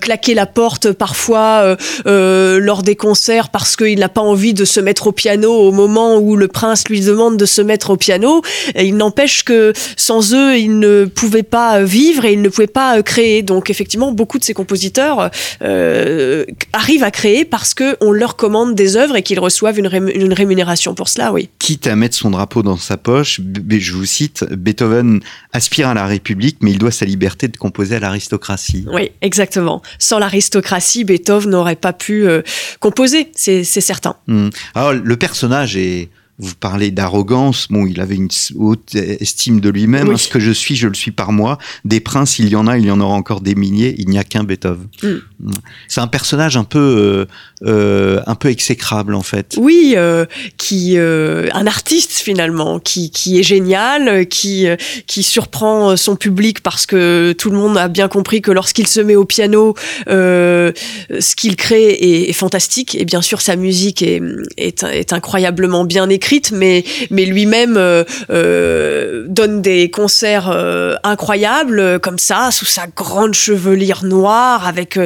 claquer 0.00 0.34
la 0.34 0.46
porte 0.46 0.92
parfois 0.92 1.76
lors 2.04 2.82
des 2.82 2.96
concerts 2.96 3.48
parce 3.48 3.76
qu'il 3.76 3.98
n'a 3.98 4.08
pas 4.08 4.20
envie 4.20 4.54
de 4.54 4.64
se 4.64 4.80
mettre 4.80 5.08
au 5.08 5.12
piano 5.12 5.52
au 5.52 5.72
moment 5.72 6.18
où 6.18 6.36
le 6.36 6.48
prince 6.48 6.88
lui 6.88 7.00
demande 7.00 7.36
de 7.36 7.46
se 7.46 7.62
mettre 7.62 7.90
au 7.90 7.96
piano. 7.96 8.42
Il 8.76 8.96
n'empêche 8.96 9.42
que 9.42 9.72
sans 9.96 10.34
eux, 10.34 10.56
il 10.56 10.78
ne 10.78 11.04
pouvait 11.04 11.42
pas 11.42 11.63
vivre 11.82 12.24
et 12.24 12.32
il 12.32 12.42
ne 12.42 12.48
pouvait 12.48 12.66
pas 12.66 12.98
euh, 12.98 13.02
créer. 13.02 13.42
Donc 13.42 13.70
effectivement, 13.70 14.12
beaucoup 14.12 14.38
de 14.38 14.44
ces 14.44 14.54
compositeurs 14.54 15.30
euh, 15.62 16.44
arrivent 16.72 17.04
à 17.04 17.10
créer 17.10 17.44
parce 17.44 17.74
que 17.74 17.96
on 18.00 18.12
leur 18.12 18.36
commande 18.36 18.74
des 18.74 18.96
œuvres 18.96 19.16
et 19.16 19.22
qu'ils 19.22 19.40
reçoivent 19.40 19.78
une, 19.78 19.86
rémunération 20.32 20.94
pour 20.94 21.08
cela, 21.08 21.32
oui. 21.32 21.48
Quitte 21.58 21.86
à 21.86 21.96
mettre 21.96 22.16
son 22.16 22.30
drapeau 22.30 22.62
dans 22.62 22.76
sa 22.76 22.96
poche, 22.96 23.40
je 23.70 23.92
vous 23.92 24.04
cite, 24.04 24.44
Beethoven 24.52 25.20
aspire 25.52 25.88
à 25.88 25.94
la 25.94 26.06
République, 26.06 26.58
mais 26.60 26.72
il 26.72 26.78
doit 26.78 26.90
sa 26.90 27.04
liberté 27.04 27.48
de 27.48 27.56
composer 27.56 27.96
à 27.96 28.00
l'aristocratie. 28.00 28.86
Oui, 28.92 29.10
exactement. 29.22 29.82
Sans 29.98 30.18
l'aristocratie, 30.18 31.04
Beethoven 31.04 31.50
n'aurait 31.50 31.76
pas 31.76 31.92
pu 31.92 32.26
euh, 32.26 32.42
composer, 32.80 33.30
c'est 33.34 33.64
certain. 33.64 34.16
Hmm. 34.26 34.48
Alors 34.74 34.92
le 34.92 35.16
personnage 35.16 35.76
est 35.76 36.08
vous 36.38 36.54
parlez 36.56 36.90
d'arrogance. 36.90 37.68
Bon, 37.70 37.86
il 37.86 38.00
avait 38.00 38.16
une 38.16 38.28
haute 38.56 38.94
estime 38.96 39.60
de 39.60 39.68
lui-même. 39.68 40.16
Ce 40.16 40.28
que 40.28 40.40
je 40.40 40.50
suis, 40.50 40.74
je 40.74 40.88
le 40.88 40.94
suis 40.94 41.12
par 41.12 41.30
moi. 41.30 41.58
Des 41.84 42.00
princes, 42.00 42.40
il 42.40 42.48
y 42.48 42.56
en 42.56 42.66
a, 42.66 42.76
il 42.76 42.86
y 42.86 42.90
en 42.90 43.00
aura 43.00 43.14
encore 43.14 43.40
des 43.40 43.54
milliers. 43.54 43.94
Il 43.98 44.08
n'y 44.08 44.18
a 44.18 44.24
qu'un 44.24 44.42
Beethoven. 44.42 44.88
Mm. 45.02 45.52
C'est 45.86 46.00
un 46.00 46.08
personnage 46.08 46.56
un 46.56 46.64
peu, 46.64 46.78
euh, 46.78 47.26
euh, 47.68 48.20
un 48.26 48.34
peu 48.34 48.48
exécrable 48.48 49.14
en 49.14 49.22
fait. 49.22 49.54
Oui, 49.58 49.94
euh, 49.96 50.26
qui, 50.56 50.98
un 50.98 51.66
artiste 51.66 52.12
finalement, 52.12 52.80
qui, 52.80 53.10
qui 53.10 53.38
est 53.38 53.44
génial, 53.44 54.26
qui, 54.26 54.66
qui 55.06 55.22
surprend 55.22 55.96
son 55.96 56.16
public 56.16 56.62
parce 56.62 56.86
que 56.86 57.32
tout 57.38 57.50
le 57.50 57.56
monde 57.56 57.78
a 57.78 57.86
bien 57.86 58.08
compris 58.08 58.42
que 58.42 58.50
lorsqu'il 58.50 58.88
se 58.88 59.00
met 59.00 59.14
au 59.14 59.24
piano, 59.24 59.74
ce 60.08 61.34
qu'il 61.36 61.54
crée 61.54 61.90
est, 61.90 62.30
est, 62.30 62.32
fantastique. 62.32 62.96
Et 62.96 63.04
bien 63.04 63.22
sûr, 63.22 63.40
sa 63.40 63.54
musique 63.54 64.02
est, 64.02 64.20
est, 64.56 64.82
est 64.82 65.12
incroyablement 65.12 65.84
bien 65.84 66.08
écrite 66.08 66.23
mais, 66.52 66.84
mais 67.10 67.24
lui-même 67.24 67.76
euh, 67.76 68.04
euh, 68.30 69.24
donne 69.28 69.62
des 69.62 69.90
concerts 69.90 70.50
euh, 70.50 70.94
incroyables, 71.04 72.00
comme 72.00 72.18
ça, 72.18 72.50
sous 72.50 72.64
sa 72.64 72.86
grande 72.86 73.34
chevelure 73.34 74.04
noire, 74.04 74.66
avec 74.66 74.98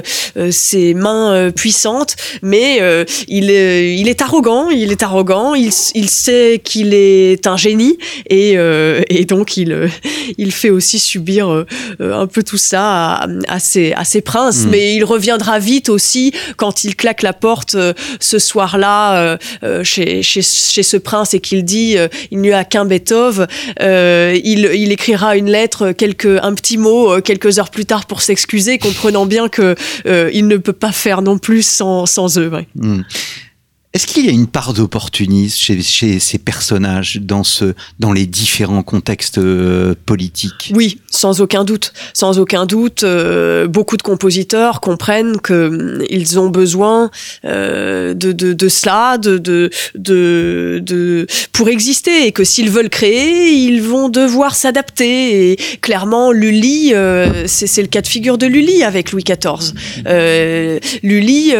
ses 0.50 0.94
mains 0.94 1.50
puissantes. 1.54 2.16
Mais 2.42 2.81
il, 3.26 3.50
il 3.50 4.09
est 4.09 4.22
arrogant, 4.22 4.70
il 4.70 4.92
est 4.92 5.02
arrogant, 5.02 5.54
il, 5.54 5.70
il 5.94 6.09
sait 6.09 6.61
qu'il 6.62 6.94
est 6.94 7.46
un 7.46 7.57
génie, 7.57 7.98
et, 8.28 8.57
et 9.09 9.24
donc 9.24 9.57
il, 9.57 9.90
il 10.37 10.52
fait 10.52 10.70
aussi 10.70 10.98
subir 10.98 11.64
un 12.00 12.26
peu 12.26 12.42
tout 12.42 12.59
ça 12.59 13.26
à, 13.48 13.59
ses, 13.59 13.92
à 13.92 14.04
ses 14.04 14.20
princes. 14.20 14.64
Mm. 14.64 14.70
Mais 14.70 14.94
il 14.94 15.04
reviendra 15.04 15.59
vite 15.59 15.88
aussi 15.88 16.33
quand 16.57 16.85
il 16.85 16.96
claque 16.96 17.22
la 17.22 17.33
porte 17.33 17.76
ce 18.20 18.38
soir-là 18.38 19.38
chez, 19.83 20.22
chez, 20.22 20.42
chez 20.42 20.83
ce 20.83 20.96
prince 20.96 21.08
et 21.33 21.40
qu'il 21.40 21.64
dit 21.64 21.97
euh, 21.97 22.09
il 22.31 22.38
n'y 22.38 22.53
a 22.53 22.64
qu'un 22.64 22.85
Beethoven, 22.85 23.47
euh, 23.81 24.38
il, 24.44 24.92
écrira 24.92 25.37
une 25.37 25.51
lettre, 25.51 25.92
quelques, 25.92 26.27
un 26.27 26.55
petit 26.55 26.79
mot 26.79 27.12
euh, 27.12 27.21
quelques 27.21 27.59
heures 27.59 27.71
plus 27.71 27.87
tard 27.87 28.07
pour 28.07 28.21
s'excuser, 28.23 28.79
comprenant 28.79 29.27
bien 29.27 29.49
que 29.49 29.75
il 30.33 30.47
ne 30.47 30.57
peut 30.57 30.73
pas 30.73 30.92
faire 30.92 31.23
non 31.23 31.38
plus 31.38 31.62
sans, 31.62 32.07
sans 32.07 32.38
eux. 32.38 32.51
Hmm. 32.75 33.03
Est-ce 33.94 34.07
qu'il 34.07 34.27
y 34.27 34.29
a 34.29 34.33
une 34.33 34.46
part 34.46 34.74
d'opportunisme 34.74 35.81
chez, 35.81 36.18
ces 36.20 36.38
personnages 36.38 37.20
dans, 37.22 37.42
les 38.12 38.27
différents 38.27 38.83
contextes 38.83 39.38
euh, 39.38 39.94
politiques? 40.05 40.72
Oui, 40.74 41.01
sans 41.11 41.40
aucun 41.40 41.64
doute. 41.64 41.94
Sans 42.12 42.38
aucun 42.38 42.66
doute, 42.66 43.03
euh, 43.03 43.66
beaucoup 43.66 43.96
de 43.96 44.03
compositeurs 44.03 44.83
comprennent 44.83 45.40
qu'ils 45.40 45.57
mm, 45.57 46.38
ont 46.38 46.51
besoin 46.51 47.11
euh, 47.46 48.12
de, 48.12 48.68
cela 48.68 49.16
de, 49.16 49.70
pour 51.53 51.70
exister 51.70 52.27
et 52.27 52.33
que 52.33 52.44
s'ils 52.44 52.70
veulent 52.70 52.90
créer, 52.90 53.53
ils 53.55 53.81
vont 53.81 54.11
devoir 54.11 54.55
s'adapter. 54.55 55.53
Et 55.53 55.57
clairement, 55.81 56.31
Lully, 56.31 56.92
c'est 57.46 57.83
le 57.83 57.88
cas 57.88 58.03
de 58.03 58.07
figure 58.07 58.37
de 58.37 58.44
Lully 58.44 58.83
avec 58.83 59.12
Louis 59.12 59.24
XIV. 59.24 59.72
Lully 61.03 61.55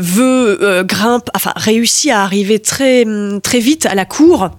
veut 0.00 0.83
grimpe, 0.84 1.28
enfin 1.34 1.52
réussit 1.56 2.10
à 2.10 2.22
arriver 2.22 2.60
très 2.60 3.04
très 3.42 3.58
vite 3.58 3.86
à 3.86 3.94
la 3.94 4.04
cour 4.04 4.50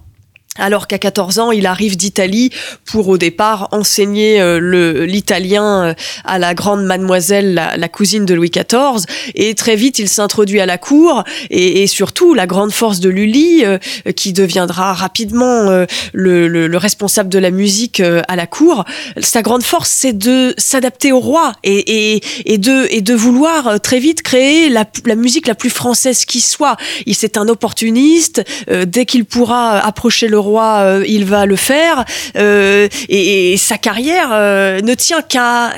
alors 0.58 0.86
qu'à 0.86 0.98
14 0.98 1.38
ans, 1.38 1.52
il 1.52 1.66
arrive 1.66 1.96
d'Italie 1.96 2.50
pour 2.84 3.08
au 3.08 3.18
départ 3.18 3.68
enseigner 3.72 4.40
euh, 4.40 4.58
le 4.60 5.04
l'italien 5.04 5.84
euh, 5.84 5.94
à 6.24 6.38
la 6.38 6.54
grande 6.54 6.84
mademoiselle, 6.84 7.54
la, 7.54 7.88
cousine 7.88 8.24
de 8.24 8.34
Louis 8.34 8.50
XIV, 8.50 9.04
et 9.34 9.54
très 9.54 9.76
vite 9.76 9.98
il 9.98 10.08
s'introduit 10.08 10.60
à 10.60 10.66
la 10.66 10.78
cour 10.78 11.24
et, 11.50 11.86
surtout 11.86 12.34
la 12.34 12.46
grande 12.46 12.72
force 12.72 13.00
de 13.00 13.08
Lully, 13.08 13.64
euh, 13.64 13.78
qui 14.16 14.32
deviendra 14.32 14.92
rapidement 14.92 15.84
le, 16.12 16.48
le, 16.48 16.76
responsable 16.76 17.28
de 17.28 17.38
la 17.38 17.50
musique 17.50 18.00
à 18.00 18.36
la 18.36 18.46
cour. 18.46 18.84
Sa 19.20 19.42
grande 19.42 19.62
force, 19.62 19.90
c'est 19.90 20.12
de 20.12 20.54
s'adapter 20.58 21.12
au 21.12 21.20
roi 21.20 21.52
et, 21.64 22.16
et, 22.16 22.22
et, 22.44 22.58
de 22.58 22.86
et 22.90 23.00
de 23.00 23.14
vouloir 23.14 23.80
très 23.80 23.98
vite 23.98 24.22
créer 24.22 24.68
la, 24.68 24.84
la 25.04 25.14
musique 25.14 25.46
la 25.46 25.54
plus 25.54 25.70
française 25.70 26.24
qui 26.24 26.40
soit. 26.40 26.76
Il 27.06 27.14
c'est 27.14 27.36
un 27.36 27.48
opportuniste. 27.48 28.42
dès 28.86 29.06
qu'il 29.06 29.24
pourra 29.24 29.78
approcher 29.78 30.28
le 30.28 30.38
roi, 30.46 30.78
euh, 30.80 31.04
il 31.06 31.24
va 31.24 31.46
le 31.46 31.56
faire. 31.56 32.04
Euh, 32.36 32.88
et, 33.08 33.56
sa 33.56 33.78
carrière 33.78 34.30
euh, 34.32 34.80
ne 34.80 34.94
tient 34.94 35.22
qu'à 35.22 35.70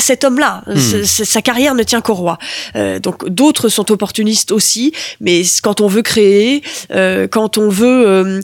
cet 0.00 0.24
homme-là. 0.24 0.62
Hmm. 0.66 1.04
Sa 1.04 1.42
carrière 1.42 1.74
ne 1.74 1.82
tient 1.82 2.00
qu'au 2.00 2.14
roi. 2.14 2.38
donc 3.02 3.28
d'autres 3.28 3.68
sont 3.68 3.90
opportunistes 3.90 4.52
aussi, 4.52 4.92
mais 5.20 5.42
quand 5.62 5.80
on 5.80 5.88
veut 5.88 6.02
créer, 6.02 6.62
quand 7.30 7.58
on 7.58 7.68
veut 7.68 8.40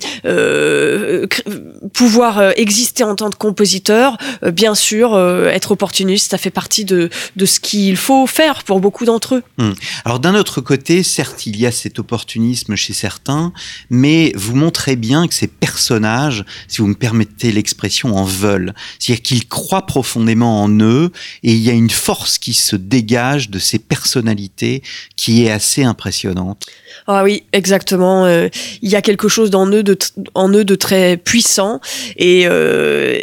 pouvoir 1.93 2.53
exister 2.57 3.05
en 3.05 3.17
tant 3.17 3.31
que 3.31 3.37
compositeur, 3.37 4.17
bien 4.53 4.75
sûr, 4.75 5.19
être 5.49 5.73
opportuniste, 5.73 6.31
ça 6.31 6.39
fait 6.39 6.51
partie 6.51 6.85
de, 6.85 7.11
de 7.37 7.47
ce 7.47 7.61
qu'il 7.61 7.97
faut 7.97 8.27
faire 8.27 8.65
pour 8.65 8.81
beaucoup 8.81 9.05
d'entre 9.05 9.37
eux. 9.37 9.43
Hmm. 9.59 9.73
Alors 10.05 10.21
d'un 10.21 10.35
autre 10.35 10.61
côté, 10.61 11.03
certes, 11.03 11.47
il 11.47 11.57
y 11.59 11.67
a 11.67 11.73
cet 11.73 11.99
opportunisme 11.99 12.77
chez 12.77 12.93
certains, 12.93 13.53
mais 13.91 14.33
vous 14.35 14.55
montrez 14.55 14.97
bien 14.97 15.27
que 15.27 15.35
c'est 15.35 15.50
personnages, 15.51 16.45
si 16.69 16.79
vous 16.79 16.87
me 16.87 16.95
permettez 16.95 17.53
l'expression, 17.53 18.17
en 18.17 18.25
veulent. 18.25 18.75
C'est-à-dire 18.99 19.23
qu'ils 19.23 19.49
croient 19.49 19.87
profondément 19.87 20.63
en 20.63 20.71
eux 20.81 21.11
et 21.43 21.53
il 21.53 21.61
y 21.61 21.71
a 21.71 21.75
une 21.75 21.91
force 21.91 22.39
qui 22.39 22.55
se 22.55 22.77
dégage 22.77 23.51
de 23.51 23.59
ces 23.59 23.79
personnalités 23.79 24.83
qui 25.17 25.45
est 25.45 25.51
assez 25.51 25.85
impressionnante. 25.85 26.67
Ah 27.07 27.25
oui, 27.25 27.45
exactement. 27.53 28.25
Euh, 28.27 28.49
il 28.83 28.91
y 28.91 28.97
a 28.97 29.03
quelque 29.03 29.29
chose 29.29 29.51
en 29.55 29.67
eux 29.71 29.83
de, 29.83 30.75
très 30.75 31.17
puissant 31.17 31.81
et 32.17 32.47
euh, 32.47 33.19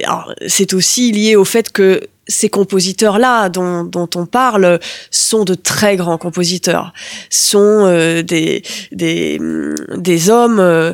c'est 0.47 0.73
aussi 0.73 1.11
lié 1.11 1.35
au 1.35 1.45
fait 1.45 1.71
que 1.71 2.01
ces 2.27 2.49
compositeurs-là 2.49 3.49
dont, 3.49 4.09
on 4.15 4.25
parle 4.25 4.79
sont 5.11 5.45
de 5.45 5.53
très 5.53 5.95
grands 5.95 6.17
compositeurs, 6.17 6.93
sont 7.29 7.85
euh, 7.85 8.21
des, 8.21 8.63
des 8.91 10.29
hommes 10.29 10.93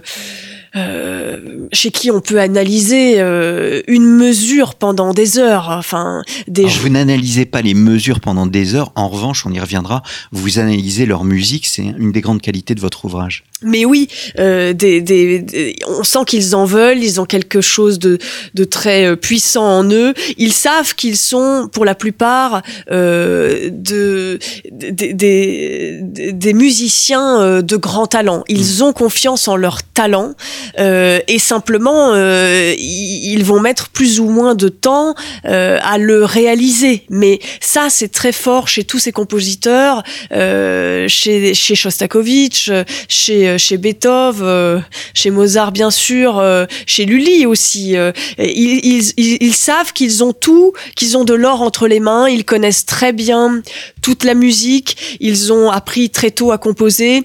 euh, 0.76 1.68
chez 1.72 1.92
qui 1.92 2.10
on 2.10 2.20
peut 2.20 2.40
analyser 2.40 3.20
euh, 3.20 3.82
une 3.88 4.06
mesure 4.06 4.76
pendant 4.76 5.14
des 5.14 5.38
heures. 5.38 5.70
Enfin, 5.70 6.24
des 6.48 6.66
vous 6.66 6.90
n'analysez 6.90 7.46
pas 7.46 7.62
les 7.62 7.74
mesures 7.74 8.20
pendant 8.20 8.48
des 8.48 8.76
heures. 8.76 8.92
En 8.96 9.08
revanche, 9.08 9.46
on 9.46 9.52
y 9.52 9.60
reviendra. 9.60 10.02
Vous 10.32 10.60
analysez 10.60 11.06
leur 11.06 11.24
musique. 11.24 11.68
C'est 11.68 11.84
une 11.84 12.12
des 12.12 12.22
grandes 12.22 12.42
qualités 12.42 12.74
de 12.76 12.82
votre 12.82 13.06
ouvrage. 13.06 13.44
Mais 13.63 13.86
oui, 13.86 14.08
euh, 14.39 14.73
des, 14.73 15.02
des, 15.02 15.76
on 15.88 16.04
sent 16.04 16.26
qu'ils 16.28 16.56
en 16.56 16.65
veulent. 16.65 17.04
Ils 17.04 17.19
ont 17.19 17.26
quelque 17.26 17.62
chose 17.62 17.99
de, 17.99 18.17
de 18.54 18.63
très 18.63 19.15
puissant 19.15 19.80
en 19.80 19.91
eux. 19.91 20.13
Ils 20.38 20.54
savent 20.54 20.95
qu'ils 20.95 21.17
sont, 21.17 21.69
pour 21.71 21.86
la 21.86 21.95
plupart, 21.95 22.62
euh, 22.91 23.69
de, 23.71 24.39
des, 24.71 25.13
des, 25.13 25.99
des 26.02 26.54
musiciens 26.54 27.62
de 27.62 27.76
grand 27.76 28.08
talent. 28.08 28.43
Ils 28.47 28.80
mm. 28.80 28.84
ont 28.84 28.93
confiance 28.93 29.47
en 29.47 29.56
leur 29.56 29.84
talent. 29.84 30.34
Euh, 30.80 31.19
et 31.28 31.39
simplement 31.39 32.13
euh, 32.13 32.73
ils 32.78 33.43
vont 33.43 33.60
mettre 33.60 33.89
plus 33.89 34.19
ou 34.19 34.30
moins 34.30 34.56
de 34.56 34.69
temps 34.69 35.13
euh, 35.45 35.78
à 35.82 35.97
le 35.97 36.26
réaliser. 36.26 37.04
Mais 37.10 37.39
ça, 37.60 37.88
c'est 37.89 38.12
très 38.12 38.32
fort 38.32 38.67
chez 38.67 38.84
tous 38.84 38.99
ces 38.99 39.12
compositeurs, 39.12 40.04
chez, 40.32 41.54
chez 41.54 41.76
Shostakovich, 41.76 42.71
chez 43.08 43.53
chez, 43.58 43.74
chez 43.74 43.78
Beethoven, 43.78 44.84
chez 45.13 45.32
Mozart 45.32 45.72
bien 45.72 45.92
sûr, 45.92 46.44
chez 46.86 47.06
Lully 47.06 47.46
aussi. 47.46 47.96
Ils, 48.38 49.13
ils, 49.18 49.38
ils 49.42 49.54
savent 49.54 49.94
qu'ils 49.94 50.24
ont 50.24 50.34
tout, 50.34 50.74
qu'ils 50.96 51.18
ont 51.18 51.24
de 51.24 51.34
l'or 51.34 51.62
entre 51.62 51.88
les 51.88 52.00
mains, 52.00 52.30
ils 52.30 52.46
connaissent 52.46 52.86
très 52.86 53.13
bien 53.13 53.62
toute 54.02 54.24
la 54.24 54.36
musique, 54.36 55.18
ils 55.20 55.52
ont 55.52 55.70
appris 55.72 56.10
très 56.10 56.32
tôt 56.32 56.52
à 56.52 56.58
composer 56.58 57.24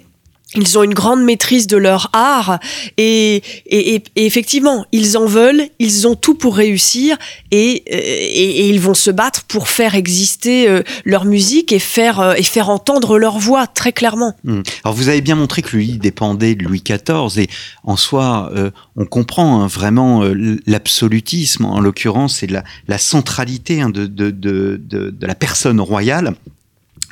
ils 0.54 0.78
ont 0.78 0.82
une 0.82 0.94
grande 0.94 1.22
maîtrise 1.22 1.66
de 1.66 1.76
leur 1.76 2.08
art 2.14 2.58
et, 2.96 3.42
et, 3.66 4.02
effectivement, 4.16 4.86
ils 4.92 5.18
en 5.18 5.26
veulent, 5.26 5.64
ils 5.78 6.06
ont 6.06 6.14
tout 6.14 6.34
pour 6.34 6.56
réussir 6.56 7.18
et, 7.50 7.82
et, 7.86 8.68
ils 8.68 8.80
vont 8.80 8.94
se 8.94 9.10
battre 9.10 9.44
pour 9.44 9.68
faire 9.68 9.94
exister 9.94 10.68
euh, 10.68 10.82
leur 11.04 11.26
musique 11.26 11.70
et 11.72 11.78
faire, 11.78 12.20
euh, 12.20 12.34
et 12.34 12.42
faire 12.42 12.70
entendre 12.70 13.18
leur 13.18 13.38
voix 13.38 13.66
très 13.66 13.92
clairement. 13.92 14.36
Hmm. 14.44 14.62
Alors 14.84 14.96
vous 14.96 15.10
avez 15.10 15.20
bien 15.20 15.34
montré 15.34 15.60
que 15.60 15.76
Louis 15.76 15.98
dépendait 15.98 16.54
de 16.54 16.64
Louis 16.64 16.82
XIV 16.82 17.42
et 17.42 17.48
en 17.84 17.96
soi, 17.96 18.50
euh, 18.54 18.70
on 18.96 19.04
comprend 19.04 19.62
hein, 19.62 19.66
vraiment 19.66 20.22
l'absolutisme, 20.66 21.66
en 21.66 21.80
l'occurrence, 21.80 22.42
et 22.42 22.46
la, 22.46 22.64
la 22.86 22.98
centralité 22.98 23.82
hein, 23.82 23.90
de, 23.90 24.06
de, 24.06 24.30
de, 24.30 24.76
de 24.78 25.26
la 25.26 25.34
personne 25.34 25.80
royale 25.80 26.34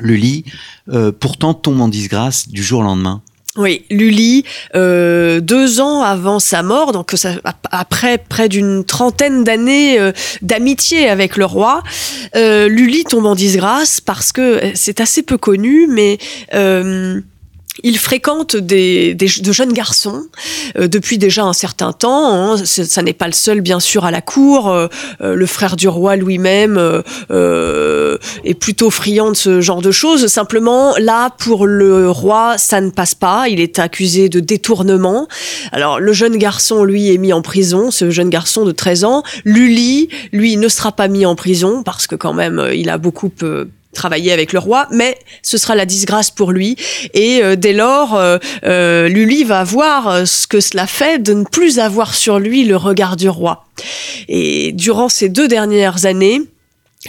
lit, 0.00 0.44
euh, 0.88 1.12
pourtant 1.12 1.54
tombe 1.54 1.80
en 1.80 1.88
disgrâce 1.88 2.48
du 2.48 2.62
jour 2.62 2.80
au 2.80 2.84
lendemain. 2.84 3.22
Oui, 3.56 3.84
Lully, 3.90 4.44
euh, 4.74 5.40
deux 5.40 5.80
ans 5.80 6.02
avant 6.02 6.38
sa 6.38 6.62
mort, 6.62 6.92
donc 6.92 7.14
après 7.70 8.18
près 8.18 8.48
d'une 8.48 8.84
trentaine 8.84 9.44
d'années 9.44 9.98
euh, 9.98 10.12
d'amitié 10.42 11.08
avec 11.08 11.36
le 11.36 11.46
roi, 11.46 11.82
euh, 12.34 12.68
Lully 12.68 13.04
tombe 13.04 13.24
en 13.24 13.34
disgrâce 13.34 14.00
parce 14.00 14.32
que 14.32 14.60
c'est 14.74 15.00
assez 15.00 15.22
peu 15.22 15.38
connu, 15.38 15.86
mais 15.86 16.18
il 17.82 17.98
fréquente 17.98 18.56
des, 18.56 19.14
de 19.14 19.52
jeunes 19.52 19.72
garçons 19.72 20.24
euh, 20.78 20.88
depuis 20.88 21.18
déjà 21.18 21.44
un 21.44 21.52
certain 21.52 21.92
temps. 21.92 22.32
Hein. 22.32 22.64
Ça 22.64 23.02
n'est 23.02 23.12
pas 23.12 23.26
le 23.26 23.32
seul, 23.32 23.60
bien 23.60 23.80
sûr, 23.80 24.04
à 24.04 24.10
la 24.10 24.20
cour. 24.20 24.70
Euh, 24.70 24.88
euh, 25.20 25.34
le 25.34 25.46
frère 25.46 25.76
du 25.76 25.88
roi 25.88 26.16
lui-même 26.16 26.78
est 27.30 28.54
plutôt 28.54 28.90
friand 28.90 29.30
de 29.30 29.36
ce 29.36 29.60
genre 29.60 29.82
de 29.82 29.90
choses. 29.90 30.26
Simplement, 30.26 30.94
là, 30.98 31.30
pour 31.38 31.66
le 31.66 32.10
roi, 32.10 32.56
ça 32.58 32.80
ne 32.80 32.90
passe 32.90 33.14
pas. 33.14 33.48
Il 33.48 33.60
est 33.60 33.78
accusé 33.78 34.28
de 34.28 34.40
détournement. 34.40 35.28
Alors, 35.72 36.00
le 36.00 36.12
jeune 36.12 36.36
garçon, 36.36 36.84
lui, 36.84 37.12
est 37.12 37.18
mis 37.18 37.32
en 37.32 37.42
prison. 37.42 37.90
Ce 37.90 38.10
jeune 38.10 38.30
garçon 38.30 38.64
de 38.64 38.72
13 38.72 39.04
ans. 39.04 39.22
Lully, 39.44 40.08
lui, 40.32 40.56
ne 40.56 40.68
sera 40.68 40.92
pas 40.92 41.08
mis 41.08 41.26
en 41.26 41.34
prison 41.34 41.82
parce 41.82 42.06
que 42.06 42.14
quand 42.14 42.32
même, 42.32 42.70
il 42.74 42.88
a 42.90 42.98
beaucoup 42.98 43.30
travailler 43.96 44.32
avec 44.32 44.52
le 44.52 44.60
roi, 44.60 44.86
mais 44.92 45.18
ce 45.42 45.58
sera 45.58 45.74
la 45.74 45.86
disgrâce 45.86 46.30
pour 46.30 46.52
lui. 46.52 46.76
Et 47.14 47.42
euh, 47.42 47.56
dès 47.56 47.72
lors, 47.72 48.14
euh, 48.14 48.38
euh, 48.64 49.08
Lully 49.08 49.42
va 49.42 49.64
voir 49.64 50.26
ce 50.26 50.46
que 50.46 50.60
cela 50.60 50.86
fait 50.86 51.20
de 51.20 51.32
ne 51.32 51.44
plus 51.44 51.80
avoir 51.80 52.14
sur 52.14 52.38
lui 52.38 52.64
le 52.64 52.76
regard 52.76 53.16
du 53.16 53.28
roi. 53.28 53.64
Et 54.28 54.72
durant 54.72 55.08
ces 55.08 55.28
deux 55.28 55.48
dernières 55.48 56.06
années, 56.06 56.42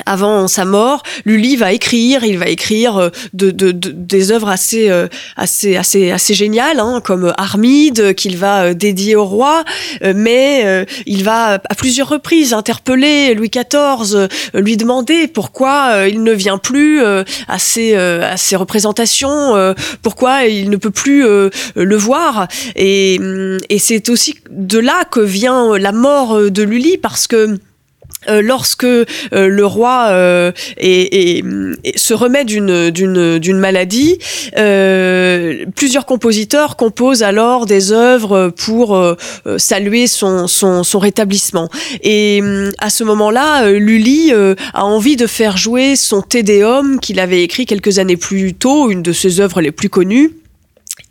avant 0.06 0.48
sa 0.48 0.66
mort, 0.66 1.04
Lully 1.26 1.56
va 1.56 1.74
écrire, 1.74 2.24
il 2.24 2.38
va 2.38 2.48
écrire 2.48 2.98
euh, 2.98 3.10
de, 3.34 3.52
de, 3.52 3.72
des 3.72 4.32
œuvres 4.32 4.50
assez, 4.50 4.90
euh, 4.90 5.08
assez, 5.36 5.76
assez, 5.76 6.12
assez 6.12 6.34
géniales, 6.34 6.80
hein, 6.80 7.02
comme 7.04 7.34
Armide, 7.38 8.14
qu'il 8.16 8.38
va 8.38 8.66
euh, 8.66 8.74
dédier 8.74 9.16
au 9.16 9.26
roi, 9.26 9.64
mais 10.16 10.86
il 11.06 11.24
va 11.24 11.54
à 11.54 11.76
plusieurs 11.76 12.10
reprises 12.10 12.54
interpeller 12.54 13.34
Louis 13.34 13.50
XIV, 13.50 14.28
lui 14.54 14.78
demander 14.78 15.28
pourquoi 15.28 16.08
il 16.08 16.24
ne 16.24 16.32
vient 16.32 16.58
plus 16.58 17.02
à 17.04 17.60
ses, 17.60 17.96
à 17.96 18.38
ses 18.38 18.56
représentations, 18.56 19.74
pourquoi 20.02 20.46
il 20.46 20.70
ne 20.70 20.78
peut 20.78 20.92
plus 20.92 21.24
le 21.76 21.96
voir. 21.96 22.48
Et, 22.76 23.20
et 23.70 23.80
c'est 23.80 24.10
aussi 24.10 24.36
de 24.50 24.80
là 24.80 25.06
que 25.06 25.20
vient 25.20 25.78
la 25.78 25.92
mort 25.92 26.40
de 26.50 26.64
Lully, 26.64 26.98
parce 26.98 27.28
que 27.28 27.60
lorsque 28.28 28.84
euh, 28.84 29.06
le 29.32 29.66
roi 29.66 30.08
euh, 30.10 30.52
se 31.96 32.14
remet 32.14 32.46
d'une 32.46 33.58
maladie, 33.58 34.18
plusieurs 35.76 36.06
compositeurs 36.06 36.76
composent 36.76 37.24
alors 37.24 37.66
des 37.66 37.92
œuvres 37.92 38.50
pour 38.50 39.00
saluer 39.58 40.08
son 40.08 40.48
son 40.48 40.84
son 40.84 41.00
rétablissement. 41.00 41.70
Et 42.04 42.42
à 42.80 42.90
ce 42.90 43.04
moment-là, 43.04 43.70
Lully 43.70 44.32
a 44.32 44.86
envie 44.86 45.16
de 45.16 45.28
faire 45.28 45.58
jouer 45.58 45.96
son 45.96 46.22
Te 46.22 46.42
Deum 46.42 47.00
qu'il 47.00 47.20
avait 47.20 47.44
écrit 47.44 47.66
quelques 47.66 48.00
années 48.00 48.18
plus 48.18 48.54
tôt, 48.54 48.90
une 48.90 49.02
de 49.02 49.12
ses 49.12 49.40
œuvres 49.40 49.62
les 49.62 49.72
plus 49.72 49.90
connues 49.90 50.32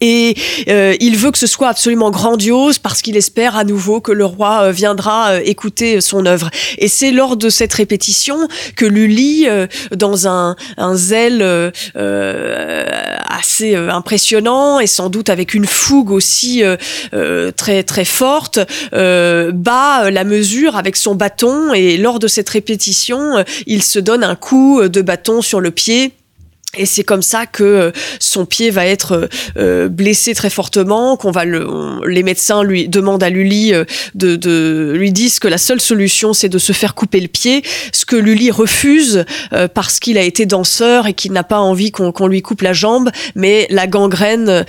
et 0.01 0.37
euh, 0.68 0.94
il 1.01 1.16
veut 1.16 1.31
que 1.31 1.38
ce 1.38 1.46
soit 1.46 1.68
absolument 1.68 2.11
grandiose 2.11 2.79
parce 2.79 3.01
qu'il 3.01 3.16
espère 3.16 3.57
à 3.57 3.64
nouveau 3.64 4.01
que 4.01 4.12
le 4.12 4.27
roi 4.27 4.64
euh, 4.64 4.70
viendra 4.70 5.31
euh, 5.31 5.40
écouter 5.44 6.03
son 6.03 6.27
œuvre. 6.27 6.51
Et 6.79 6.88
c'est 6.88 7.12
lors 7.12 7.37
de 7.37 7.49
cette 7.49 7.72
répétition 7.72 8.49
que 8.77 8.85
Lully, 8.85 9.46
dans 9.92 10.29
un, 10.29 10.57
un 10.77 10.94
zèle 10.94 11.42
assez 11.94 13.75
impressionnant 13.75 14.81
et 14.81 14.87
sans 14.87 15.09
doute 15.09 15.31
avec 15.31 15.55
une 15.55 15.66
fougue 15.66 16.11
aussi 16.11 16.62
très 17.57 17.83
très 17.83 18.05
forte, 18.05 18.59
bat 18.92 20.11
la 20.11 20.25
mesure 20.25 20.77
avec 20.77 20.96
son 20.96 21.14
bâton 21.14 21.72
et 21.72 21.96
lors 21.96 22.18
de 22.18 22.29
cette 22.29 22.49
répétition, 22.49 23.44
il 23.66 23.83
se 23.83 23.99
donne 23.99 24.25
un 24.25 24.37
coup 24.37 24.87
de 24.88 25.03
bâton 25.03 25.42
sur 25.42 25.61
le 25.61 25.70
pied 25.70 26.12
et 26.77 26.87
c'est 26.87 27.05
comme 27.05 27.23
ça 27.23 27.47
que 27.47 27.65
euh, 27.65 27.91
son 28.21 28.47
pied 28.47 28.71
va 28.71 28.87
être 28.87 29.12
euh, 29.12 29.27
euh, 29.57 29.89
blessé 29.89 30.35
très 30.35 30.51
fortement, 30.51 31.17
qu'on 31.17 31.31
va 31.31 31.45
le, 31.45 31.67
les 32.07 32.23
médecins 32.23 32.62
lui 32.62 32.89
demandent 32.89 33.23
à 33.23 33.31
Lully 33.31 33.73
de, 34.15 34.37
de, 34.37 34.93
lui 34.97 35.12
disent 35.12 35.39
que 35.39 35.49
la 35.49 35.59
seule 35.59 35.81
solution 35.81 36.33
c'est 36.33 36.49
de 36.49 36.59
se 36.59 36.73
faire 36.73 36.95
couper 36.95 37.21
le 37.21 37.29
pied, 37.29 37.62
ce 37.93 38.05
que 38.05 38.17
Lully 38.17 38.51
refuse 38.51 39.25
parce 39.75 40.01
qu'il 40.01 40.19
a 40.19 40.23
été 40.23 40.47
danseur 40.47 41.07
et 41.07 41.15
qu'il 41.15 41.33
n'a 41.33 41.45
pas 41.45 41.59
envie 41.59 41.91
qu'on 41.91 42.27
lui 42.27 42.43
coupe 42.43 42.62
la 42.62 42.73
jambe, 42.73 43.11
mais 43.35 43.67
la 43.71 43.87
gangrène, 43.87 44.65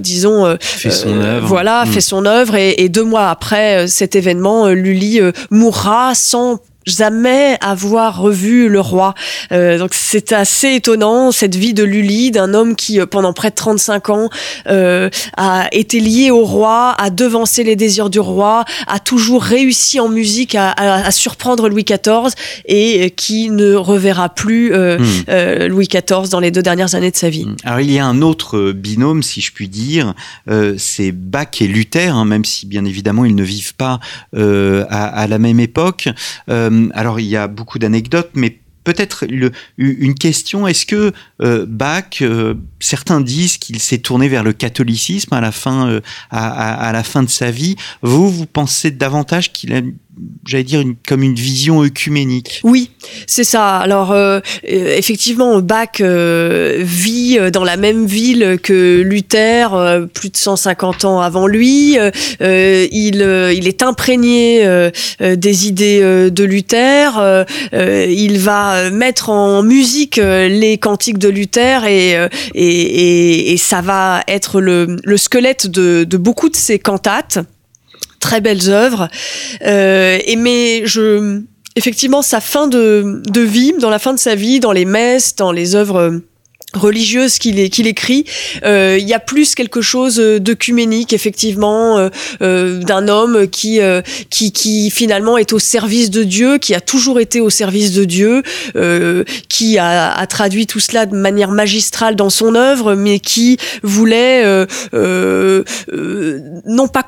disons, 0.00 0.56
fait 0.60 0.90
son 0.90 1.20
œuvre. 1.20 1.46
voilà, 1.46 1.84
fait 1.86 1.98
mm. 1.98 2.02
son 2.02 2.26
œuvre 2.26 2.56
et, 2.56 2.74
et, 2.78 2.88
deux 2.88 3.04
mois 3.04 3.30
après 3.30 3.86
cet 3.88 4.16
événement, 4.16 4.68
Lully 4.68 5.20
mourra 5.50 6.14
sans 6.14 6.60
jamais 6.86 7.56
avoir 7.60 8.20
revu 8.20 8.68
le 8.68 8.80
roi. 8.80 9.14
Euh, 9.52 9.78
donc 9.78 9.90
c'est 9.92 10.32
assez 10.32 10.74
étonnant 10.74 11.32
cette 11.32 11.54
vie 11.54 11.74
de 11.74 11.84
Lully, 11.84 12.30
d'un 12.30 12.54
homme 12.54 12.76
qui 12.76 13.00
euh, 13.00 13.06
pendant 13.06 13.32
près 13.32 13.50
de 13.50 13.54
35 13.54 14.10
ans 14.10 14.30
euh, 14.66 15.08
a 15.36 15.68
été 15.72 16.00
lié 16.00 16.30
au 16.30 16.44
roi, 16.44 16.94
a 16.98 17.10
devancé 17.10 17.64
les 17.64 17.76
désirs 17.76 18.10
du 18.10 18.20
roi, 18.20 18.64
a 18.86 18.98
toujours 18.98 19.42
réussi 19.42 20.00
en 20.00 20.08
musique 20.08 20.54
à, 20.54 20.72
à, 20.72 21.10
surprendre 21.10 21.68
Louis 21.68 21.84
XIV 21.84 22.34
et 22.66 23.10
qui 23.10 23.50
ne 23.50 23.74
reverra 23.74 24.28
plus 24.28 24.72
hmm. 24.72 25.66
Louis 25.68 25.88
XIV 25.88 26.28
dans 26.30 26.40
les 26.40 26.50
deux 26.50 26.62
dernières 26.62 26.94
années 26.94 27.10
de 27.10 27.16
sa 27.16 27.30
vie. 27.30 27.46
Hmm. 27.46 27.56
Alors 27.64 27.80
il 27.80 27.90
y 27.90 27.98
a 27.98 28.06
un 28.06 28.22
autre 28.22 28.72
binôme, 28.72 29.22
si 29.22 29.40
je 29.40 29.52
puis 29.52 29.68
dire, 29.68 30.14
c'est 30.76 31.12
Bach 31.12 31.60
et 31.60 31.66
Luther, 31.66 32.14
hein, 32.14 32.24
même 32.24 32.44
si 32.44 32.66
bien 32.66 32.84
évidemment 32.84 33.24
ils 33.24 33.34
ne 33.34 33.42
vivent 33.42 33.74
pas 33.74 34.00
à, 34.36 35.06
à, 35.06 35.26
la 35.26 35.38
même 35.38 35.60
époque. 35.60 36.08
Euh, 36.48 36.70
alors 36.94 37.20
il 37.20 37.26
y 37.26 37.36
a 37.36 37.48
beaucoup 37.48 37.78
d'anecdotes, 37.78 38.30
mais 38.34 38.58
peut-être 38.84 39.24
une 39.78 40.14
question, 40.14 40.66
est-ce 40.66 40.84
que 40.84 41.12
euh, 41.40 41.64
Bach, 41.66 42.20
euh, 42.20 42.54
certains 42.80 43.20
disent 43.20 43.56
qu'il 43.56 43.80
s'est 43.80 43.98
tourné 43.98 44.28
vers 44.28 44.42
le 44.42 44.52
catholicisme 44.52 45.32
à 45.32 45.40
la 45.40 45.52
fin, 45.52 46.00
à, 46.30 46.92
la 46.92 47.02
fin 47.02 47.22
de 47.22 47.30
sa 47.30 47.50
vie. 47.50 47.76
Vous, 48.02 48.30
vous 48.30 48.46
pensez 48.46 48.90
davantage 48.90 49.52
qu'il 49.52 49.94
j'allais 50.46 50.64
dire 50.64 50.80
une, 50.80 50.94
comme 51.06 51.22
une 51.22 51.34
vision 51.34 51.82
œcuménique. 51.82 52.60
Oui, 52.64 52.90
c'est 53.26 53.44
ça. 53.44 53.78
Alors 53.78 54.12
euh, 54.12 54.40
euh, 54.70 54.96
effectivement, 54.96 55.60
Bach 55.60 56.00
euh, 56.00 56.78
vit 56.80 57.38
dans 57.52 57.64
la 57.64 57.76
même 57.76 58.06
ville 58.06 58.58
que 58.62 59.00
Luther, 59.00 59.70
plus 60.12 60.30
de 60.30 60.36
150 60.36 61.04
ans 61.04 61.20
avant 61.20 61.46
lui. 61.46 61.96
il, 62.40 63.50
il 63.56 63.68
est 63.68 63.82
imprégné 63.82 64.90
des 65.20 65.66
idées 65.66 66.30
de 66.30 66.44
Luther. 66.44 67.44
il 67.72 68.38
va 68.38 68.90
mettre 68.90 69.30
en 69.30 69.62
musique 69.62 70.16
les 70.16 70.78
cantiques 70.78 71.18
de 71.18 71.28
Luther 71.28 71.84
et, 71.86 72.28
et, 72.54 73.52
et, 73.52 73.56
ça 73.56 73.80
va 73.80 74.22
être 74.28 74.60
le, 74.60 74.96
le 75.02 75.16
squelette 75.16 75.66
de, 75.66 76.04
de 76.04 76.16
beaucoup 76.16 76.48
de 76.48 76.56
ses 76.56 76.78
cantates 76.78 77.38
très 78.24 78.40
belles 78.40 78.70
œuvres. 78.70 79.08
Euh, 79.66 80.18
et 80.24 80.36
mais 80.36 80.86
je, 80.86 81.42
effectivement, 81.76 82.22
sa 82.22 82.40
fin 82.40 82.66
de, 82.66 83.20
de 83.28 83.40
vie, 83.42 83.74
dans 83.78 83.90
la 83.90 83.98
fin 83.98 84.14
de 84.14 84.18
sa 84.18 84.34
vie, 84.34 84.60
dans 84.60 84.72
les 84.72 84.86
messes, 84.86 85.36
dans 85.36 85.52
les 85.52 85.74
œuvres 85.74 86.22
religieuse 86.74 87.38
qu'il 87.38 87.58
écrit. 87.58 88.24
Euh, 88.64 88.98
il 89.00 89.08
y 89.08 89.14
a 89.14 89.20
plus 89.20 89.54
quelque 89.54 89.80
chose 89.80 90.16
d'œcuménique, 90.16 91.12
effectivement, 91.12 91.98
euh, 91.98 92.08
euh, 92.42 92.80
d'un 92.82 93.08
homme 93.08 93.48
qui, 93.48 93.80
qui, 94.30 94.52
qui 94.52 94.90
finalement 94.90 95.38
est 95.38 95.52
au 95.52 95.58
service 95.58 96.10
de 96.10 96.24
Dieu, 96.24 96.58
qui 96.58 96.74
a 96.74 96.80
toujours 96.80 97.20
été 97.20 97.40
au 97.40 97.50
service 97.50 97.92
de 97.92 98.04
Dieu, 98.04 98.42
qui 99.48 99.78
a, 99.78 100.12
a, 100.12 100.26
traduit 100.26 100.66
tout 100.66 100.80
cela 100.80 101.06
de 101.06 101.16
manière 101.16 101.50
magistrale 101.50 102.16
dans 102.16 102.30
son 102.30 102.54
œuvre, 102.54 102.94
mais 102.94 103.18
qui 103.20 103.58
voulait 103.82 104.44
non 104.92 106.88
pas 106.88 107.02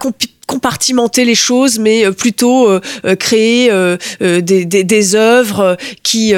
compartimenter 0.47 1.25
les 1.25 1.35
choses, 1.35 1.79
mais 1.79 2.07
euh, 2.07 2.13
plutôt 2.13 2.71
euh, 2.71 2.81
euh, 3.05 3.17
créer 3.17 3.71
des, 4.21 4.65
des, 4.65 5.15
œuvres 5.15 5.77
qui, 6.03 6.33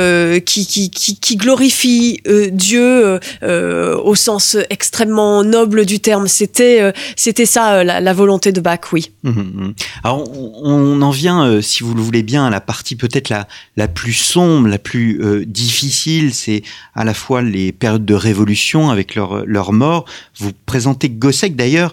qui, 0.44 0.66
qui, 0.66 0.90
qui, 0.90 1.36
glorifient 1.36 2.20
Dieu 2.52 3.20
au 3.42 4.14
sens 4.14 4.56
extrêmement 4.70 5.44
noble 5.44 5.84
du 5.84 6.00
terme. 6.00 6.28
C'était 6.28 6.92
c'était 7.16 7.46
ça 7.46 7.84
la, 7.84 8.12
volonté 8.12 8.52
de 8.52 8.60
Bach, 8.60 8.80
oui. 8.92 9.10
Mmh, 9.22 9.30
mmh, 9.30 9.42
mmh. 9.42 9.74
Alors 10.04 10.30
on, 10.62 11.02
en 11.02 11.10
vient, 11.10 11.60
si 11.60 11.82
vous 11.82 11.94
le 11.94 12.00
voulez 12.00 12.22
bien, 12.22 12.46
à 12.46 12.50
la 12.50 12.60
partie 12.60 12.96
peut-être 12.96 13.28
la, 13.28 13.46
la 13.76 13.88
plus 13.88 14.12
sombre, 14.12 14.68
la 14.68 14.78
plus 14.78 15.44
difficile. 15.46 16.34
C'est 16.34 16.62
à 16.94 17.04
la 17.04 17.14
fois 17.14 17.42
les 17.42 17.72
périodes 17.72 18.04
de 18.04 18.14
révolution 18.14 18.90
avec 18.90 19.14
leur, 19.14 19.44
leur 19.46 19.72
mort. 19.72 20.04
Vous 20.38 20.52
présentez 20.66 21.10
Gossec 21.10 21.56
d'ailleurs, 21.56 21.92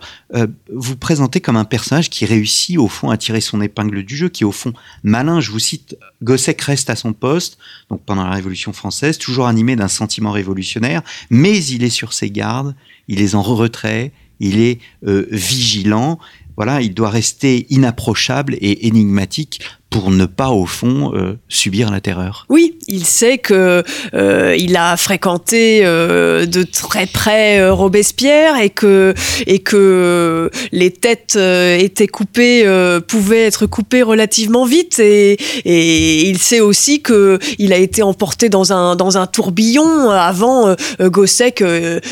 vous 0.73 0.95
présentez 0.95 1.41
comme 1.41 1.57
un 1.57 1.65
personnage 1.65 2.04
qui 2.09 2.25
réussit 2.25 2.77
au 2.77 2.87
fond 2.87 3.09
à 3.09 3.17
tirer 3.17 3.41
son 3.41 3.61
épingle 3.61 4.03
du 4.03 4.15
jeu, 4.15 4.29
qui 4.29 4.43
est 4.43 4.45
au 4.45 4.51
fond 4.51 4.73
malin. 5.03 5.39
Je 5.39 5.51
vous 5.51 5.59
cite, 5.59 5.97
Gossec 6.23 6.61
reste 6.61 6.89
à 6.89 6.95
son 6.95 7.13
poste, 7.13 7.57
donc 7.89 8.03
pendant 8.05 8.23
la 8.23 8.33
Révolution 8.33 8.73
française, 8.73 9.17
toujours 9.17 9.47
animé 9.47 9.75
d'un 9.75 9.87
sentiment 9.87 10.31
révolutionnaire, 10.31 11.01
mais 11.29 11.63
il 11.65 11.83
est 11.83 11.89
sur 11.89 12.13
ses 12.13 12.31
gardes, 12.31 12.75
il 13.07 13.21
est 13.21 13.35
en 13.35 13.41
retrait, 13.41 14.11
il 14.39 14.59
est 14.59 14.79
euh, 15.07 15.27
vigilant. 15.31 16.19
Voilà, 16.57 16.81
il 16.81 16.93
doit 16.93 17.09
rester 17.09 17.67
inapprochable 17.69 18.55
et 18.61 18.87
énigmatique 18.87 19.59
pour 19.95 20.11
ne 20.11 20.25
pas 20.25 20.49
au 20.49 20.65
fond 20.65 21.13
euh, 21.15 21.37
subir 21.47 21.89
la 21.89 22.01
terreur. 22.01 22.45
Oui, 22.49 22.77
il 22.89 23.05
sait 23.05 23.37
que 23.37 23.81
euh, 24.13 24.53
il 24.59 24.75
a 24.75 24.97
fréquenté 24.97 25.85
euh, 25.85 26.45
de 26.45 26.63
très 26.63 27.05
près 27.05 27.69
Robespierre 27.69 28.59
et 28.59 28.71
que 28.71 29.13
et 29.47 29.59
que 29.59 30.51
les 30.73 30.91
têtes 30.91 31.37
étaient 31.37 32.09
coupées 32.09 32.65
pouvaient 33.07 33.45
être 33.45 33.67
coupées 33.67 34.03
relativement 34.03 34.65
vite 34.65 34.99
et, 34.99 35.37
et 35.63 36.29
il 36.29 36.39
sait 36.39 36.59
aussi 36.59 37.01
que 37.01 37.39
il 37.57 37.71
a 37.71 37.77
été 37.77 38.03
emporté 38.03 38.49
dans 38.49 38.73
un 38.73 38.97
dans 38.97 39.17
un 39.17 39.27
tourbillon 39.27 40.09
avant 40.09 40.75
Gossec 40.99 41.63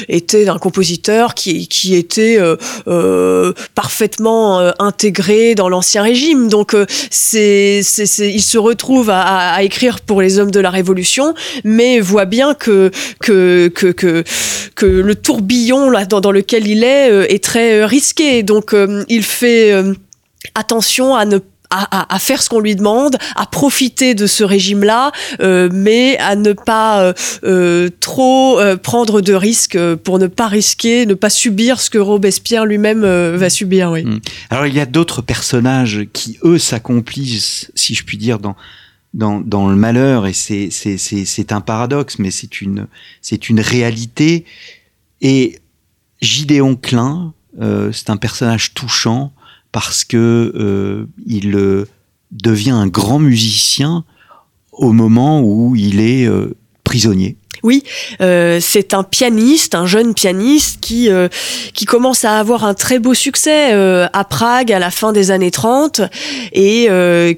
était 0.07 0.47
un 0.47 0.57
compositeur 0.57 1.33
qui 1.33 1.67
qui 1.67 1.95
était 1.95 2.39
parfaitement 3.75 4.71
intégré 4.79 5.53
dans 5.55 5.67
l'ancien 5.67 6.01
régime 6.03 6.47
donc 6.47 6.75
c'est 7.09 7.72
il 7.79 8.41
se 8.41 8.57
retrouve 8.57 9.09
à, 9.09 9.61
écrire 9.63 9.99
pour 10.01 10.21
les 10.21 10.39
hommes 10.39 10.51
de 10.51 10.59
la 10.59 10.69
Révolution, 10.69 11.33
mais 11.63 11.99
voit 11.99 12.25
bien 12.25 12.53
que 12.53 12.91
que 13.19 13.69
que 13.69 14.23
que, 14.75 14.85
le 14.85 15.15
tourbillon 15.15 15.89
là 15.89 16.05
dans, 16.05 16.31
lequel 16.31 16.67
il 16.67 16.83
est 16.83 17.11
euh, 17.11 17.25
est 17.29 17.43
très 17.43 17.79
euh, 17.79 17.85
risqué. 17.85 18.43
Donc 18.43 18.73
euh, 18.73 19.03
il 19.09 19.23
fait 19.23 19.73
attention 20.55 21.15
à 21.15 21.25
ne 21.25 21.39
à, 21.73 22.19
faire 22.19 22.41
ce 22.41 22.49
qu'on 22.49 22.59
lui 22.59 22.75
demande, 22.75 23.17
à 23.35 23.45
profiter 23.45 24.15
de 24.15 24.27
ce 24.27 24.43
régime-là, 24.43 25.11
euh, 25.41 25.69
mais 25.71 26.17
à 26.19 26.35
ne 26.35 26.53
pas 26.53 27.01
euh, 27.01 27.13
euh, 27.43 27.89
trop 27.99 28.59
prendre 28.81 29.21
de 29.21 29.33
risques 29.33 29.77
pour 30.03 30.19
ne 30.19 30.27
pas 30.27 30.47
risquer, 30.47 31.05
ne 31.05 31.13
pas 31.13 31.29
subir 31.29 31.79
ce 31.79 31.89
que 31.89 31.97
Robespierre 31.97 32.65
lui-même 32.65 33.01
va 33.01 33.49
subir. 33.49 33.91
Oui. 33.91 34.03
Hmm. 34.03 34.19
Alors 34.49 34.67
il 34.67 34.73
y 34.73 34.79
a 34.79 34.85
d'autres 34.85 35.21
personnages 35.21 36.05
qui 36.13 36.37
eux 36.43 36.59
s'accomplissent, 36.59 37.71
si 37.75 37.95
je 37.95 38.03
puis 38.03 38.17
dire, 38.17 38.39
dans 38.39 38.55
dans, 39.13 39.41
dans 39.41 39.69
le 39.69 39.75
malheur 39.75 40.25
et 40.25 40.33
c'est 40.33 41.51
un 41.51 41.61
paradoxe, 41.61 42.17
mais 42.17 42.31
c'est 42.31 42.61
une 42.61 42.87
une 43.49 43.59
réalité. 43.59 44.45
Et 45.21 45.59
Gideon 46.21 46.75
Klein, 46.75 47.33
c'est 47.91 48.09
un 48.09 48.17
personnage 48.17 48.73
touchant 48.73 49.33
parce 49.73 50.05
que 50.05 50.53
euh, 50.55 51.05
il 51.25 51.55
euh, 51.55 51.85
devient 52.31 52.71
un 52.71 52.87
grand 52.87 53.19
musicien 53.19 54.05
au 54.71 54.93
moment 54.93 55.41
où 55.41 55.75
il 55.75 55.99
est 55.99 56.25
euh, 56.25 56.55
prisonnier. 56.85 57.35
Oui, 57.63 57.83
euh, 58.19 58.59
c'est 58.61 58.93
un 58.93 59.03
pianiste, 59.03 59.73
un 59.73 59.85
jeune 59.85 60.13
pianiste 60.13 60.81
qui 60.81 61.09
euh, 61.09 61.29
qui 61.73 61.85
commence 61.85 62.25
à 62.25 62.37
avoir 62.37 62.65
un 62.65 62.73
très 62.73 62.99
beau 62.99 63.13
succès 63.13 63.73
euh, 63.73 64.05
à 64.11 64.25
Prague 64.25 64.69
à 64.73 64.79
la 64.79 64.91
fin 64.91 65.13
des 65.13 65.31
années 65.31 65.49
30 65.49 66.01
et 66.51 66.89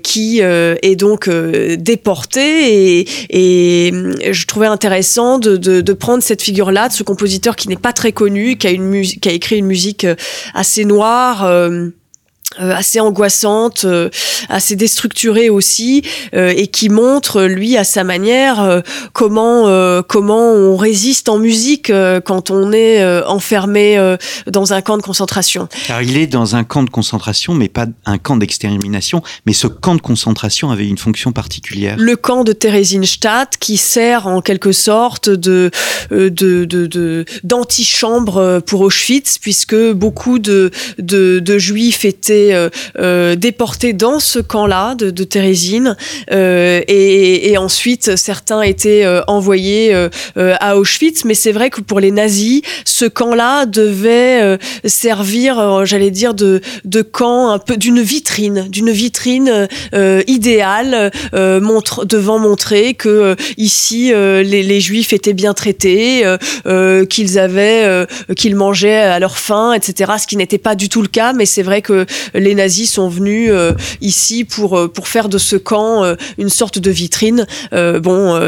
qui 0.02 0.39
est 0.39 0.95
donc 0.95 1.30
déporté 1.30 3.00
et, 3.00 3.08
et 3.30 3.93
je 4.32 4.45
trouvais 4.48 4.65
intéressant 4.65 5.38
de, 5.38 5.58
de, 5.58 5.82
de 5.82 5.93
prendre 5.93 6.24
cette 6.24 6.41
figure-là 6.41 6.89
de 6.89 6.93
ce 6.93 7.04
compositeur 7.04 7.56
qui 7.56 7.69
n'est 7.69 7.76
pas 7.76 7.93
très 7.93 8.12
connu, 8.12 8.58
qui 8.58 8.65
a 8.65 8.71
une 8.71 9.04
qui 9.04 9.30
a 9.30 9.32
écrit 9.32 9.58
une 9.58 9.67
musique 9.67 10.08
assez 10.56 10.86
noire. 10.86 11.45
Euh, 12.62 12.74
assez 12.74 13.02
angoissante, 13.02 13.84
euh, 13.84 14.10
assez 14.48 14.78
déstructurée 14.78 15.50
aussi, 15.50 16.04
euh, 16.36 16.54
et 16.56 16.68
qui 16.68 16.88
montre 16.88 17.44
lui 17.44 17.76
à 17.76 17.84
sa 17.84 18.06
manière 18.06 18.82
comment 19.14 19.66
comment 20.08 20.52
on 20.54 20.78
résiste 20.78 21.28
en 21.28 21.38
musique 21.38 21.92
quand 22.24 22.52
on 22.52 22.72
est 22.72 23.04
enfermé 23.26 24.16
dans 24.48 24.74
un 24.74 24.82
camp 24.82 24.98
de 24.98 25.02
concentration. 25.02 25.68
Alors 25.90 26.02
il 26.02 26.18
est 26.18 26.28
dans 26.28 26.56
un 26.56 26.64
camp 26.64 26.84
de 26.84 26.90
concentration, 26.90 27.54
mais 27.54 27.68
pas 27.68 27.88
un 28.06 28.18
camp 28.18 28.38
d'extermination, 28.38 29.22
mais 29.46 29.54
ce 29.54 29.68
camp 29.68 29.96
de 29.96 30.02
concentration 30.02 30.72
avait 30.72 30.88
une 30.88 30.98
fonction 30.98 31.32
particulière. 31.32 31.96
Le 31.98 32.16
camp 32.16 32.44
de 32.44 32.54
Theresienstadt 32.54 33.58
qui 33.58 33.78
sert 33.78 34.28
en 34.28 34.42
quelque 34.42 34.72
sorte 34.72 35.30
de 35.30 35.72
de 36.12 37.26
d'antichambre 37.44 38.62
pour 38.66 38.82
Auschwitz, 38.82 39.40
puisque 39.40 39.76
beaucoup 39.92 40.40
de 40.40 40.72
de, 41.00 41.40
de 41.40 41.58
juifs 41.58 42.06
étaient 42.06 42.35
euh, 42.36 42.69
euh, 43.00 43.36
déportés 43.36 43.93
dans 43.93 44.19
ce 44.19 44.39
camp-là 44.39 44.95
de, 44.95 45.10
de 45.10 45.24
Thérésine 45.24 45.95
euh, 46.32 46.82
et, 46.88 47.52
et, 47.52 47.58
ensuite 47.58 48.15
certains 48.15 48.62
étaient 48.62 49.06
envoyés 49.28 49.95
à 50.36 50.78
Auschwitz. 50.78 51.26
Mais 51.26 51.34
c'est 51.34 51.52
vrai 51.52 51.69
que 51.69 51.82
pour 51.82 52.00
les 52.00 52.12
nazis, 52.12 52.62
ce 52.86 53.06
camp-là 53.06 53.65
devait 53.65 54.58
servir, 54.86 55.86
j'allais 55.86 56.12
dire, 56.12 56.34
de, 56.34 56.62
de 56.84 57.02
camp 57.02 57.50
un 57.50 57.60
peu 57.60 57.78
d'une 57.78 58.02
vitrine, 58.02 58.67
d'une 58.69 58.91
vitrine 58.91 59.67
idéale, 60.28 61.12
montre, 61.34 62.06
devant 62.06 62.39
montrer 62.39 62.93
que 62.93 63.36
ici 63.58 64.12
les, 64.13 64.43
les, 64.43 64.82
juifs 64.82 65.13
étaient 65.13 65.34
bien 65.34 65.54
traités, 65.54 66.24
qu'ils 67.10 67.39
avaient, 67.39 68.06
qu'ils 68.36 68.56
mangeaient 68.56 68.95
à 68.95 69.19
leur 69.19 69.38
faim, 69.38 69.74
etc. 69.74 70.13
Ce 70.21 70.28
qui 70.28 70.38
n'était 70.38 70.58
pas 70.58 70.76
du 70.76 70.89
tout 70.89 71.02
le 71.02 71.08
cas, 71.08 71.34
mais 71.34 71.45
c'est 71.45 71.63
vrai 71.63 71.82
que 71.82 72.06
les 72.34 72.56
nazis 72.56 72.92
sont 72.92 73.10
venus 73.10 73.50
euh, 73.52 73.74
ici 74.02 74.44
pour 74.46 74.78
euh, 74.78 74.88
pour 74.88 75.08
faire 75.08 75.30
de 75.30 75.38
ce 75.38 75.56
camp 75.56 76.04
euh, 76.04 76.16
une 76.38 76.50
sorte 76.50 76.80
de 76.80 76.92
vitrine. 76.92 77.46
bon, 77.72 78.40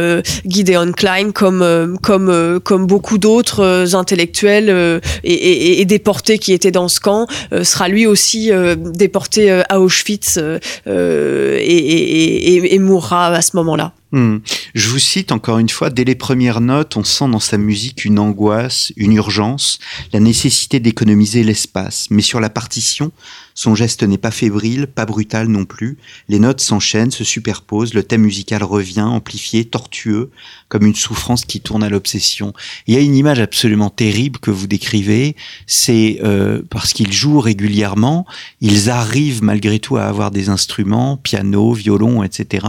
Gideon 0.45 0.91
Klein, 0.93 1.31
comme 1.31 1.97
comme 2.01 2.59
comme 2.63 2.87
beaucoup 2.87 3.17
d'autres 3.17 3.95
intellectuels 3.95 5.01
et, 5.23 5.85
déportés 5.85 6.37
qui 6.37 6.53
étaient 6.53 6.71
dans 6.71 6.87
ce 6.87 6.99
camp, 6.99 7.27
sera 7.63 7.87
lui 7.87 8.05
aussi 8.05 8.51
déporté 8.77 9.51
à 9.69 9.79
Auschwitz 9.79 10.39
et, 10.87 12.75
et 12.75 12.79
mourra 12.79 13.27
à 13.27 13.41
ce 13.41 13.55
moment-là. 13.57 13.93
Hmm. 14.11 14.37
Je 14.77 14.89
vous 14.89 14.99
cite 14.99 15.31
encore 15.31 15.57
une 15.57 15.69
fois, 15.69 15.89
dès 15.89 16.03
les 16.03 16.13
premières 16.13 16.61
notes, 16.61 16.97
on 16.97 17.03
sent 17.03 17.27
dans 17.29 17.39
sa 17.39 17.57
musique 17.57 18.05
une 18.05 18.19
angoisse, 18.19 18.93
une 18.95 19.13
urgence, 19.13 19.79
la 20.13 20.19
nécessité 20.19 20.79
d'économiser 20.79 21.43
l'espace. 21.43 22.05
Mais 22.11 22.21
sur 22.21 22.39
la 22.39 22.51
partition, 22.51 23.11
son 23.55 23.73
geste 23.73 24.03
n'est 24.03 24.19
pas 24.19 24.29
fébrile, 24.29 24.85
pas 24.85 25.07
brutal 25.07 25.47
non 25.47 25.65
plus. 25.65 25.97
Les 26.29 26.37
notes 26.37 26.61
s'enchaînent, 26.61 27.09
se 27.09 27.23
superposent, 27.23 27.95
le 27.95 28.03
thème 28.03 28.21
musical 28.21 28.63
revient, 28.63 29.01
amplifié, 29.01 29.65
tortueux, 29.65 30.29
comme 30.69 30.85
une 30.85 30.93
souffrance 30.93 31.43
qui 31.43 31.59
tourne 31.59 31.83
à 31.83 31.89
l'obsession. 31.89 32.53
Il 32.85 32.93
y 32.93 32.97
a 32.97 33.01
une 33.01 33.15
image 33.15 33.39
absolument 33.39 33.89
terrible 33.89 34.37
que 34.37 34.51
vous 34.51 34.67
décrivez, 34.67 35.35
c'est 35.65 36.19
euh, 36.23 36.61
parce 36.69 36.93
qu'ils 36.93 37.11
jouent 37.11 37.39
régulièrement, 37.39 38.27
ils 38.61 38.91
arrivent 38.91 39.41
malgré 39.41 39.79
tout 39.79 39.97
à 39.97 40.03
avoir 40.03 40.29
des 40.29 40.49
instruments, 40.49 41.17
piano, 41.17 41.73
violon, 41.73 42.21
etc. 42.21 42.67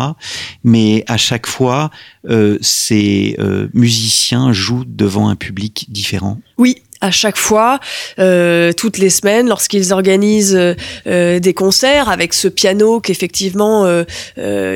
Mais 0.65 1.05
à 1.07 1.19
chaque 1.19 1.47
fois, 1.47 1.91
euh, 2.29 2.59
ces 2.61 3.37
euh, 3.39 3.69
musiciens 3.75 4.53
jouent 4.53 4.85
devant 4.87 5.29
un 5.29 5.37
public 5.37 5.87
différent? 5.89 6.41
Oui, 6.57 6.77
à 7.01 7.11
chaque 7.11 7.37
fois, 7.37 7.79
euh, 8.19 8.73
toutes 8.73 8.99
les 8.99 9.11
semaines, 9.11 9.49
lorsqu'ils 9.49 9.93
organisent 9.93 10.59
euh, 11.07 11.39
des 11.39 11.55
concerts 11.55 12.09
avec 12.09 12.35
ce 12.35 12.49
piano 12.49 13.01
qu'effectivement 13.01 13.85
euh, 13.85 14.05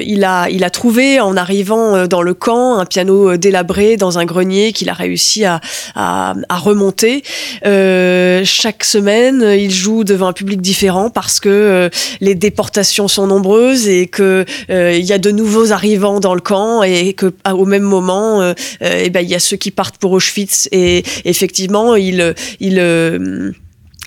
il 0.04 0.24
a 0.24 0.48
il 0.48 0.62
a 0.62 0.70
trouvé 0.70 1.18
en 1.20 1.36
arrivant 1.36 2.06
dans 2.06 2.22
le 2.22 2.34
camp, 2.34 2.78
un 2.78 2.86
piano 2.86 3.36
délabré 3.36 3.96
dans 3.96 4.18
un 4.18 4.24
grenier 4.24 4.72
qu'il 4.72 4.88
a 4.88 4.92
réussi 4.92 5.44
à, 5.44 5.60
à, 5.94 6.34
à 6.48 6.58
remonter. 6.58 7.22
chaque 7.64 8.84
semaine, 8.84 9.42
il 9.58 9.70
joue 9.70 10.04
devant 10.04 10.28
un 10.28 10.32
public 10.32 10.60
différent 10.60 11.10
parce 11.10 11.40
que 11.40 11.90
les 12.20 12.34
déportations 12.34 13.08
sont 13.08 13.26
nombreuses 13.26 13.88
et 13.88 14.06
que 14.06 14.44
il 14.68 15.04
y 15.04 15.12
a 15.12 15.18
de 15.18 15.30
nouveaux 15.30 15.72
arrivants 15.72 16.20
dans 16.20 16.34
le 16.34 16.40
camp 16.40 16.82
et 16.82 17.14
que 17.14 17.32
au 17.52 17.64
même 17.64 17.82
moment, 17.82 18.54
eh 18.80 19.10
ben 19.10 19.20
il 19.20 19.28
y 19.28 19.34
a 19.34 19.40
ceux 19.40 19.56
qui 19.56 19.70
partent 19.70 19.96
pour 19.96 20.12
Auschwitz 20.12 20.68
et 20.72 21.02
effectivement 21.24 21.96
il 21.96 22.11
il, 22.12 22.34
il 22.60 22.78
euh, 22.78 23.52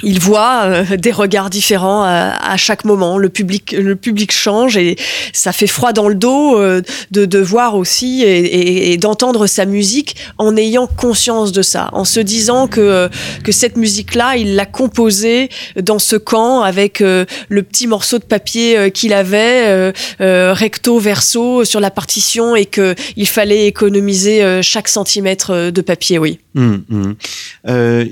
il 0.05 0.19
voit 0.19 0.61
euh, 0.65 0.97
des 0.97 1.11
regards 1.11 1.49
différents 1.49 2.03
à, 2.03 2.55
chaque 2.57 2.85
moment. 2.85 3.17
Le 3.17 3.29
public, 3.29 3.75
le 3.77 3.95
public 3.95 4.31
change 4.31 4.77
et 4.77 4.95
ça 5.33 5.51
fait 5.51 5.67
froid 5.67 5.91
dans 5.91 6.07
le 6.07 6.15
dos 6.15 6.57
euh, 6.57 6.81
de, 7.11 7.39
voir 7.39 7.75
aussi 7.75 8.23
et, 8.23 8.95
d'entendre 8.97 9.47
sa 9.47 9.65
musique 9.65 10.15
en 10.37 10.55
ayant 10.55 10.87
conscience 10.87 11.51
de 11.51 11.61
ça, 11.61 11.89
en 11.91 12.05
se 12.05 12.19
disant 12.19 12.67
que 12.67 13.09
que 13.43 13.51
cette 13.51 13.77
musique-là, 13.77 14.37
il 14.37 14.55
l'a 14.55 14.65
composée 14.65 15.49
dans 15.81 15.99
ce 15.99 16.15
camp 16.15 16.61
avec 16.61 16.99
le 16.99 17.63
petit 17.63 17.87
morceau 17.87 18.19
de 18.19 18.23
papier 18.23 18.91
qu'il 18.91 19.13
avait 19.13 19.91
recto 20.19 20.99
verso 20.99 21.65
sur 21.65 21.79
la 21.79 21.91
partition 21.91 22.55
et 22.55 22.65
que 22.65 22.95
il 23.15 23.27
fallait 23.27 23.65
économiser 23.65 24.61
chaque 24.61 24.87
centimètre 24.87 25.71
de 25.71 25.81
papier. 25.81 26.19
Oui. 26.19 26.39
Hum, 26.55 26.83
hum. 26.89 27.15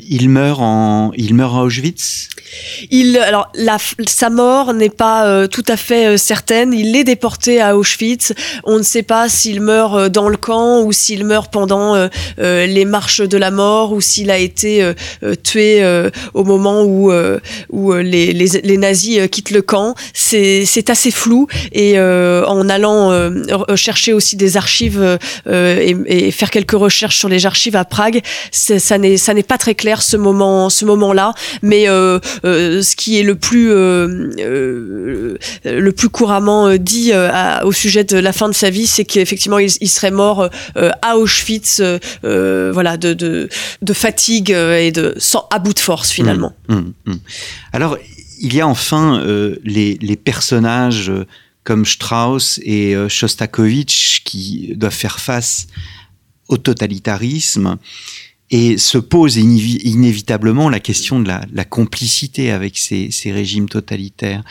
il 0.10 0.30
meurt 0.30 0.60
en, 0.62 1.12
il 1.16 1.34
meurt 1.34 1.56
il, 2.92 3.18
alors, 3.18 3.50
la, 3.56 3.78
sa 4.08 4.30
mort 4.30 4.74
n'est 4.74 4.90
pas 4.90 5.26
euh, 5.26 5.48
tout 5.48 5.66
à 5.68 5.78
fait 5.78 6.08
euh, 6.08 6.18
certaine. 6.18 6.74
Il 6.74 6.96
est 6.96 7.04
déporté 7.04 7.62
à 7.62 7.78
Auschwitz. 7.78 8.34
On 8.64 8.78
ne 8.78 8.84
sait 8.84 9.04
pas 9.04 9.30
s'il 9.30 9.62
meurt 9.62 9.96
euh, 9.96 10.10
dans 10.10 10.30
le 10.30 10.38
camp 10.38 10.82
ou 10.82 10.92
s'il 10.92 11.26
meurt 11.26 11.52
pendant 11.52 11.74
les 12.38 12.86
marches 12.86 13.22
de 13.22 13.38
la 13.38 13.52
mort 13.52 13.94
ou 13.94 14.02
s'il 14.02 14.32
a 14.32 14.38
été 14.38 14.94
tué 15.44 15.84
au 16.34 16.44
moment 16.44 16.84
où, 16.84 17.12
où 17.70 17.94
les, 17.94 18.34
les, 18.34 18.62
les, 18.64 18.78
nazis 18.78 19.28
quittent 19.30 19.52
le 19.52 19.62
camp. 19.62 19.96
C'est 20.14 20.90
assez 20.90 21.12
flou. 21.12 21.48
Et 21.72 22.00
en 22.00 22.70
allant 22.70 23.12
chercher 23.76 24.14
aussi 24.14 24.36
des 24.36 24.58
archives 24.58 25.20
et, 25.50 25.96
et, 26.08 26.32
faire 26.32 26.52
quelques 26.52 26.72
recherches 26.72 27.18
sur 27.18 27.30
les 27.30 27.46
archives 27.46 27.76
à 27.76 27.86
Prague, 27.86 28.22
ça 28.52 28.98
n'est 28.98 29.44
pas 29.44 29.58
très 29.58 29.76
clair 29.76 30.02
ce 30.02 30.18
moment, 30.18 30.70
ce 30.70 30.86
moment-là 30.86 31.34
mais 31.64 31.88
euh, 31.88 32.20
euh, 32.46 32.84
ce 32.84 32.96
qui 32.96 33.20
est 33.20 33.24
le 33.24 33.36
plus 33.36 33.72
euh, 33.72 35.38
le 35.64 35.92
plus 35.92 36.10
couramment 36.10 36.78
dit 36.78 37.12
au 37.64 37.72
sujet 37.72 38.04
de 38.04 38.18
la 38.18 38.34
fin 38.34 38.50
de 38.50 38.54
sa 38.54 38.70
vie, 38.70 38.86
c'est 38.86 39.06
qu'effectivement 39.06 39.58
il, 39.58 39.90
serait 39.90 40.12
mort 40.12 40.50
à 40.76 41.18
Auschwitz, 41.18 41.82
voilà, 42.22 42.98
de, 42.98 43.50
fatigue 43.94 44.52
et 44.52 44.92
de 44.92 45.16
sans 45.18 45.48
à 45.50 45.60
bout 45.60 45.74
de 45.74 45.80
force 45.80 46.12
finalement. 46.12 46.54
Mmh, 46.68 46.76
mmh, 46.76 46.94
mmh. 47.06 47.16
Alors 47.72 47.98
il 48.40 48.54
y 48.54 48.62
a 48.62 48.68
enfin 48.68 49.24
les, 49.64 49.98
les 50.02 50.16
personnages 50.18 51.12
comme 51.64 51.86
Strauss 51.86 52.60
et 52.64 52.94
Shostakovich 53.08 54.24
qui 54.26 54.74
doivent 54.76 54.92
faire 54.92 55.20
face 55.20 55.68
au 56.50 56.58
totalitarisme 56.58 57.78
et 58.52 58.78
se 58.78 58.98
pose 58.98 59.38
inévitablement 59.38 60.70
la 60.70 60.80
question 60.80 61.20
de 61.20 61.28
la, 61.28 61.66
complicité 61.66 62.52
avec 62.52 62.78
ces, 62.78 63.10
régimes 63.32 63.70
totalitaires. 63.70 64.44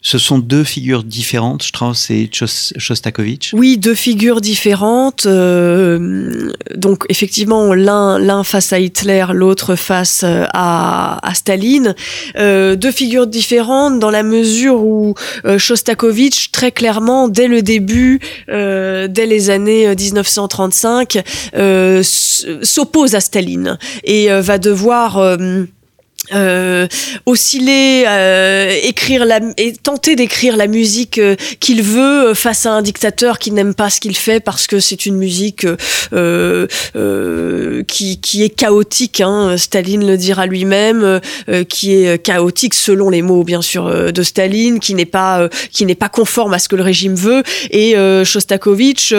Ce 0.00 0.16
sont 0.16 0.38
deux 0.38 0.62
figures 0.62 1.02
différentes, 1.02 1.64
Strauss 1.64 2.10
et 2.10 2.30
Shostakovich 2.32 3.52
Oui, 3.52 3.78
deux 3.78 3.96
figures 3.96 4.40
différentes. 4.40 5.26
Euh, 5.26 6.52
donc 6.76 7.04
effectivement, 7.08 7.74
l'un 7.74 8.18
l'un 8.18 8.44
face 8.44 8.72
à 8.72 8.78
Hitler, 8.78 9.26
l'autre 9.32 9.74
face 9.74 10.24
à, 10.24 11.28
à 11.28 11.34
Staline. 11.34 11.96
Euh, 12.36 12.76
deux 12.76 12.92
figures 12.92 13.26
différentes 13.26 13.98
dans 13.98 14.10
la 14.10 14.22
mesure 14.22 14.80
où 14.84 15.14
euh, 15.44 15.58
Shostakovich, 15.58 16.52
très 16.52 16.70
clairement, 16.70 17.28
dès 17.28 17.48
le 17.48 17.62
début, 17.62 18.20
euh, 18.48 19.08
dès 19.08 19.26
les 19.26 19.50
années 19.50 19.94
1935, 19.94 21.24
euh, 21.56 22.02
s'oppose 22.04 23.16
à 23.16 23.20
Staline 23.20 23.78
et 24.04 24.28
va 24.28 24.58
devoir 24.58 25.36
euh, 26.34 26.86
osciller, 27.24 28.04
euh, 28.06 28.76
écrire 28.82 29.24
la, 29.24 29.40
et 29.56 29.72
tenter 29.72 30.14
d'écrire 30.14 30.56
la 30.56 30.66
musique 30.66 31.18
euh, 31.18 31.36
qu'il 31.58 31.82
veut 31.82 32.34
face 32.34 32.66
à 32.66 32.72
un 32.72 32.82
dictateur 32.82 33.38
qui 33.38 33.50
n'aime 33.50 33.72
pas 33.72 33.88
ce 33.88 33.98
qu'il 34.00 34.16
fait 34.16 34.40
parce 34.40 34.66
que 34.66 34.78
c'est 34.78 35.06
une 35.06 35.16
musique 35.16 35.66
qui, 37.86 38.20
qui 38.20 38.42
est 38.42 38.54
chaotique. 38.54 39.20
Hein, 39.20 39.56
Staline 39.56 40.06
le 40.06 40.16
dira 40.16 40.46
lui-même, 40.46 41.20
qui 41.68 41.94
est 41.94 42.22
chaotique 42.22 42.74
selon 42.74 43.10
les 43.10 43.22
mots 43.22 43.44
bien 43.44 43.62
sûr 43.62 44.12
de 44.12 44.22
Staline, 44.22 44.80
qui 44.80 44.94
n'est 44.94 45.06
pas 45.06 45.48
qui 45.72 45.86
n'est 45.86 45.94
pas 45.94 46.08
conforme 46.08 46.52
à 46.52 46.58
ce 46.58 46.68
que 46.68 46.76
le 46.76 46.82
régime 46.82 47.14
veut. 47.14 47.42
Et 47.70 47.94
Shostakovich 48.24 49.14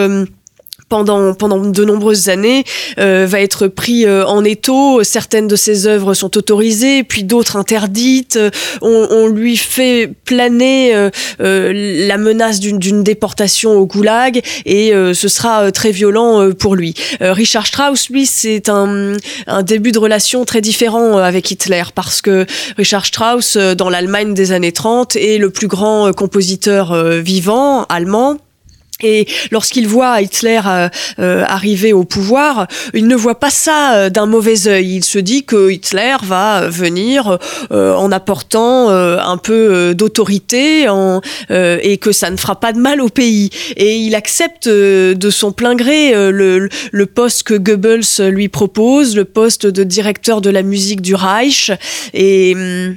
pendant 0.90 1.32
pendant 1.34 1.58
de 1.58 1.84
nombreuses 1.84 2.28
années 2.28 2.64
euh, 2.98 3.24
va 3.26 3.40
être 3.40 3.68
pris 3.68 4.04
euh, 4.04 4.26
en 4.26 4.44
étau. 4.44 5.02
Certaines 5.04 5.46
de 5.46 5.56
ses 5.56 5.86
œuvres 5.86 6.12
sont 6.12 6.36
autorisées, 6.36 7.04
puis 7.04 7.22
d'autres 7.22 7.56
interdites. 7.56 8.38
On, 8.82 9.06
on, 9.10 9.28
lui 9.28 9.56
fait 9.56 10.10
planer 10.24 10.92
euh, 10.92 11.12
la 11.38 12.18
menace 12.18 12.58
d'une 12.58 13.04
déportation 13.04 13.78
au 13.78 13.86
goulag 13.86 14.42
et 14.66 14.92
ce 15.14 15.28
sera 15.28 15.70
très 15.70 15.92
violent 15.92 16.50
pour 16.58 16.74
lui. 16.74 16.94
Richard 17.20 17.66
Strauss, 17.66 18.10
lui, 18.10 18.26
c'est 18.26 18.68
un, 18.68 19.12
un 19.46 19.62
début 19.62 19.92
de 19.92 19.98
relation 19.98 20.44
très 20.44 20.60
différent 20.60 21.18
avec 21.18 21.50
Hitler 21.50 21.84
parce 21.94 22.20
que 22.20 22.44
Richard 22.76 23.06
Strauss, 23.06 23.56
dans 23.56 23.88
l'Allemagne 23.88 24.34
des 24.34 24.50
années 24.50 24.72
30, 24.72 25.14
est 25.14 25.38
le 25.38 25.50
plus 25.50 25.68
grand 25.68 26.12
compositeur 26.12 26.92
vivant 27.20 27.84
allemand. 27.84 28.38
Et 29.04 29.26
lorsqu'il 29.50 29.86
voit 29.86 30.20
Hitler 30.20 30.60
euh, 30.66 30.88
euh, 31.18 31.44
arriver 31.46 31.92
au 31.92 32.04
pouvoir, 32.04 32.66
il 32.94 33.06
ne 33.06 33.16
voit 33.16 33.38
pas 33.38 33.50
ça 33.50 33.94
euh, 33.94 34.10
d'un 34.10 34.26
mauvais 34.26 34.68
œil. 34.68 34.96
Il 34.96 35.04
se 35.04 35.18
dit 35.18 35.44
que 35.44 35.70
Hitler 35.70 36.16
va 36.22 36.68
venir 36.68 37.38
en 37.70 38.12
apportant 38.12 38.88
un 38.90 39.36
peu 39.36 39.94
d'autorité 39.94 40.86
et 41.50 41.98
que 41.98 42.12
ça 42.12 42.30
ne 42.30 42.36
fera 42.36 42.58
pas 42.58 42.72
de 42.72 42.78
mal 42.78 43.00
au 43.00 43.08
pays. 43.08 43.50
Et 43.76 43.96
il 43.96 44.14
accepte 44.14 44.68
de 44.68 45.30
son 45.30 45.52
plein 45.52 45.74
gré 45.74 46.12
le, 46.12 46.68
le, 46.92 47.06
poste 47.06 47.44
que 47.44 47.54
Goebbels 47.54 48.30
lui 48.30 48.48
propose, 48.48 49.16
le 49.16 49.24
poste 49.24 49.66
de 49.66 49.84
directeur 49.84 50.40
de 50.40 50.50
la 50.50 50.62
musique 50.62 51.00
du 51.00 51.14
Reich. 51.14 51.72
Et 52.14 52.54
hum, 52.54 52.96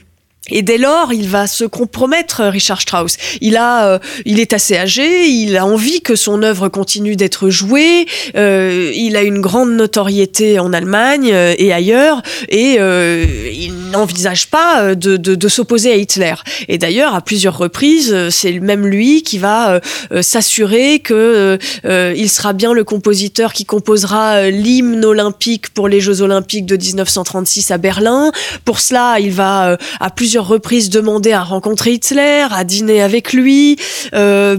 et 0.49 0.61
dès 0.61 0.77
lors, 0.77 1.13
il 1.13 1.29
va 1.29 1.47
se 1.47 1.63
compromettre, 1.63 2.43
Richard 2.43 2.81
Strauss. 2.81 3.15
Il 3.39 3.55
a, 3.55 3.87
euh, 3.87 3.99
il 4.25 4.41
est 4.41 4.51
assez 4.51 4.75
âgé, 4.75 5.25
il 5.27 5.55
a 5.55 5.65
envie 5.65 6.01
que 6.01 6.17
son 6.17 6.43
œuvre 6.43 6.67
continue 6.67 7.15
d'être 7.15 7.49
jouée. 7.49 8.05
Euh, 8.35 8.91
il 8.93 9.15
a 9.15 9.21
une 9.21 9.39
grande 9.39 9.71
notoriété 9.71 10.59
en 10.59 10.73
Allemagne 10.73 11.29
euh, 11.31 11.55
et 11.57 11.71
ailleurs, 11.71 12.21
et 12.49 12.73
il 12.73 13.73
n'envisage 13.91 14.47
pas 14.47 14.95
de, 14.95 15.15
de, 15.15 15.35
de 15.35 15.47
s'opposer 15.47 15.93
à 15.93 15.95
Hitler. 15.95 16.33
Et 16.67 16.77
d'ailleurs, 16.77 17.15
à 17.15 17.21
plusieurs 17.21 17.57
reprises, 17.57 18.29
c'est 18.29 18.59
même 18.59 18.85
lui 18.85 19.23
qui 19.23 19.37
va 19.37 19.79
s'assurer 20.21 20.99
que 20.99 21.57
il 21.85 22.29
sera 22.29 22.53
bien 22.53 22.73
le 22.73 22.83
compositeur 22.83 23.53
qui 23.53 23.65
composera 23.65 24.49
l'hymne 24.49 25.05
olympique 25.05 25.69
pour 25.73 25.87
les 25.87 26.01
Jeux 26.01 26.21
olympiques 26.21 26.65
de 26.65 26.75
1936 26.75 27.71
à 27.71 27.77
Berlin. 27.77 28.31
Pour 28.65 28.79
cela, 28.79 29.19
il 29.19 29.31
va 29.31 29.77
à 29.99 30.09
plusieurs 30.09 30.32
reprises 30.39 30.89
demandé 30.89 31.31
à 31.31 31.43
rencontrer 31.43 31.93
Hitler, 31.93 32.45
à 32.51 32.63
dîner 32.63 33.01
avec 33.01 33.33
lui. 33.33 33.77
Euh, 34.13 34.57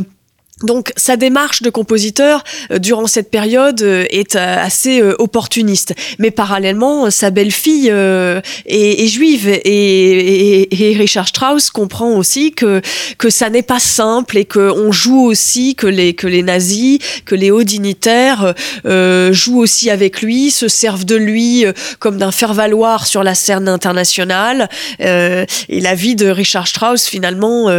donc 0.62 0.92
sa 0.96 1.16
démarche 1.16 1.62
de 1.62 1.70
compositeur 1.70 2.44
euh, 2.70 2.78
durant 2.78 3.08
cette 3.08 3.28
période 3.30 3.82
euh, 3.82 4.06
est 4.10 4.36
euh, 4.36 4.64
assez 4.64 5.02
opportuniste, 5.18 5.94
mais 6.18 6.30
parallèlement 6.30 7.10
sa 7.10 7.30
belle-fille 7.30 7.88
est, 7.88 9.06
juive. 9.06 9.48
Et, 9.64 10.68
Richard 10.96 11.28
Strauss 11.28 11.70
comprend 11.70 12.16
aussi 12.16 12.52
que 12.52 12.80
que 13.18 13.30
ça 13.30 13.50
n'est 13.50 13.62
pas 13.62 13.80
simple 13.80 14.38
et 14.38 14.44
que 14.44 14.70
on 14.70 14.92
joue 14.92 15.24
aussi 15.24 15.74
que 15.74 15.86
les 15.86 16.14
que 16.14 16.26
les 16.26 16.42
nazis, 16.42 16.98
que 17.24 17.34
les 17.34 17.50
hauts 17.50 17.64
dignitaires 17.64 18.54
jouent 18.84 19.58
aussi 19.58 19.90
avec 19.90 20.22
lui, 20.22 20.50
se 20.50 20.68
servent 20.68 21.04
de 21.04 21.16
lui 21.16 21.64
comme 21.98 22.18
d'un 22.18 22.30
faire-valoir 22.30 23.06
sur 23.06 23.22
la 23.24 23.34
scène 23.34 23.68
internationale. 23.68 24.68
Et 25.00 25.80
la 25.80 25.94
vie 25.94 26.14
de 26.16 26.28
Richard 26.28 26.68
Strauss 26.68 27.06
finalement 27.06 27.70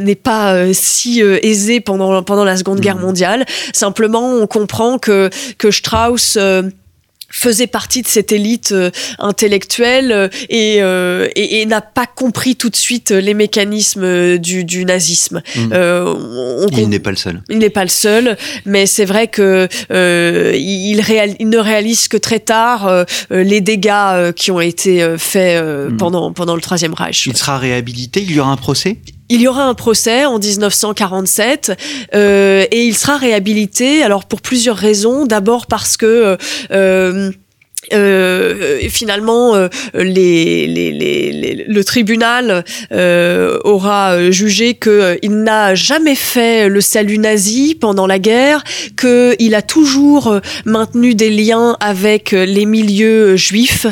n'est 0.00 0.14
pas 0.14 0.72
si 0.72 1.20
aisée 1.20 1.80
pendant 1.80 2.07
pendant 2.24 2.44
la 2.44 2.56
Seconde 2.56 2.80
Guerre 2.80 2.96
mmh. 2.96 3.00
mondiale. 3.00 3.46
Simplement, 3.72 4.34
on 4.34 4.46
comprend 4.46 4.98
que 4.98 5.30
que 5.58 5.70
Strauss 5.70 6.36
euh, 6.36 6.62
faisait 7.30 7.66
partie 7.66 8.02
de 8.02 8.08
cette 8.08 8.32
élite 8.32 8.72
euh, 8.72 8.90
intellectuelle 9.18 10.12
euh, 10.12 10.28
et, 10.48 10.78
euh, 10.80 11.28
et, 11.36 11.60
et 11.60 11.66
n'a 11.66 11.80
pas 11.80 12.06
compris 12.06 12.56
tout 12.56 12.70
de 12.70 12.76
suite 12.76 13.10
les 13.10 13.34
mécanismes 13.34 14.38
du, 14.38 14.64
du 14.64 14.84
nazisme. 14.84 15.42
Mm. 15.54 15.72
On, 15.72 16.66
il 16.72 16.88
n'est 16.88 16.98
pas 16.98 17.10
le 17.10 17.16
seul. 17.16 17.42
Il 17.50 17.58
n'est 17.58 17.70
pas 17.70 17.84
le 17.84 17.90
seul, 17.90 18.36
mais 18.64 18.86
c'est 18.86 19.04
vrai 19.04 19.28
que 19.28 19.68
il, 19.90 21.00
réal, 21.00 21.34
il, 21.38 21.48
ne 21.48 21.58
réalise 21.58 22.08
que 22.08 22.16
très 22.16 22.40
tard 22.40 23.04
les 23.30 23.60
dégâts 23.60 24.32
qui 24.34 24.50
ont 24.50 24.60
été 24.60 25.16
faits 25.18 25.62
mm. 25.62 25.96
pendant, 25.96 26.32
pendant 26.32 26.54
le 26.54 26.60
Troisième 26.60 26.94
Reich. 26.94 27.26
Il 27.26 27.36
sera 27.36 27.58
réhabilité, 27.58 28.22
il 28.22 28.32
y 28.32 28.40
aura 28.40 28.50
un 28.50 28.56
procès? 28.56 28.98
Il 29.28 29.40
y 29.40 29.48
aura 29.48 29.64
un 29.64 29.74
procès 29.74 30.24
en 30.24 30.38
1947 30.38 31.76
euh, 32.14 32.66
et 32.70 32.84
il 32.84 32.96
sera 32.96 33.16
réhabilité. 33.16 34.02
Alors 34.02 34.24
pour 34.24 34.40
plusieurs 34.40 34.76
raisons. 34.76 35.26
D'abord 35.26 35.66
parce 35.66 35.96
que 35.96 36.36
euh, 36.70 37.30
euh, 37.92 38.78
finalement, 38.90 39.54
euh, 39.54 39.68
les, 39.94 40.66
les, 40.66 40.92
les, 40.92 41.64
le 41.66 41.84
tribunal 41.84 42.64
euh, 42.92 43.58
aura 43.64 44.30
jugé 44.30 44.74
que 44.74 45.18
il 45.22 45.42
n'a 45.42 45.74
jamais 45.74 46.14
fait 46.14 46.68
le 46.68 46.80
salut 46.80 47.18
nazi 47.18 47.76
pendant 47.80 48.06
la 48.06 48.18
guerre, 48.18 48.64
qu'il 48.96 49.54
a 49.54 49.62
toujours 49.62 50.40
maintenu 50.64 51.14
des 51.14 51.30
liens 51.30 51.76
avec 51.80 52.32
les 52.32 52.66
milieux 52.66 53.36
juifs, 53.36 53.86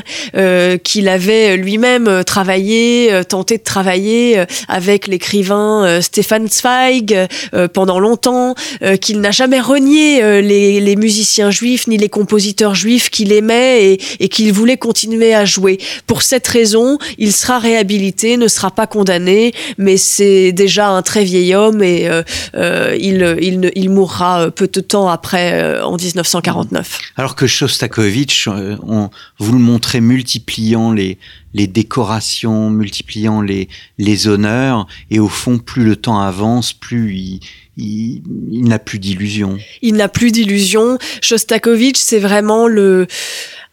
qu'il 0.83 1.09
avait 1.09 1.57
lui-même 1.57 2.25
travaillé, 2.25 3.23
tenté 3.29 3.59
de 3.59 3.63
travailler 3.63 4.45
avec 4.69 5.07
l'écrivain 5.07 6.01
Stefan 6.01 6.49
Zweig 6.49 7.29
pendant 7.73 7.99
longtemps, 7.99 8.55
qu'il 9.01 9.21
n'a 9.21 9.31
jamais 9.31 9.61
renié 9.61 10.43
les 10.43 10.97
musiciens 10.97 11.51
juifs 11.51 11.87
ni 11.87 11.97
les 11.97 12.09
compositeurs 12.09 12.75
juifs 12.75 13.11
qu'il 13.11 13.33
aimait 13.33 13.76
et, 13.77 14.29
qu'il 14.29 14.53
voulait 14.53 14.77
continuer 14.77 15.35
à 15.35 15.45
jouer. 15.45 15.79
Pour 16.07 16.23
cette 16.23 16.47
raison, 16.47 16.99
il 17.19 17.33
sera 17.33 17.59
réhabilité, 17.59 18.37
ne 18.37 18.49
sera 18.49 18.71
pas 18.71 18.87
condamné, 18.87 19.53
mais 19.79 19.97
c'est 19.97 20.53
déjà 20.53 20.89
un 20.89 21.03
très 21.03 21.25
vieil 21.25 21.55
homme 21.55 21.83
et 21.83 22.09
euh, 22.09 22.23
euh, 22.55 22.97
il, 22.99 23.37
il, 23.41 23.71
il, 23.75 23.91
mourra 23.91 24.51
peu 24.51 24.69
de 24.69 24.81
temps 24.81 25.09
après, 25.09 25.63
euh, 25.63 25.85
en 25.85 25.97
1949. 25.97 26.99
Alors 27.17 27.37
que 27.37 27.47
Shostakovich, 27.47 28.49
on, 28.49 29.11
vous 29.39 29.53
le 29.53 29.59
montrez 29.59 30.01
multipliant 30.01 30.93
les, 30.93 31.19
les 31.55 31.67
décorations, 31.67 32.71
multipliant 32.71 33.41
les, 33.41 33.69
les 33.99 34.29
honneurs, 34.29 34.87
et 35.11 35.19
au 35.19 35.29
fond, 35.29 35.59
plus 35.59 35.85
le 35.85 35.97
temps 35.97 36.21
avance, 36.21 36.73
plus 36.73 37.15
il, 37.15 37.41
il, 37.77 38.23
il 38.51 38.65
n'a 38.65 38.79
plus 38.79 38.99
d'illusions. 38.99 39.59
Il 39.83 39.95
n'a 39.95 40.09
plus 40.09 40.33
d'illusions. 40.33 40.99
Shostakovich, 41.21 41.97
c'est 41.97 42.19
vraiment 42.19 42.67
le 42.67 43.07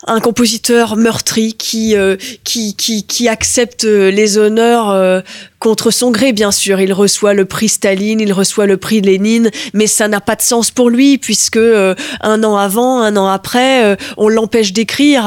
un 0.08 0.20
compositeur 0.20 0.96
meurtri 0.96 1.54
qui, 1.54 1.96
euh, 1.96 2.16
qui, 2.44 2.76
qui, 2.76 3.28
accepte 3.28 3.84
les 3.84 4.38
honneurs 4.38 4.90
euh, 4.90 5.22
contre 5.60 5.92
son 5.92 6.12
gré, 6.12 6.34
bien 6.34 6.52
sûr. 6.52 6.80
Il 6.80 6.94
reçoit 6.94 7.34
le 7.34 7.46
prix 7.46 7.70
Staline, 7.70 8.20
il 8.20 8.34
reçoit 8.34 8.66
le 8.66 8.78
prix 8.78 9.02
Lénine, 9.02 9.50
mais 9.74 9.88
ça 9.88 10.08
n'a 10.08 10.22
pas 10.22 10.36
de 10.36 10.42
sens 10.42 10.72
pour 10.72 10.90
lui 10.90 11.18
puisque 11.18 11.58
euh, 11.58 11.96
un 12.22 12.44
an 12.44 12.58
avant, 12.58 13.02
un 13.02 13.16
an 13.16 13.28
après, 13.28 13.98
on 14.18 14.30
l'empêche 14.30 14.74
d'écrire, 14.74 15.26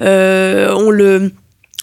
on 0.00 0.90
le 0.90 1.32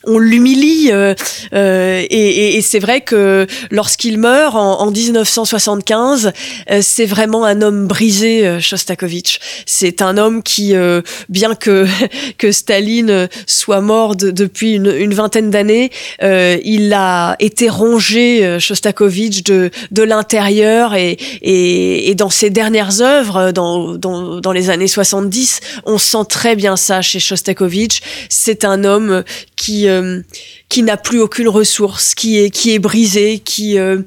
on 0.05 0.17
l'humilie 0.17 0.91
euh, 0.91 1.13
euh, 1.53 2.05
et, 2.09 2.57
et, 2.57 2.61
c'est 2.61 2.79
vrai 2.79 3.01
que 3.01 3.47
lorsqu'il 3.69 4.17
meurt 4.17 4.55
en, 4.55 4.79
en 4.79 4.91
1975, 4.91 6.31
euh, 6.71 6.79
c'est 6.81 7.05
vraiment 7.05 7.43
un 7.43 7.61
homme 7.61 7.87
brisé, 7.87 8.47
euh, 8.47 8.59
Shostakovich. 8.59 9.39
C'est 9.65 10.01
un 10.01 10.17
homme 10.17 10.41
qui, 10.41 10.75
euh, 10.75 11.01
bien 11.27 11.53
que 11.55 11.85
que 12.37 12.51
Staline 12.51 13.27
soit 13.45 13.81
mort 13.81 14.15
depuis 14.15 14.73
une, 14.73 14.93
une 14.95 15.13
vingtaine 15.13 15.49
d'années, 15.49 15.91
il 16.21 16.93
a 16.93 17.35
été 17.39 17.69
rongé, 17.69 18.57
Shostakovich, 18.59 19.43
de 19.43 19.69
de 19.91 20.03
l'intérieur 20.03 20.95
et, 20.95 21.17
et, 21.41 22.09
et 22.09 22.15
dans 22.15 22.29
ses 22.29 22.49
dernières 22.49 23.01
œuvres, 23.01 23.51
dans, 23.51 23.95
dans 23.95 24.39
dans 24.39 24.51
les 24.51 24.69
années 24.69 24.87
70, 24.87 25.59
on 25.85 25.97
sent 25.97 26.25
très 26.29 26.55
bien 26.55 26.77
ça 26.77 27.01
chez 27.01 27.19
Shostakovich. 27.19 28.01
C'est 28.29 28.63
un 28.63 28.83
homme 28.83 29.23
qui 29.59 29.87
euh, 29.87 30.21
qui 30.69 30.81
n'a 30.81 30.97
plus 30.97 31.19
aucune 31.19 31.49
ressource, 31.49 32.15
qui 32.15 32.39
est 32.39 32.49
qui 32.49 32.73
est 32.73 32.79
brisé, 32.79 33.39
qui 33.39 33.77
euh, 33.77 33.99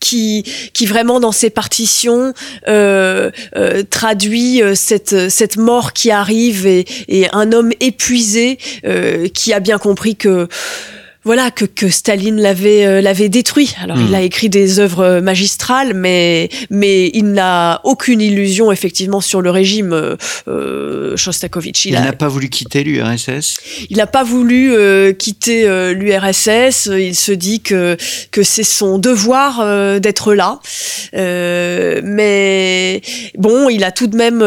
qui, 0.00 0.42
qui 0.74 0.84
vraiment 0.84 1.20
dans 1.20 1.30
ses 1.30 1.48
partitions 1.48 2.34
euh, 2.66 3.30
euh, 3.54 3.84
traduit 3.88 4.60
cette, 4.74 5.30
cette 5.30 5.56
mort 5.56 5.92
qui 5.92 6.10
arrive 6.10 6.66
et, 6.66 6.84
et 7.06 7.30
un 7.32 7.52
homme 7.52 7.70
épuisé 7.78 8.58
euh, 8.84 9.28
qui 9.28 9.52
a 9.52 9.60
bien 9.60 9.78
compris 9.78 10.16
que 10.16 10.48
voilà 11.24 11.52
que, 11.52 11.64
que 11.64 11.88
Staline 11.88 12.40
l'avait 12.40 12.84
euh, 12.84 13.00
l'avait 13.00 13.28
détruit. 13.28 13.74
Alors 13.80 13.96
il 13.98 14.10
hmm. 14.10 14.14
a 14.14 14.22
écrit 14.22 14.48
des 14.48 14.80
œuvres 14.80 15.20
magistrales, 15.20 15.94
mais 15.94 16.48
mais 16.68 17.10
il 17.14 17.32
n'a 17.32 17.80
aucune 17.84 18.20
illusion 18.20 18.72
effectivement 18.72 19.20
sur 19.20 19.40
le 19.40 19.50
régime 19.50 19.92
euh, 19.92 20.16
euh 20.48 21.16
Shostakovich. 21.16 21.84
Il 21.86 21.92
n'a 21.92 22.12
pas 22.12 22.26
voulu 22.26 22.48
quitter 22.48 22.82
l'URSS. 22.82 23.58
Il 23.88 23.98
n'a 23.98 24.08
pas 24.08 24.24
voulu 24.24 24.72
euh, 24.74 25.12
quitter 25.12 25.68
euh, 25.68 25.92
l'URSS. 25.92 26.86
Il 26.86 27.14
se 27.14 27.32
dit 27.32 27.60
que 27.60 27.96
que 28.32 28.42
c'est 28.42 28.64
son 28.64 28.98
devoir 28.98 30.00
d'être 30.00 30.34
là. 30.34 30.58
mais 31.12 33.00
bon, 33.38 33.68
il 33.68 33.84
a 33.84 33.92
tout 33.92 34.08
de 34.08 34.16
même 34.16 34.42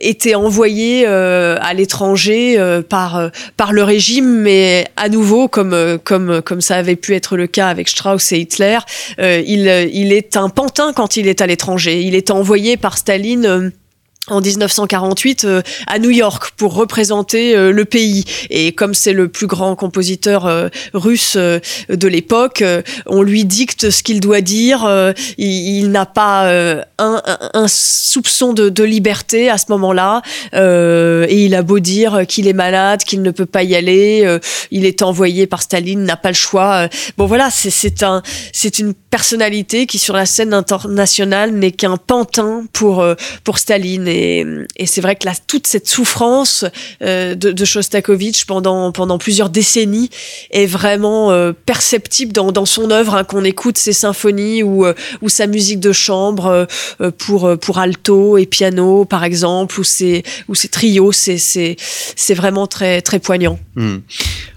été 0.00 0.34
envoyé 0.34 1.06
à 1.06 1.72
l'étranger 1.74 2.58
par 2.88 3.30
par 3.56 3.72
le 3.72 3.82
régime, 3.82 4.40
mais 4.42 4.86
à 4.96 5.08
nouveau 5.08 5.48
comme 5.48 5.61
comme, 5.62 5.74
euh, 5.74 5.98
comme, 6.02 6.42
comme 6.42 6.60
ça 6.60 6.76
avait 6.76 6.96
pu 6.96 7.14
être 7.14 7.36
le 7.36 7.46
cas 7.46 7.68
avec 7.68 7.88
Strauss 7.88 8.32
et 8.32 8.38
Hitler. 8.38 8.78
Euh, 9.20 9.42
il, 9.46 9.68
il 9.92 10.12
est 10.12 10.36
un 10.36 10.48
pantin 10.48 10.92
quand 10.92 11.16
il 11.16 11.28
est 11.28 11.40
à 11.40 11.46
l'étranger. 11.46 12.00
Il 12.00 12.16
est 12.16 12.30
envoyé 12.30 12.76
par 12.76 12.98
Staline 12.98 13.46
euh, 13.46 13.70
en 14.28 14.40
1948 14.40 15.44
euh, 15.44 15.62
à 15.88 15.98
New 15.98 16.10
York 16.10 16.52
pour 16.56 16.74
représenter 16.74 17.56
euh, 17.56 17.72
le 17.72 17.84
pays. 17.84 18.24
Et 18.50 18.70
comme 18.70 18.94
c'est 18.94 19.12
le 19.12 19.26
plus 19.26 19.48
grand 19.48 19.74
compositeur 19.74 20.46
euh, 20.46 20.68
russe 20.94 21.36
de 21.36 22.08
l'époque 22.08 22.62
on 23.06 23.22
lui 23.22 23.44
dicte 23.44 23.90
ce 23.90 24.02
qu'il 24.02 24.20
doit 24.20 24.40
dire 24.40 24.88
il, 25.38 25.90
n'a 25.90 26.06
pas 26.06 26.50
un, 26.98 27.22
un, 27.54 27.66
soupçon 27.68 28.52
de, 28.52 28.68
de, 28.68 28.84
liberté 28.84 29.48
à 29.48 29.58
ce 29.58 29.66
moment-là 29.70 30.22
et 30.52 31.44
il 31.44 31.54
a 31.54 31.62
beau 31.62 31.78
dire 31.78 32.22
qu'il 32.28 32.48
est 32.48 32.52
malade 32.52 33.02
qu'il 33.04 33.22
ne 33.22 33.30
peut 33.30 33.46
pas 33.46 33.62
y 33.62 33.74
aller 33.74 34.38
il 34.70 34.84
est 34.84 35.02
envoyé 35.02 35.46
par 35.46 35.62
Staline 35.62 36.04
n'a 36.04 36.16
pas 36.16 36.30
le 36.30 36.34
choix 36.34 36.88
bon 37.16 37.26
voilà 37.26 37.50
c'est 37.50 38.02
un 38.02 38.22
c'est 38.52 38.78
une 38.78 38.94
personnalité 38.94 39.86
qui 39.86 39.98
sur 39.98 40.14
la 40.14 40.26
scène 40.26 40.54
internationale 40.54 41.52
n'est 41.52 41.72
qu'un 41.72 41.96
pantin 41.96 42.64
pour 42.72 43.04
pour 43.44 43.58
Staline 43.58 44.11
et, 44.12 44.86
c'est 44.86 45.00
vrai 45.00 45.16
que 45.16 45.26
toute 45.46 45.66
cette 45.66 45.88
souffrance 45.88 46.64
euh, 47.02 47.34
de, 47.34 47.52
de, 47.52 47.64
Shostakovich 47.64 48.46
pendant, 48.46 48.92
plusieurs 49.18 49.50
décennies 49.50 50.10
est 50.50 50.66
vraiment 50.66 51.30
euh, 51.30 51.52
perceptible 51.52 52.32
dans, 52.32 52.64
son 52.64 52.90
œuvre, 52.90 53.14
hein, 53.14 53.24
qu'on 53.24 53.44
écoute 53.44 53.78
ses 53.78 53.92
symphonies 53.92 54.62
ou, 54.62 54.84
euh, 54.84 54.94
sa 55.28 55.46
musique 55.46 55.80
de 55.80 55.92
chambre 55.92 56.66
pour, 57.18 57.78
alto 57.78 58.36
et 58.36 58.46
piano, 58.46 59.04
par 59.04 59.24
exemple, 59.24 59.80
ou 59.80 59.84
ses, 59.84 60.22
trios. 60.70 61.12
C'est 61.12 62.34
vraiment 62.34 62.66
très, 62.66 63.02
poignant. 63.22 63.58
Hmm. 63.76 63.98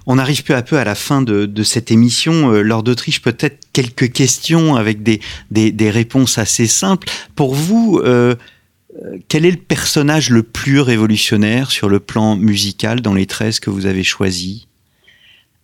On 0.08 0.20
arrive 0.20 0.44
peu 0.44 0.54
à 0.54 0.62
peu 0.62 0.78
à 0.78 0.84
la 0.84 0.96
fin 0.96 1.22
de, 1.22 1.64
cette 1.64 1.92
émission. 1.92 2.52
Lors 2.52 2.84
d'Autriche, 2.84 3.22
peut-être 3.22 3.60
quelques 3.74 4.12
questions 4.12 4.76
avec 4.76 5.02
des, 5.04 5.20
réponses 5.90 6.38
assez 6.38 6.68
simples. 6.68 7.08
Pour 7.36 7.56
vous, 7.56 8.02
euh, 8.04 8.16
euh, 8.16 8.36
quel 9.28 9.46
est 9.46 9.52
le 9.52 9.58
personnage 9.58 10.30
le 10.30 10.44
plus 10.44 10.80
révolutionnaire 10.80 11.72
sur 11.72 11.90
le 11.90 12.00
plan 12.00 12.36
musical 12.36 13.02
dans 13.02 13.14
les 13.14 13.26
13 13.26 13.60
que 13.60 13.70
vous 13.70 13.86
avez 13.86 14.04
choisis? 14.04 14.68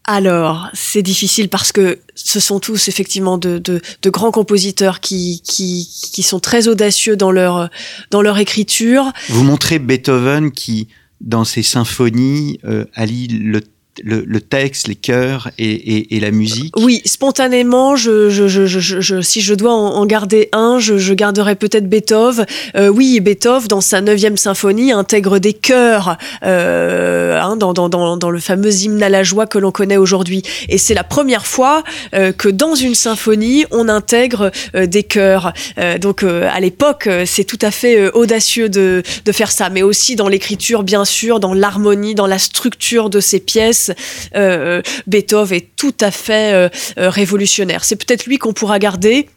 Alors, 0.05 0.69
c'est 0.73 1.03
difficile 1.03 1.47
parce 1.47 1.71
que 1.71 1.99
ce 2.15 2.39
sont 2.39 2.59
tous 2.59 2.88
effectivement 2.88 3.38
de, 3.38 3.59
de, 3.59 3.82
de 4.01 4.09
grands 4.09 4.32
compositeurs 4.32 4.99
qui, 4.99 5.41
qui, 5.43 5.88
qui, 6.11 6.23
sont 6.23 6.39
très 6.39 6.67
audacieux 6.67 7.15
dans 7.15 7.32
leur, 7.32 7.69
dans 8.09 8.23
leur 8.23 8.39
écriture. 8.39 9.11
Vous 9.29 9.43
montrez 9.43 9.77
Beethoven 9.77 10.51
qui, 10.51 10.88
dans 11.21 11.45
ses 11.45 11.61
symphonies, 11.61 12.59
euh, 12.65 12.86
allie 12.95 13.27
le 13.27 13.61
le, 14.03 14.39
texte, 14.39 14.87
les 14.87 14.95
chœurs 14.95 15.49
et, 15.57 16.19
la 16.19 16.31
musique? 16.31 16.73
Oui, 16.77 17.01
spontanément, 17.05 17.95
je, 17.95 18.29
je, 18.29 19.21
si 19.21 19.41
je 19.41 19.53
dois 19.53 19.73
en, 19.73 20.05
garder 20.05 20.49
un, 20.53 20.79
je, 20.79 21.13
garderai 21.13 21.55
peut-être 21.55 21.89
Beethoven. 21.89 22.45
Euh, 22.75 22.87
oui, 22.87 23.19
Beethoven, 23.19 23.67
dans 23.67 23.81
sa 23.81 24.01
neuvième 24.01 24.37
symphonie, 24.37 24.91
intègre 24.91 25.39
des 25.39 25.53
chœurs 25.53 26.17
euh, 26.43 27.39
hein, 27.39 27.57
dans, 27.57 27.73
dans, 27.73 27.89
dans, 27.89 28.17
dans, 28.17 28.29
le 28.29 28.39
fameux 28.39 28.73
hymne 28.73 29.03
à 29.03 29.09
la 29.09 29.23
joie 29.23 29.45
que 29.45 29.57
l'on 29.57 29.71
connaît 29.71 29.97
aujourd'hui. 29.97 30.43
Et 30.69 30.77
c'est 30.77 30.93
la 30.93 31.03
première 31.03 31.45
fois 31.45 31.83
euh, 32.13 32.31
que 32.31 32.47
dans 32.47 32.75
une 32.75 32.95
symphonie, 32.95 33.65
on 33.71 33.89
intègre 33.89 34.51
des 34.73 35.03
chœurs. 35.03 35.53
donc 35.99 36.23
à 36.23 36.59
l'époque, 36.59 37.09
c'est 37.25 37.43
tout 37.43 37.59
à 37.61 37.71
fait 37.71 38.11
audacieux 38.11 38.69
de, 38.69 39.03
de 39.25 39.31
faire 39.31 39.51
ça, 39.51 39.69
mais 39.69 39.83
aussi 39.83 40.15
dans 40.15 40.27
l'écriture, 40.27 40.83
bien 40.83 41.05
sûr, 41.05 41.39
dans 41.39 41.53
l'harmonie, 41.53 42.15
dans 42.15 42.27
la 42.27 42.39
structure 42.39 43.09
de 43.09 43.19
ces 43.19 43.39
pièces 43.39 43.80
euh, 44.36 44.82
Beethoven 45.07 45.57
est 45.57 45.75
tout 45.75 45.95
à 46.01 46.11
fait 46.11 46.53
euh, 46.53 46.69
euh, 46.97 47.09
révolutionnaire. 47.09 47.84
C'est 47.84 47.95
peut-être 47.95 48.25
lui 48.25 48.38
qu'on 48.38 48.53
pourra 48.53 48.79
garder 48.79 49.27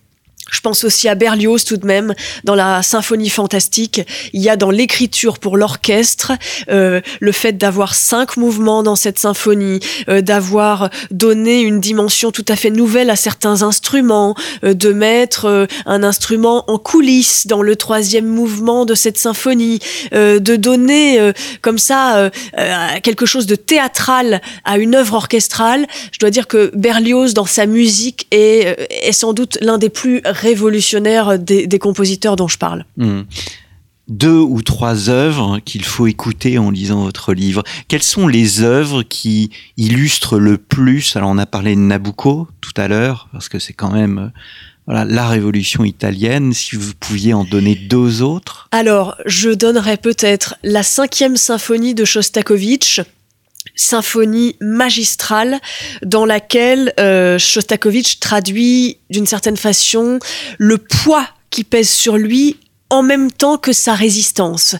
je 0.50 0.60
pense 0.60 0.84
aussi 0.84 1.08
à 1.08 1.14
Berlioz 1.14 1.64
tout 1.64 1.76
de 1.76 1.86
même, 1.86 2.14
dans 2.44 2.54
la 2.54 2.82
symphonie 2.82 3.30
fantastique. 3.30 4.02
Il 4.32 4.42
y 4.42 4.48
a 4.50 4.56
dans 4.56 4.70
l'écriture 4.70 5.38
pour 5.38 5.56
l'orchestre 5.56 6.32
euh, 6.70 7.00
le 7.20 7.32
fait 7.32 7.52
d'avoir 7.52 7.94
cinq 7.94 8.36
mouvements 8.36 8.82
dans 8.82 8.96
cette 8.96 9.18
symphonie, 9.18 9.80
euh, 10.08 10.20
d'avoir 10.20 10.90
donné 11.10 11.60
une 11.60 11.80
dimension 11.80 12.30
tout 12.30 12.44
à 12.48 12.56
fait 12.56 12.70
nouvelle 12.70 13.10
à 13.10 13.16
certains 13.16 13.62
instruments, 13.62 14.34
euh, 14.64 14.74
de 14.74 14.92
mettre 14.92 15.46
euh, 15.46 15.66
un 15.86 16.02
instrument 16.02 16.70
en 16.70 16.78
coulisses 16.78 17.46
dans 17.46 17.62
le 17.62 17.74
troisième 17.74 18.26
mouvement 18.26 18.84
de 18.84 18.94
cette 18.94 19.18
symphonie, 19.18 19.78
euh, 20.12 20.40
de 20.40 20.56
donner 20.56 21.18
euh, 21.20 21.32
comme 21.62 21.78
ça 21.78 22.30
quelque 23.02 23.26
chose 23.26 23.46
de 23.46 23.56
théâtral 23.56 24.40
à 24.64 24.78
une 24.78 24.94
œuvre 24.94 25.14
orchestrale. 25.14 25.86
Je 26.12 26.18
dois 26.18 26.30
dire 26.30 26.46
que 26.46 26.70
Berlioz, 26.74 27.34
dans 27.34 27.46
sa 27.46 27.66
musique, 27.66 28.26
est, 28.30 28.76
est 28.90 29.12
sans 29.12 29.32
doute 29.32 29.58
l'un 29.60 29.78
des 29.78 29.88
plus 29.88 30.20
révolutionnaire 30.34 31.38
des, 31.38 31.78
compositeurs 31.78 32.36
dont 32.36 32.48
je 32.48 32.58
parle. 32.58 32.84
Hmm. 32.96 33.22
Deux 34.08 34.38
ou 34.38 34.60
trois 34.60 35.08
œuvres 35.08 35.60
qu'il 35.60 35.84
faut 35.84 36.06
écouter 36.06 36.58
en 36.58 36.70
lisant 36.70 37.02
votre 37.02 37.32
livre. 37.32 37.62
Quelles 37.88 38.02
sont 38.02 38.28
les 38.28 38.60
œuvres 38.60 39.02
qui 39.02 39.50
illustrent 39.78 40.38
le 40.38 40.58
plus? 40.58 41.16
Alors 41.16 41.30
on 41.30 41.38
a 41.38 41.46
parlé 41.46 41.74
de 41.74 41.80
Nabucco 41.80 42.48
tout 42.60 42.74
à 42.76 42.86
l'heure, 42.86 43.28
parce 43.32 43.48
que 43.48 43.58
c'est 43.58 43.72
quand 43.72 43.92
même 43.92 44.18
euh, 44.18 44.28
voilà, 44.86 45.06
la 45.06 45.26
révolution 45.26 45.84
italienne, 45.84 46.52
si 46.52 46.76
vous 46.76 46.92
pouviez 47.00 47.32
en 47.32 47.44
donner 47.44 47.74
deux 47.74 48.20
autres. 48.20 48.68
Alors, 48.70 49.16
je 49.24 49.48
donnerais 49.48 49.96
peut-être 49.96 50.56
la 50.62 50.82
cinquième 50.82 51.38
symphonie 51.38 51.94
de 51.94 52.04
Shostakovich, 52.04 53.00
symphonie 53.76 54.56
magistrale 54.60 55.60
dans 56.02 56.24
laquelle 56.24 56.92
euh, 57.00 57.38
Shostakovich 57.38 58.20
traduit 58.20 58.98
d'une 59.10 59.26
certaine 59.26 59.56
façon 59.56 60.18
le 60.58 60.78
poids 60.78 61.26
qui 61.50 61.64
pèse 61.64 61.90
sur 61.90 62.16
lui 62.16 62.56
en 62.94 63.02
même 63.02 63.30
temps 63.30 63.58
que 63.58 63.72
sa 63.72 63.94
résistance, 63.94 64.76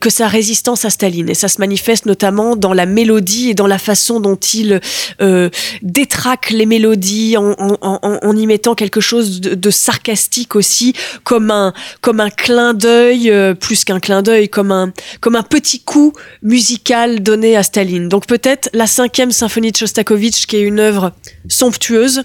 que 0.00 0.10
sa 0.10 0.28
résistance 0.28 0.84
à 0.84 0.90
Staline. 0.90 1.28
Et 1.28 1.34
ça 1.34 1.48
se 1.48 1.60
manifeste 1.60 2.06
notamment 2.06 2.56
dans 2.56 2.72
la 2.72 2.86
mélodie 2.86 3.50
et 3.50 3.54
dans 3.54 3.66
la 3.66 3.78
façon 3.78 4.20
dont 4.20 4.36
il 4.36 4.80
euh, 5.20 5.50
détraque 5.82 6.50
les 6.50 6.66
mélodies 6.66 7.36
en, 7.36 8.36
y 8.36 8.46
mettant 8.46 8.74
quelque 8.74 9.00
chose 9.00 9.40
de, 9.40 9.54
de, 9.54 9.70
sarcastique 9.70 10.56
aussi, 10.56 10.94
comme 11.24 11.50
un, 11.50 11.72
comme 12.00 12.20
un 12.20 12.30
clin 12.30 12.74
d'œil, 12.74 13.30
euh, 13.30 13.54
plus 13.54 13.84
qu'un 13.84 14.00
clin 14.00 14.22
d'œil, 14.22 14.48
comme 14.48 14.72
un, 14.72 14.92
comme 15.20 15.36
un 15.36 15.42
petit 15.42 15.80
coup 15.80 16.12
musical 16.42 17.22
donné 17.22 17.56
à 17.56 17.62
Staline. 17.62 18.08
Donc 18.08 18.26
peut-être 18.26 18.68
la 18.72 18.86
cinquième 18.86 19.32
symphonie 19.32 19.72
de 19.72 19.76
Shostakovich, 19.76 20.46
qui 20.46 20.56
est 20.56 20.62
une 20.62 20.80
œuvre 20.80 21.12
somptueuse, 21.48 22.22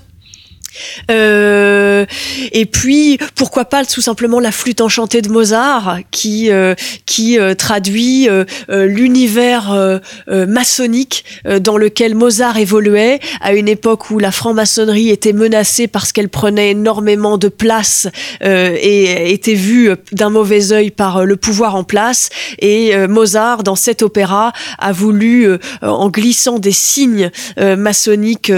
euh, 1.12 2.06
et 2.52 2.66
puis, 2.66 3.18
pourquoi 3.36 3.66
pas 3.66 3.86
tout 3.86 4.02
simplement 4.02 4.40
la 4.40 4.52
flûte 4.52 4.82
enchantée 4.82 5.22
de 5.22 5.30
Mozart, 5.30 6.00
qui 6.12 6.52
euh, 6.52 6.76
qui 7.06 7.40
euh, 7.40 7.54
traduit 7.54 8.28
euh, 8.30 8.46
l'univers 8.70 10.00
maçonnique 10.30 11.26
dans 11.62 11.78
lequel 11.78 12.16
Mozart 12.16 12.58
évoluait 12.58 13.20
à 13.42 13.54
une 13.54 13.68
époque 13.68 14.10
où 14.10 14.20
la 14.20 14.32
franc-maçonnerie 14.32 15.10
était 15.10 15.34
menacée 15.34 15.88
parce 15.88 16.12
qu'elle 16.12 16.30
prenait 16.30 16.72
énormément 16.72 17.38
de 17.38 17.48
place 17.48 18.08
et 18.42 19.34
était 19.34 19.54
vue 19.54 19.92
d'un 20.12 20.30
mauvais 20.30 20.72
œil 20.72 20.92
par 20.92 21.26
le 21.26 21.36
pouvoir 21.36 21.76
en 21.76 21.84
place. 21.84 22.30
Et 22.60 22.96
Mozart, 23.08 23.64
dans 23.64 23.76
cet 23.76 24.02
opéra, 24.02 24.54
a 24.80 24.92
voulu, 24.92 25.48
en 25.82 26.10
glissant 26.10 26.60
des 26.60 26.72
signes 26.72 27.32
maçonniques 27.58 28.52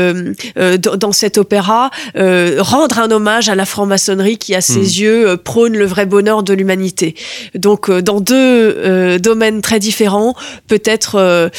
dans 0.56 1.12
cet 1.12 1.38
opéra, 1.38 1.92
euh, 2.16 2.58
rendre 2.60 3.00
un 3.00 3.12
hommage 3.12 3.50
à 3.50 3.56
la 3.56 3.66
franc-maçonnerie 3.66 4.38
qui, 4.38 4.56
à 4.56 4.62
ses 4.62 4.80
hmm. 4.80 5.02
yeux, 5.02 5.30
euh, 5.30 5.38
prône 5.38 5.76
le 5.76 5.86
vrai 5.86 6.06
bonheur 6.06 6.44
de 6.44 6.54
l'humanité. 6.54 7.16
Donc, 7.54 7.90
euh, 7.90 8.02
dans 8.02 8.20
deux 8.20 9.20
domaines 9.20 9.62
très 9.62 9.80
différents, 9.80 10.36
peut-être 10.68 11.52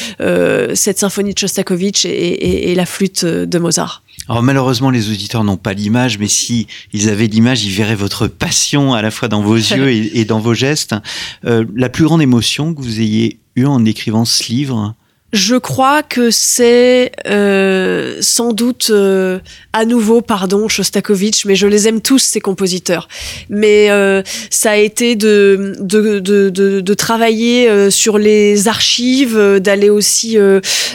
cette 0.73 0.99
symphonie 0.99 1.33
de 1.33 1.39
Shostakovich 1.39 2.05
et, 2.05 2.73
la 2.75 2.85
flûte 2.85 3.25
de 3.25 3.59
Mozart. 3.59 4.03
Alors 4.29 4.43
malheureusement, 4.43 4.89
les 4.89 5.09
auditeurs 5.09 5.43
n'ont 5.43 5.57
pas 5.57 5.73
l'image, 5.73 6.19
mais 6.19 6.27
si 6.27 6.67
ils 6.93 7.09
avaient 7.09 7.27
l'image, 7.27 7.63
ils 7.63 7.71
verraient 7.71 7.95
votre 7.95 8.27
passion 8.27 8.93
à 8.93 9.01
la 9.01 9.09
fois 9.09 9.27
dans 9.27 9.41
vos 9.41 9.55
yeux 9.55 9.89
et, 9.89 10.19
et 10.19 10.25
dans 10.25 10.39
vos 10.39 10.53
gestes. 10.53 10.95
la 11.43 11.89
plus 11.89 12.03
grande 12.03 12.21
émotion 12.21 12.73
que 12.73 12.81
vous 12.81 12.99
ayez 12.99 13.39
eue 13.55 13.65
en 13.65 13.83
écrivant 13.85 14.25
ce 14.25 14.51
livre 14.51 14.95
je 15.33 15.55
crois 15.55 16.03
que 16.03 16.31
c'est 16.31 17.11
euh, 17.27 18.17
sans 18.21 18.53
doute 18.53 18.87
euh, 18.91 19.39
à 19.73 19.83
nouveau, 19.83 20.21
pardon, 20.21 20.69
Shostakovich, 20.69 21.45
mais 21.45 21.55
je 21.55 21.67
les 21.67 21.87
aime 21.89 22.01
tous 22.01 22.19
ces 22.19 22.39
compositeurs. 22.39 23.09
Mais 23.49 23.91
euh, 23.91 24.23
ça 24.49 24.71
a 24.71 24.77
été 24.77 25.15
de 25.17 25.75
de, 25.79 26.19
de, 26.19 26.49
de, 26.49 26.79
de 26.79 26.93
travailler 26.93 27.69
euh, 27.69 27.89
sur 27.89 28.17
les 28.17 28.69
archives, 28.69 29.37
euh, 29.37 29.59
d'aller 29.59 29.89
aussi 29.89 30.37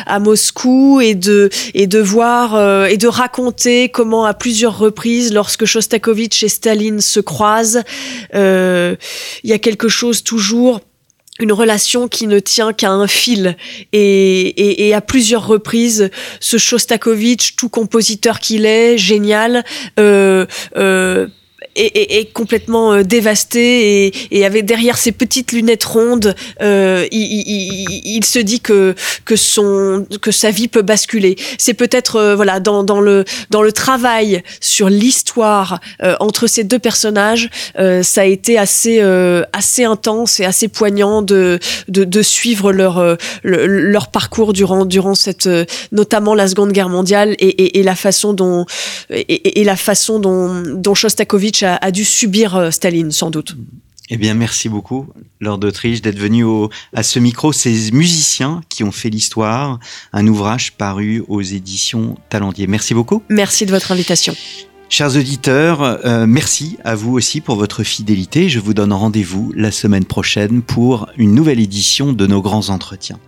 à 0.07 0.18
Moscou 0.18 1.01
et 1.03 1.14
de 1.14 1.51
et 1.74 1.87
de 1.87 1.99
voir 1.99 2.87
et 2.87 2.97
de 2.97 3.09
raconter 3.09 3.91
comment 3.91 4.24
à 4.24 4.35
plusieurs 4.35 4.78
reprises, 4.78 5.33
lorsque 5.33 5.66
Shostakovich 5.66 6.43
et 6.43 6.49
Staline 6.49 7.01
se 7.01 7.20
croisent, 7.20 7.83
il 8.33 8.97
y 9.45 9.53
a 9.53 9.59
quelque 9.59 9.89
chose 9.89 10.22
toujours 10.22 10.80
une 11.39 11.53
relation 11.53 12.09
qui 12.09 12.26
ne 12.26 12.39
tient 12.39 12.72
qu'à 12.72 12.91
un 12.91 13.07
fil. 13.07 13.57
Et, 13.93 14.41
et, 14.41 14.89
et, 14.89 14.95
à 14.95 15.01
plusieurs 15.01 15.47
reprises 15.47 16.11
ce 16.41 16.59
Shostakovich 16.59 17.57
tout 17.57 17.68
compositeur 17.68 18.39
qu'il 18.39 18.66
est 18.66 18.99
génial 18.99 19.64
euh, 19.99 20.47
euh, 20.76 21.26
est, 21.75 22.18
est, 22.18 22.33
complètement 22.33 22.93
euh, 22.93 23.03
dévasté 23.03 24.07
et, 24.07 24.12
et 24.31 24.45
avait 24.45 24.62
derrière 24.62 24.99
ses 24.99 25.12
petites 25.12 25.53
lunettes 25.53 25.85
rondes, 25.85 26.35
euh, 26.61 27.07
il, 27.11 27.43
il, 27.47 28.16
il, 28.16 28.25
se 28.25 28.39
dit 28.39 28.61
que 28.61 28.95
que 29.25 29.37
son 29.37 30.07
que 30.20 30.31
sa 30.31 30.51
vie 30.51 30.68
peut 30.68 30.83
basculer. 30.83 31.37
C'est 31.59 31.75
peut-être 31.75 32.16
euh, 32.16 32.37
voilà 32.37 32.61
dans, 32.61 32.85
dans 32.85 33.01
le 33.01 33.25
dans 33.51 33.62
le 33.62 33.73
travail 33.73 34.43
sur 34.61 34.89
l'histoire 34.89 35.81
euh, 36.03 36.16
entre 36.20 36.47
ces 36.47 36.64
deux 36.64 36.79
personnages, 36.79 37.49
euh, 37.79 38.03
ça 38.03 38.23
a 38.23 38.25
été 38.25 38.59
assez 38.59 39.01
assez 39.53 39.85
intense 39.85 40.41
et 40.41 40.45
assez 40.45 40.68
poignant 40.68 41.23
de 41.23 41.59
de, 41.89 42.05
de 42.05 42.23
suivre 42.23 42.73
leur 42.73 43.16
leur 43.43 44.09
parcours 44.09 44.53
durant 44.53 44.85
durant 44.85 45.14
cette 45.14 45.49
notamment 45.93 46.35
la 46.35 46.49
Seconde 46.49 46.73
Guerre 46.73 46.89
mondiale 46.89 47.35
et, 47.39 47.49
et, 47.49 47.81
et 47.81 47.83
la 47.83 47.95
façon 47.95 48.33
dont 48.33 48.66
et 49.11 49.64
la 49.64 49.77
façon 49.77 50.18
dont 50.18 50.62
dont 50.66 50.95
Shostakovich 50.95 51.62
a, 51.65 51.91
dû 51.91 52.05
subir 52.05 52.57
euh, 52.57 52.71
Staline, 52.71 53.11
sans 53.11 53.31
doute. 53.31 53.57
Eh 54.11 54.17
bien, 54.17 54.35
merci 54.35 54.69
beaucoup, 54.69 55.07
Lord 55.41 55.59
d'Autriche, 55.59 56.03
d'être 56.03 56.19
venu 56.19 56.45
au, 56.45 56.71
à 56.95 57.03
ce 57.03 57.19
micro. 57.19 57.53
Ces 57.53 57.93
musiciens 57.93 58.61
qui 58.69 58.85
ont 58.85 58.93
fait 58.93 59.09
l'histoire, 59.09 59.79
un 60.13 60.27
ouvrage 60.27 60.73
paru 60.73 61.25
aux 61.29 61.41
éditions 61.41 62.17
Talendier. 62.29 62.67
Merci 62.67 62.95
beaucoup. 62.95 63.23
Merci 63.31 63.65
de 63.65 63.71
votre 63.71 63.93
invitation. 63.93 64.35
Chers 64.91 65.17
auditeurs, 65.17 65.81
euh, 65.83 66.27
merci 66.27 66.77
à 66.85 66.95
vous 66.95 67.15
aussi 67.15 67.41
pour 67.41 67.57
votre 67.57 67.83
fidélité. 67.83 68.51
Je 68.51 68.61
vous 68.61 68.75
donne 68.75 68.93
rendez-vous 68.93 69.51
la 69.57 69.71
semaine 69.71 70.05
prochaine 70.05 70.61
pour 70.61 71.09
une 71.17 71.35
nouvelle 71.35 71.61
édition 71.61 72.13
de 72.13 72.27
nos 72.27 72.43
grands 72.43 72.69
entretiens. 72.69 73.19